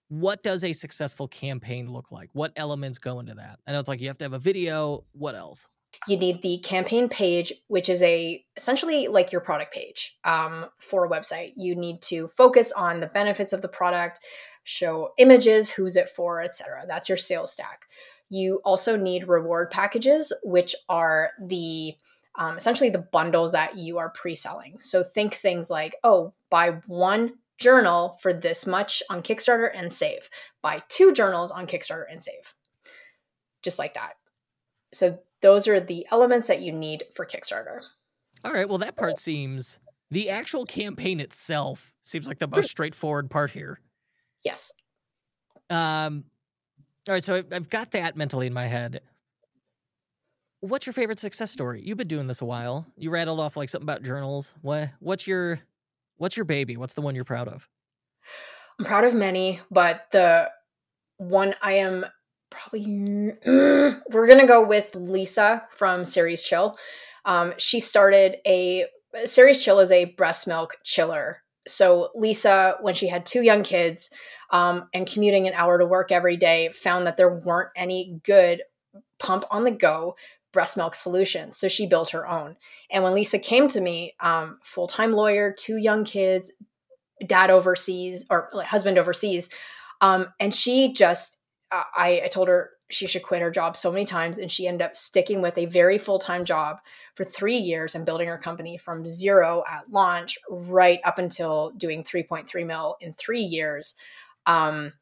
What 0.10 0.43
does 0.43 0.64
a 0.64 0.74
successful 0.74 1.28
campaign 1.28 1.91
look 1.91 2.12
like? 2.12 2.30
What 2.34 2.54
elements 2.56 2.99
go 2.99 3.20
into 3.20 3.34
that? 3.36 3.60
I 3.66 3.72
know 3.72 3.80
it's 3.80 3.89
like 3.89 3.99
you 3.99 4.08
have 4.08 4.18
to 4.20 4.26
have 4.26 4.34
a 4.34 4.39
video. 4.39 5.06
What 5.14 5.34
else? 5.34 5.68
You 6.08 6.18
need 6.18 6.41
the 6.41 6.58
campaign 6.60 7.08
page, 7.08 7.54
which 7.68 7.88
is 7.89 8.01
a 8.04 8.43
essentially 8.56 9.08
like 9.08 9.32
your 9.32 9.41
product 9.41 9.74
page 9.74 10.18
um, 10.24 10.66
for 10.78 11.06
a 11.06 11.10
website. 11.10 11.54
You 11.56 11.76
need 11.76 12.01
to 12.04 12.28
focus 12.28 12.72
on 12.72 12.99
the 12.99 13.08
benefits 13.08 13.54
of 13.54 13.62
the 13.62 13.68
product, 13.68 14.20
show 14.64 15.14
images, 15.18 15.72
who's 15.72 15.95
it 15.95 16.09
for, 16.09 16.41
etc. 16.41 16.86
That's 16.88 17.09
your 17.09 17.18
sales 17.18 17.51
stack. 17.51 17.86
You 18.30 18.61
also 18.64 18.97
need 18.97 19.28
reward 19.28 19.72
packages, 19.72 20.34
which 20.43 20.76
are 20.89 21.32
the 21.41 21.95
um, 22.36 22.57
essentially 22.57 22.89
the 22.89 22.97
bundles 22.97 23.51
that 23.51 23.78
you 23.78 23.99
are 23.99 24.09
pre-selling. 24.09 24.80
So 24.80 25.03
think 25.03 25.36
things 25.36 25.70
like, 25.70 25.95
oh, 26.03 26.34
buy 26.49 26.80
one 26.88 27.34
journal 27.59 28.18
for 28.22 28.34
this 28.34 28.66
much 28.66 29.03
on 29.09 29.22
Kickstarter 29.22 29.70
and 29.74 29.91
save. 29.91 30.30
Buy 30.61 30.82
two 30.89 31.14
journals 31.14 31.51
on 31.51 31.68
Kickstarter 31.68 32.05
and 32.09 32.24
save. 32.24 32.55
Just 33.61 33.78
like 33.78 33.93
that. 33.93 34.14
So 34.91 35.20
those 35.41 35.68
are 35.68 35.80
the 35.80 36.07
elements 36.11 36.47
that 36.47 36.61
you 36.61 36.72
need 36.72 37.03
for 37.14 37.26
Kickstarter. 37.26 37.82
All 38.43 38.51
right. 38.51 38.68
Well, 38.68 38.80
that 38.80 38.95
part 38.95 39.20
seems 39.20 39.80
the 40.09 40.30
actual 40.30 40.66
campaign 40.66 41.20
itself 41.20 41.93
seems 42.01 42.28
like 42.28 42.39
the 42.39 42.47
most 42.51 42.70
straightforward 42.70 43.30
part 43.30 43.51
here. 43.51 43.80
Yes. 44.43 44.73
Um, 45.69 46.25
all 47.07 47.13
right, 47.13 47.23
so 47.23 47.43
I've 47.51 47.69
got 47.69 47.91
that 47.91 48.15
mentally 48.15 48.47
in 48.47 48.53
my 48.53 48.67
head. 48.67 49.01
What's 50.61 50.85
your 50.85 50.93
favorite 50.93 51.19
success 51.19 51.51
story? 51.51 51.81
You've 51.83 51.97
been 51.97 52.07
doing 52.07 52.27
this 52.27 52.41
a 52.41 52.45
while. 52.45 52.87
You 52.95 53.09
rattled 53.09 53.39
off 53.39 53.57
like 53.57 53.67
something 53.67 53.85
about 53.85 54.03
journals. 54.03 54.53
What 54.61 54.91
what's 54.99 55.27
your 55.27 55.59
what's 56.15 56.37
your 56.37 56.45
baby? 56.45 56.77
What's 56.77 56.93
the 56.93 57.01
one 57.01 57.15
you're 57.15 57.25
proud 57.25 57.49
of? 57.49 57.67
I'm 58.79 58.85
proud 58.85 59.03
of 59.03 59.13
many, 59.13 59.59
but 59.69 60.05
the 60.11 60.49
one 61.17 61.55
I 61.61 61.73
am 61.73 62.05
probably 62.49 63.33
we're 63.45 64.27
gonna 64.27 64.47
go 64.47 64.65
with 64.65 64.95
Lisa 64.95 65.63
from 65.71 66.05
Ceres 66.05 66.41
Chill. 66.41 66.77
Um, 67.25 67.53
she 67.57 67.81
started 67.81 68.37
a 68.47 68.85
Ceres 69.25 69.61
Chill 69.61 69.79
is 69.79 69.91
a 69.91 70.05
breast 70.05 70.47
milk 70.47 70.77
chiller 70.83 71.42
so 71.68 72.09
Lisa, 72.16 72.78
when 72.82 72.93
she 72.93 73.07
had 73.07 73.26
two 73.26 73.41
young 73.41 73.64
kids 73.64 74.09
um, 74.51 74.89
and 74.93 75.07
commuting 75.07 75.47
an 75.47 75.53
hour 75.53 75.78
to 75.78 75.86
work 75.86 76.11
every 76.11 76.38
day, 76.38 76.70
found 76.70 77.07
that 77.07 77.18
there 77.18 77.34
weren't 77.34 77.70
any 77.76 78.20
good 78.24 78.64
pump 79.20 79.45
on 79.49 79.64
the 79.64 79.72
go 79.72 80.16
breast 80.51 80.78
milk 80.78 80.93
solutions. 80.93 81.57
So 81.57 81.68
she 81.68 81.88
built 81.88 82.11
her 82.11 82.28
own. 82.28 82.57
And 82.91 83.03
when 83.03 83.14
Lisa 83.14 83.39
came 83.39 83.68
to 83.70 83.82
me, 83.82 84.14
um, 84.20 84.59
full 84.61 84.88
time 84.88 85.11
lawyer, 85.11 85.51
two 85.51 85.78
young 85.78 86.03
kids, 86.05 86.53
dad 87.26 87.49
overseas 87.49 88.26
or 88.30 88.49
husband 88.66 88.97
overseas, 88.97 89.49
um, 89.99 90.28
and 90.39 90.53
she 90.53 90.93
just, 90.93 91.38
uh, 91.72 91.84
I, 91.95 92.22
I 92.26 92.28
told 92.28 92.49
her 92.49 92.72
she 92.93 93.07
should 93.07 93.23
quit 93.23 93.41
her 93.41 93.51
job 93.51 93.75
so 93.75 93.91
many 93.91 94.05
times 94.05 94.37
and 94.37 94.51
she 94.51 94.67
ended 94.67 94.85
up 94.85 94.95
sticking 94.95 95.41
with 95.41 95.57
a 95.57 95.65
very 95.65 95.97
full-time 95.97 96.45
job 96.45 96.77
for 97.15 97.23
three 97.23 97.57
years 97.57 97.95
and 97.95 98.05
building 98.05 98.27
her 98.27 98.37
company 98.37 98.77
from 98.77 99.05
zero 99.05 99.63
at 99.69 99.91
launch 99.91 100.37
right 100.49 100.99
up 101.03 101.17
until 101.17 101.71
doing 101.71 102.03
3.3 102.03 102.65
mil 102.65 102.95
in 103.01 103.13
three 103.13 103.41
years. 103.41 103.95
Um, 104.45 104.93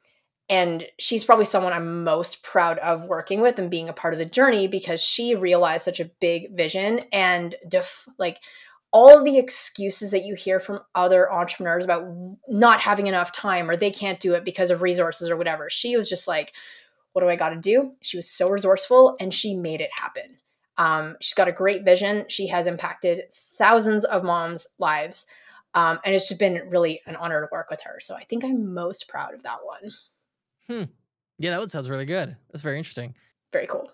and 0.50 0.86
she's 1.00 1.24
probably 1.24 1.46
someone 1.46 1.72
i'm 1.72 2.04
most 2.04 2.44
proud 2.44 2.78
of 2.80 3.08
working 3.08 3.40
with 3.42 3.58
and 3.58 3.72
being 3.72 3.88
a 3.88 3.94
part 3.94 4.14
of 4.14 4.18
the 4.20 4.26
journey 4.26 4.68
because 4.68 5.02
she 5.02 5.34
realized 5.34 5.86
such 5.86 6.00
a 6.00 6.12
big 6.20 6.56
vision 6.56 7.00
and 7.14 7.56
def- 7.70 8.10
like 8.20 8.40
all 8.92 9.24
the 9.24 9.38
excuses 9.38 10.12
that 10.12 10.26
you 10.26 10.36
hear 10.36 10.60
from 10.60 10.82
other 10.94 11.32
entrepreneurs 11.32 11.86
about 11.86 12.04
not 12.48 12.82
having 12.82 13.08
enough 13.08 13.32
time 13.32 13.70
or 13.70 13.76
they 13.76 13.92
can't 13.92 14.20
do 14.20 14.34
it 14.34 14.44
because 14.44 14.70
of 14.70 14.82
resources 14.82 15.30
or 15.30 15.38
whatever. 15.38 15.70
She 15.70 15.96
was 15.96 16.10
just 16.10 16.28
like 16.28 16.54
what 17.14 17.22
do 17.22 17.30
I 17.30 17.36
got 17.36 17.50
to 17.50 17.58
do? 17.58 17.94
She 18.02 18.18
was 18.18 18.30
so 18.30 18.50
resourceful 18.50 19.16
and 19.20 19.34
she 19.34 19.56
made 19.56 19.82
it 19.82 19.90
happen. 19.94 20.38
Um, 20.78 21.18
she's 21.20 21.34
got 21.34 21.48
a 21.48 21.52
great 21.52 21.84
vision. 21.84 22.26
She 22.28 22.48
has 22.48 22.68
impacted 22.68 23.26
thousands 23.58 24.06
of 24.06 24.24
moms' 24.24 24.68
lives. 24.80 25.26
Um, 25.74 26.00
and 26.04 26.16
it's 26.16 26.28
just 26.28 26.40
been 26.40 26.70
really 26.70 27.02
an 27.06 27.16
honor 27.16 27.42
to 27.42 27.48
work 27.52 27.70
with 27.70 27.82
her. 27.82 28.00
So 28.00 28.16
I 28.16 28.24
think 28.24 28.44
I'm 28.44 28.74
most 28.74 29.08
proud 29.08 29.34
of 29.34 29.44
that 29.44 29.60
one. 29.64 29.92
Hmm. 30.68 30.92
Yeah, 31.38 31.52
that 31.52 31.60
one 31.60 31.70
sounds 31.70 31.90
really 31.90 32.06
good. 32.06 32.36
That's 32.50 32.62
very 32.62 32.78
interesting. 32.78 33.16
Very 33.52 33.68
cool. 33.68 33.90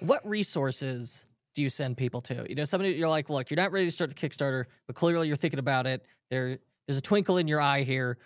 What 0.00 0.26
resources 0.26 1.26
do 1.54 1.62
you 1.62 1.68
send 1.68 1.96
people 1.96 2.20
to? 2.22 2.46
You 2.48 2.54
know, 2.54 2.64
somebody 2.64 2.92
you're 2.92 3.08
like, 3.08 3.28
look, 3.28 3.50
you're 3.50 3.56
not 3.56 3.72
ready 3.72 3.86
to 3.86 3.90
start 3.90 4.10
the 4.10 4.16
Kickstarter, 4.16 4.64
but 4.86 4.96
clearly 4.96 5.28
you're 5.28 5.36
thinking 5.36 5.58
about 5.58 5.86
it. 5.86 6.04
There, 6.30 6.58
there's 6.86 6.98
a 6.98 7.02
twinkle 7.02 7.36
in 7.38 7.48
your 7.48 7.60
eye 7.60 7.82
here. 7.82 8.18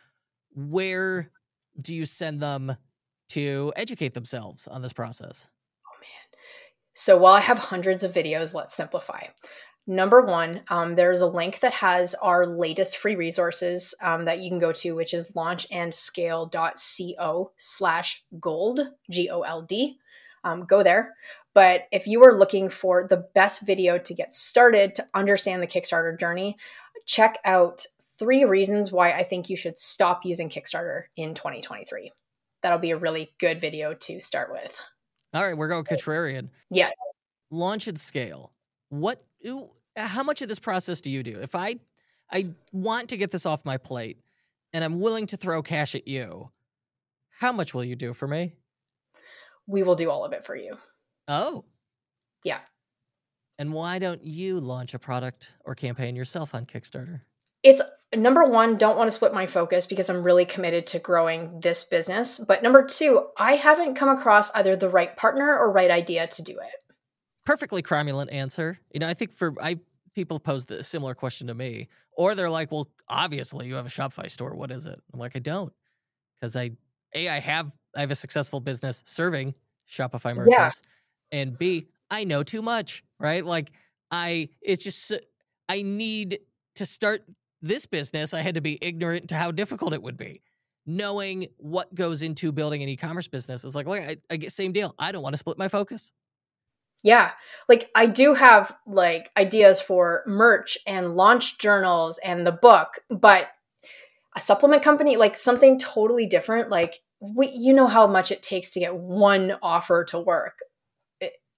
Where 0.55 1.31
do 1.83 1.95
you 1.95 2.05
send 2.05 2.41
them 2.41 2.77
to 3.35 3.72
educate 3.76 4.14
themselves 4.14 4.66
on 4.68 4.80
this 4.82 4.93
process? 4.93 5.49
Oh, 5.87 5.97
man. 6.01 6.39
So 6.95 7.18
while 7.18 7.35
I 7.35 7.41
have 7.41 7.59
hundreds 7.59 8.05
of 8.05 8.12
videos, 8.12 8.55
let's 8.55 8.74
simplify. 8.74 9.24
Number 9.87 10.22
one, 10.22 10.62
um, 10.68 10.95
there's 10.95 11.20
a 11.20 11.26
link 11.26 11.61
that 11.61 11.74
has 11.74 12.14
our 12.22 12.47
latest 12.47 12.97
free 12.97 13.16
resources 13.16 13.95
um, 14.01 14.24
that 14.24 14.41
you 14.41 14.49
can 14.49 14.59
go 14.59 14.72
to, 14.72 14.95
which 14.95 15.12
is 15.12 15.32
launchandscale.co 15.32 17.53
slash 17.59 18.24
gold, 18.41 18.80
G 19.11 19.28
O 19.28 19.43
L 19.43 19.61
D. 19.61 19.99
Um, 20.43 20.64
go 20.64 20.82
there. 20.82 21.12
But 21.53 21.82
if 21.93 22.07
you 22.07 22.24
are 22.24 22.32
looking 22.32 22.70
for 22.70 23.07
the 23.07 23.28
best 23.35 23.66
video 23.66 23.99
to 23.99 24.14
get 24.14 24.32
started 24.32 24.95
to 24.95 25.07
understand 25.12 25.62
the 25.62 25.66
Kickstarter 25.66 26.18
journey, 26.18 26.57
check 27.05 27.37
out 27.45 27.85
three 28.18 28.45
reasons 28.45 28.91
why 28.91 29.12
I 29.12 29.22
think 29.22 29.51
you 29.51 29.57
should 29.57 29.78
stop 29.78 30.24
using 30.24 30.49
Kickstarter 30.49 31.05
in 31.16 31.35
2023 31.35 32.11
that'll 32.65 32.79
be 32.79 32.91
a 32.91 32.97
really 32.97 33.31
good 33.39 33.61
video 33.61 33.93
to 33.93 34.21
start 34.21 34.51
with. 34.51 34.81
All 35.35 35.47
right, 35.47 35.57
we're 35.57 35.69
going 35.69 35.85
contrarian. 35.85 36.49
Yes. 36.71 36.95
Launch 37.51 37.87
and 37.87 38.01
scale. 38.01 38.53
What 38.89 39.23
how 39.97 40.23
much 40.25 40.43
of 40.43 40.49
this 40.49 40.59
process 40.59 41.01
do 41.01 41.11
you 41.11 41.23
do? 41.23 41.39
If 41.41 41.55
I 41.55 41.77
I 42.33 42.49
want 42.73 43.11
to 43.11 43.17
get 43.17 43.31
this 43.31 43.45
off 43.47 43.65
my 43.65 43.77
plate 43.77 44.19
and 44.73 44.83
I'm 44.83 44.99
willing 44.99 45.27
to 45.27 45.37
throw 45.37 45.62
cash 45.62 45.95
at 45.95 46.09
you, 46.09 46.51
how 47.39 47.53
much 47.53 47.75
will 47.75 47.85
you 47.85 47.97
do 47.97 48.15
for 48.15 48.27
me? 48.27 48.55
We 49.67 49.83
will 49.83 49.95
do 49.95 50.11
all 50.11 50.25
of 50.25 50.33
it 50.33 50.45
for 50.45 50.57
you. 50.57 50.79
Oh. 51.29 51.65
Yeah. 52.45 52.61
And 53.59 53.73
why 53.73 53.99
don't 53.99 54.25
you 54.25 54.59
launch 54.59 54.95
a 54.95 54.99
product 54.99 55.55
or 55.65 55.75
campaign 55.75 56.17
yourself 56.17 56.55
on 56.55 56.65
Kickstarter? 56.65 57.21
It's 57.62 57.83
number 58.17 58.45
one, 58.45 58.77
don't 58.77 58.97
want 58.97 59.09
to 59.09 59.11
split 59.15 59.33
my 59.35 59.47
focus 59.47 59.87
because 59.87 60.09
I'm 60.09 60.23
really 60.23 60.45
committed 60.45 60.87
to 60.89 60.99
growing 60.99 61.61
this 61.61 61.85
business. 61.85 62.39
But 62.39 62.62
number 62.62 62.85
two, 62.85 63.27
I 63.37 63.57
haven't 63.57 63.95
come 63.95 64.09
across 64.09 64.51
either 64.53 64.77
the 64.77 64.89
right 64.89 65.17
partner 65.17 65.57
or 65.57 65.71
right 65.71 65.91
idea 65.91 66.27
to 66.27 66.43
do 66.43 66.53
it. 66.53 66.95
Perfectly 67.45 67.83
cromulent 67.83 68.33
answer. 68.33 68.79
You 68.93 69.01
know, 69.01 69.09
I 69.09 69.15
think 69.15 69.33
for 69.33 69.55
I 69.62 69.79
people 70.15 70.39
pose 70.41 70.65
the 70.65 70.83
similar 70.83 71.15
question 71.15 71.49
to 71.49 71.55
me, 71.55 71.89
or 72.17 72.35
they're 72.35 72.51
like, 72.51 72.73
"Well, 72.73 72.89
obviously 73.09 73.67
you 73.67 73.75
have 73.75 73.87
a 73.87 73.91
Shopify 73.91 74.31
store. 74.31 74.55
What 74.55 74.71
is 74.71 74.87
it?" 74.87 74.99
I'm 75.12 75.19
like, 75.21 75.37
"I 75.37 75.41
don't," 75.41 75.73
because 76.41 76.57
I 76.57 76.71
a 77.15 77.29
I 77.29 77.41
have 77.41 77.71
I 77.95 78.01
have 78.01 78.11
a 78.11 78.15
successful 78.15 78.61
business 78.61 79.03
serving 79.05 79.55
Shopify 79.89 80.35
merchants, 80.35 80.83
yeah. 81.31 81.41
and 81.41 81.59
b 81.59 81.89
I 82.11 82.25
know 82.25 82.43
too 82.43 82.62
much. 82.62 83.05
Right? 83.21 83.45
Like 83.45 83.73
I 84.11 84.49
it's 84.62 84.85
just 84.85 85.12
I 85.69 85.83
need 85.83 86.39
to 86.77 86.87
start 86.87 87.25
this 87.65 87.87
business. 87.87 88.35
I 88.35 88.41
had 88.41 88.55
to 88.55 88.61
be 88.61 88.79
ignorant 88.81 89.29
to 89.29 89.35
how 89.35 89.51
difficult 89.51 89.93
it 89.93 90.03
would 90.03 90.17
be. 90.17 90.43
Knowing 90.87 91.49
what 91.57 91.95
goes 91.95 92.21
into 92.21 92.53
building 92.53 92.83
an 92.83 92.89
e-commerce 92.89 93.27
business 93.27 93.65
is 93.65 93.75
like, 93.75 93.87
look, 93.87 94.01
I, 94.01 94.19
I 94.31 94.37
get 94.37 94.53
same 94.53 94.73
deal. 94.73 94.95
I 94.99 95.12
don't 95.12 95.23
want 95.23 95.33
to 95.33 95.39
split 95.39 95.59
my 95.59 95.69
focus. 95.69 96.12
Yeah. 97.03 97.33
Like 97.69 97.91
I 97.95 98.07
do 98.07 98.35
have 98.35 98.75
like 98.87 99.31
ideas 99.37 99.81
for 99.81 100.25
merch 100.27 100.79
and 100.87 101.17
launch 101.17 101.59
journals 101.59 102.19
and 102.19 102.47
the 102.47 102.53
book, 102.53 103.01
but 103.09 103.49
a 104.37 104.41
supplement 104.41 104.83
company, 104.83 105.17
like 105.17 105.37
something 105.37 105.79
totally 105.79 106.27
different, 106.27 106.71
like 106.71 107.01
we, 107.21 107.49
you 107.49 107.73
know 107.73 107.87
how 107.87 108.07
much 108.07 108.31
it 108.31 108.43
takes 108.43 108.71
to 108.71 108.81
get 108.81 108.97
one 108.97 109.57
offer 109.62 110.05
to 110.05 110.19
work. 110.19 110.59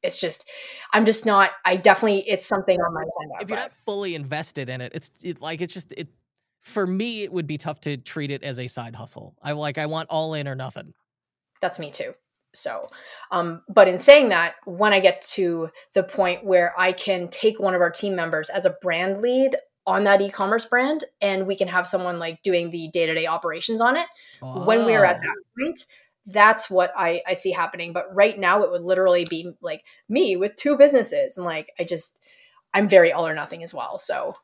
It, 0.02 0.06
it's 0.08 0.20
just, 0.20 0.48
I'm 0.92 1.04
just 1.04 1.26
not. 1.26 1.50
I 1.64 1.76
definitely, 1.76 2.28
it's 2.28 2.46
something 2.46 2.80
on 2.80 2.94
my 2.94 3.02
agenda. 3.02 3.42
If 3.42 3.48
you're 3.48 3.58
not 3.58 3.72
fully 3.72 4.14
invested 4.14 4.68
in 4.68 4.80
it, 4.80 4.92
it's 4.94 5.10
it, 5.22 5.40
like 5.40 5.60
it's 5.60 5.74
just 5.74 5.92
it. 5.96 6.08
For 6.62 6.86
me, 6.86 7.22
it 7.22 7.32
would 7.32 7.46
be 7.46 7.56
tough 7.58 7.80
to 7.82 7.96
treat 7.96 8.30
it 8.30 8.42
as 8.42 8.58
a 8.58 8.66
side 8.66 8.96
hustle. 8.96 9.36
I 9.42 9.52
like 9.52 9.78
I 9.78 9.86
want 9.86 10.08
all 10.10 10.34
in 10.34 10.48
or 10.48 10.54
nothing. 10.56 10.94
that's 11.60 11.78
me 11.78 11.90
too. 11.90 12.12
So, 12.54 12.90
um, 13.30 13.62
but 13.68 13.86
in 13.86 13.98
saying 13.98 14.30
that, 14.30 14.54
when 14.64 14.92
I 14.92 15.00
get 15.00 15.20
to 15.32 15.70
the 15.92 16.02
point 16.02 16.44
where 16.44 16.74
I 16.78 16.92
can 16.92 17.28
take 17.28 17.60
one 17.60 17.74
of 17.74 17.82
our 17.82 17.90
team 17.90 18.16
members 18.16 18.48
as 18.48 18.64
a 18.64 18.70
brand 18.80 19.18
lead 19.18 19.56
on 19.86 20.04
that 20.04 20.20
e-commerce 20.22 20.64
brand, 20.64 21.04
and 21.20 21.46
we 21.46 21.54
can 21.54 21.68
have 21.68 21.86
someone 21.86 22.18
like 22.18 22.42
doing 22.42 22.70
the 22.70 22.88
day-to-day 22.88 23.26
operations 23.26 23.80
on 23.80 23.96
it, 23.96 24.06
when 24.40 24.86
we 24.86 24.94
are 24.96 25.04
at 25.04 25.16
Oh. 25.16 25.20
that 25.20 25.36
point, 25.64 25.84
that's 26.26 26.68
what 26.68 26.92
I, 26.96 27.22
I 27.26 27.34
see 27.34 27.52
happening. 27.52 27.92
But 27.92 28.14
right 28.14 28.36
now, 28.38 28.62
it 28.62 28.70
would 28.70 28.82
literally 28.82 29.24
be 29.28 29.52
like 29.60 29.84
me 30.08 30.36
with 30.36 30.56
two 30.56 30.76
businesses, 30.76 31.36
and 31.36 31.46
like 31.46 31.70
I 31.78 31.84
just, 31.84 32.20
I'm 32.74 32.88
very 32.88 33.12
all 33.12 33.26
or 33.26 33.34
nothing 33.34 33.62
as 33.62 33.72
well. 33.72 33.98
So 33.98 34.36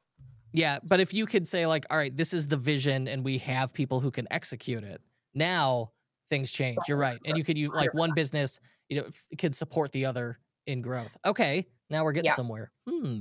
Yeah, 0.52 0.78
but 0.82 1.00
if 1.00 1.12
you 1.12 1.26
could 1.26 1.46
say 1.48 1.66
like, 1.66 1.86
all 1.90 1.96
right, 1.96 2.16
this 2.16 2.32
is 2.32 2.48
the 2.48 2.56
vision, 2.56 3.08
and 3.08 3.24
we 3.24 3.38
have 3.38 3.72
people 3.72 4.00
who 4.00 4.10
can 4.10 4.26
execute 4.30 4.84
it. 4.84 5.00
Now 5.34 5.90
things 6.30 6.50
change. 6.52 6.78
You're 6.88 6.98
right, 6.98 7.18
and 7.24 7.36
you 7.36 7.44
could 7.44 7.58
use 7.58 7.70
like 7.74 7.92
one 7.94 8.12
business, 8.14 8.60
you 8.88 8.98
know, 9.00 9.06
f- 9.08 9.26
could 9.38 9.54
support 9.54 9.92
the 9.92 10.06
other 10.06 10.38
in 10.66 10.80
growth. 10.82 11.16
Okay, 11.26 11.66
now 11.90 12.04
we're 12.04 12.12
getting 12.12 12.26
Yeah. 12.30 12.34
somewhere. 12.34 12.70
Hmm. 12.88 13.18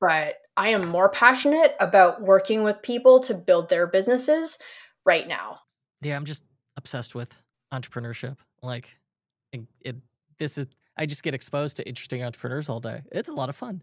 but 0.00 0.36
I 0.56 0.70
am 0.70 0.88
more 0.88 1.08
passionate 1.08 1.76
about 1.78 2.20
working 2.20 2.64
with 2.64 2.82
people 2.82 3.20
to 3.20 3.34
build 3.34 3.68
their 3.68 3.86
businesses 3.86 4.58
right 5.04 5.28
now. 5.28 5.60
Yeah, 6.02 6.16
I'm 6.16 6.24
just 6.24 6.42
obsessed 6.76 7.14
with 7.14 7.36
entrepreneurship. 7.72 8.36
Like, 8.62 8.96
it, 9.52 9.62
it 9.80 9.96
this 10.38 10.58
is 10.58 10.66
I 10.96 11.06
just 11.06 11.22
get 11.22 11.34
exposed 11.34 11.76
to 11.76 11.88
interesting 11.88 12.22
entrepreneurs 12.24 12.68
all 12.68 12.80
day. 12.80 13.02
It's 13.12 13.28
a 13.28 13.32
lot 13.32 13.48
of 13.48 13.56
fun. 13.56 13.82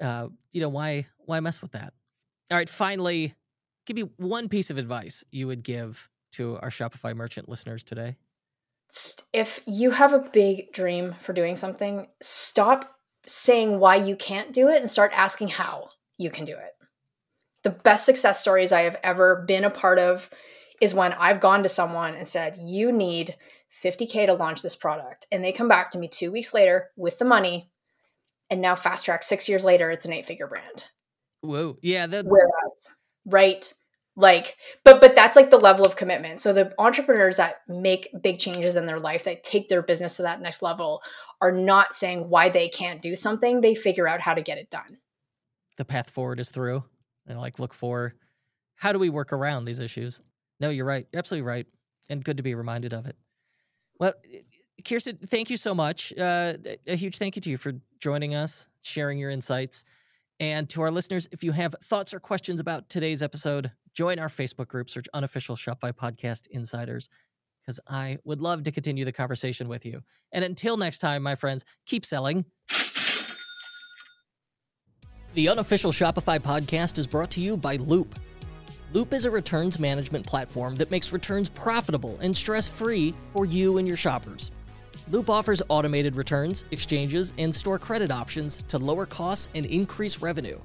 Uh, 0.00 0.28
you 0.52 0.60
know 0.60 0.68
why 0.68 1.06
why 1.26 1.40
mess 1.40 1.62
with 1.62 1.72
that? 1.72 1.92
All 2.50 2.56
right, 2.56 2.68
finally, 2.68 3.34
give 3.86 3.96
me 3.96 4.10
one 4.16 4.48
piece 4.48 4.70
of 4.70 4.78
advice 4.78 5.24
you 5.30 5.46
would 5.46 5.62
give 5.62 6.08
to 6.32 6.58
our 6.62 6.70
Shopify 6.70 7.14
merchant 7.14 7.48
listeners 7.48 7.84
today. 7.84 8.16
If 9.32 9.60
you 9.66 9.92
have 9.92 10.12
a 10.12 10.18
big 10.18 10.72
dream 10.72 11.14
for 11.20 11.32
doing 11.32 11.56
something, 11.56 12.08
stop 12.20 12.96
saying 13.22 13.78
why 13.78 13.96
you 13.96 14.16
can't 14.16 14.52
do 14.52 14.68
it 14.68 14.80
and 14.80 14.90
start 14.90 15.12
asking 15.14 15.48
how 15.48 15.90
you 16.18 16.30
can 16.30 16.44
do 16.44 16.52
it. 16.52 16.74
The 17.62 17.70
best 17.70 18.04
success 18.04 18.40
stories 18.40 18.72
I 18.72 18.82
have 18.82 18.98
ever 19.02 19.44
been 19.46 19.64
a 19.64 19.70
part 19.70 19.98
of 19.98 20.28
is 20.82 20.92
when 20.92 21.12
I've 21.12 21.40
gone 21.40 21.62
to 21.62 21.68
someone 21.68 22.16
and 22.16 22.26
said, 22.26 22.58
You 22.60 22.90
need 22.90 23.36
50K 23.82 24.26
to 24.26 24.34
launch 24.34 24.62
this 24.62 24.76
product. 24.76 25.26
And 25.30 25.42
they 25.42 25.52
come 25.52 25.68
back 25.68 25.90
to 25.92 25.98
me 25.98 26.08
two 26.08 26.32
weeks 26.32 26.52
later 26.52 26.90
with 26.96 27.18
the 27.18 27.24
money. 27.24 27.70
And 28.50 28.60
now, 28.60 28.74
fast 28.74 29.06
track, 29.06 29.22
six 29.22 29.48
years 29.48 29.64
later, 29.64 29.90
it's 29.90 30.04
an 30.04 30.12
eight 30.12 30.26
figure 30.26 30.48
brand. 30.48 30.88
Whoa, 31.40 31.78
yeah, 31.82 32.06
that 32.06 32.26
Whereas, 32.26 32.96
right? 33.24 33.72
Like, 34.14 34.56
but 34.84 35.00
but 35.00 35.14
that's 35.14 35.36
like 35.36 35.50
the 35.50 35.56
level 35.56 35.86
of 35.86 35.96
commitment. 35.96 36.40
So 36.40 36.52
the 36.52 36.74
entrepreneurs 36.78 37.36
that 37.36 37.62
make 37.66 38.08
big 38.20 38.38
changes 38.38 38.76
in 38.76 38.84
their 38.86 39.00
life, 39.00 39.24
that 39.24 39.42
take 39.44 39.68
their 39.68 39.82
business 39.82 40.16
to 40.16 40.22
that 40.22 40.42
next 40.42 40.62
level, 40.62 41.00
are 41.40 41.52
not 41.52 41.94
saying 41.94 42.28
why 42.28 42.50
they 42.50 42.68
can't 42.68 43.00
do 43.00 43.16
something. 43.16 43.60
They 43.60 43.74
figure 43.74 44.08
out 44.08 44.20
how 44.20 44.34
to 44.34 44.42
get 44.42 44.58
it 44.58 44.68
done. 44.68 44.98
the 45.78 45.84
path 45.84 46.10
forward 46.10 46.40
is 46.40 46.50
through, 46.50 46.84
and 47.26 47.40
like 47.40 47.58
look 47.58 47.72
for 47.72 48.14
how 48.74 48.92
do 48.92 48.98
we 48.98 49.08
work 49.08 49.32
around 49.32 49.64
these 49.64 49.78
issues. 49.78 50.20
No, 50.62 50.70
you're 50.70 50.86
right, 50.86 51.08
You're 51.12 51.18
absolutely 51.18 51.46
right, 51.46 51.66
and 52.08 52.22
good 52.24 52.36
to 52.36 52.42
be 52.44 52.54
reminded 52.54 52.92
of 52.92 53.04
it. 53.06 53.16
Well, 53.98 54.12
Khierstyn, 54.84 55.18
thank 55.28 55.50
you 55.50 55.56
so 55.56 55.74
much. 55.74 56.16
Uh, 56.16 56.54
a 56.86 56.94
huge 56.94 57.18
thank 57.18 57.34
you 57.34 57.42
to 57.42 57.50
you 57.50 57.56
for 57.56 57.72
joining 57.98 58.36
us, 58.36 58.68
sharing 58.80 59.18
your 59.18 59.30
insights. 59.30 59.84
And 60.38 60.68
to 60.70 60.82
our 60.82 60.90
listeners, 60.92 61.28
if 61.32 61.42
you 61.42 61.50
have 61.50 61.74
thoughts 61.82 62.14
or 62.14 62.20
questions 62.20 62.60
about 62.60 62.88
today's 62.88 63.22
episode, 63.22 63.72
join 63.92 64.20
our 64.20 64.28
Facebook 64.28 64.68
group, 64.68 64.88
search 64.88 65.06
Unofficial 65.12 65.56
Shopify 65.56 65.92
Podcast 65.92 66.46
Insiders, 66.52 67.08
because 67.60 67.80
I 67.88 68.18
would 68.24 68.40
love 68.40 68.62
to 68.62 68.70
continue 68.70 69.04
the 69.04 69.12
conversation 69.12 69.66
with 69.66 69.84
you. 69.84 70.00
And 70.30 70.44
until 70.44 70.76
next 70.76 71.00
time, 71.00 71.24
my 71.24 71.34
friends, 71.34 71.64
keep 71.86 72.06
selling. 72.06 72.44
The 75.34 75.48
Unofficial 75.48 75.90
Shopify 75.90 76.38
Podcast 76.38 76.98
is 76.98 77.08
brought 77.08 77.32
to 77.32 77.40
you 77.40 77.56
by 77.56 77.76
Loop. 77.76 78.16
Loop 78.92 79.14
is 79.14 79.24
a 79.24 79.30
returns 79.30 79.78
management 79.78 80.26
platform 80.26 80.76
that 80.76 80.90
makes 80.90 81.14
returns 81.14 81.48
profitable 81.48 82.18
and 82.20 82.36
stress 82.36 82.68
free 82.68 83.14
for 83.32 83.46
you 83.46 83.78
and 83.78 83.88
your 83.88 83.96
shoppers. 83.96 84.50
Loop 85.10 85.30
offers 85.30 85.62
automated 85.70 86.14
returns, 86.14 86.66
exchanges, 86.72 87.32
and 87.38 87.54
store 87.54 87.78
credit 87.78 88.10
options 88.10 88.62
to 88.64 88.78
lower 88.78 89.06
costs 89.06 89.48
and 89.54 89.64
increase 89.64 90.20
revenue. 90.20 90.58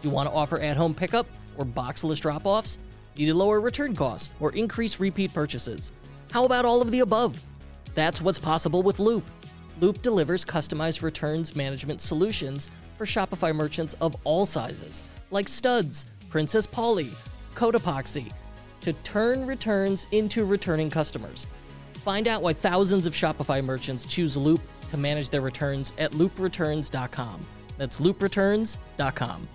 Do 0.00 0.08
you 0.08 0.14
want 0.14 0.26
to 0.26 0.34
offer 0.34 0.58
at 0.58 0.78
home 0.78 0.94
pickup 0.94 1.26
or 1.58 1.66
boxless 1.66 2.18
drop 2.18 2.46
offs? 2.46 2.78
Need 3.18 3.26
to 3.26 3.34
lower 3.34 3.60
return 3.60 3.94
costs 3.94 4.32
or 4.40 4.52
increase 4.52 4.98
repeat 4.98 5.34
purchases? 5.34 5.92
How 6.30 6.46
about 6.46 6.64
all 6.64 6.80
of 6.80 6.90
the 6.90 7.00
above? 7.00 7.44
That's 7.94 8.22
what's 8.22 8.38
possible 8.38 8.82
with 8.82 9.00
Loop. 9.00 9.24
Loop 9.82 10.00
delivers 10.00 10.46
customized 10.46 11.02
returns 11.02 11.54
management 11.54 12.00
solutions 12.00 12.70
for 12.96 13.04
Shopify 13.04 13.54
merchants 13.54 13.92
of 14.00 14.16
all 14.24 14.46
sizes, 14.46 15.20
like 15.30 15.46
Studs, 15.46 16.06
Princess 16.30 16.66
Polly, 16.66 17.10
Codepoxy, 17.56 18.32
to 18.82 18.92
turn 18.92 19.46
returns 19.46 20.06
into 20.12 20.44
returning 20.44 20.90
customers. 20.90 21.46
Find 21.94 22.28
out 22.28 22.42
why 22.42 22.52
thousands 22.52 23.06
of 23.06 23.14
Shopify 23.14 23.64
merchants 23.64 24.06
choose 24.06 24.36
Loop 24.36 24.60
to 24.90 24.96
manage 24.96 25.30
their 25.30 25.40
returns 25.40 25.92
at 25.98 26.12
loopreturns.com. 26.12 27.40
That's 27.78 28.00
loopreturns.com. 28.00 29.48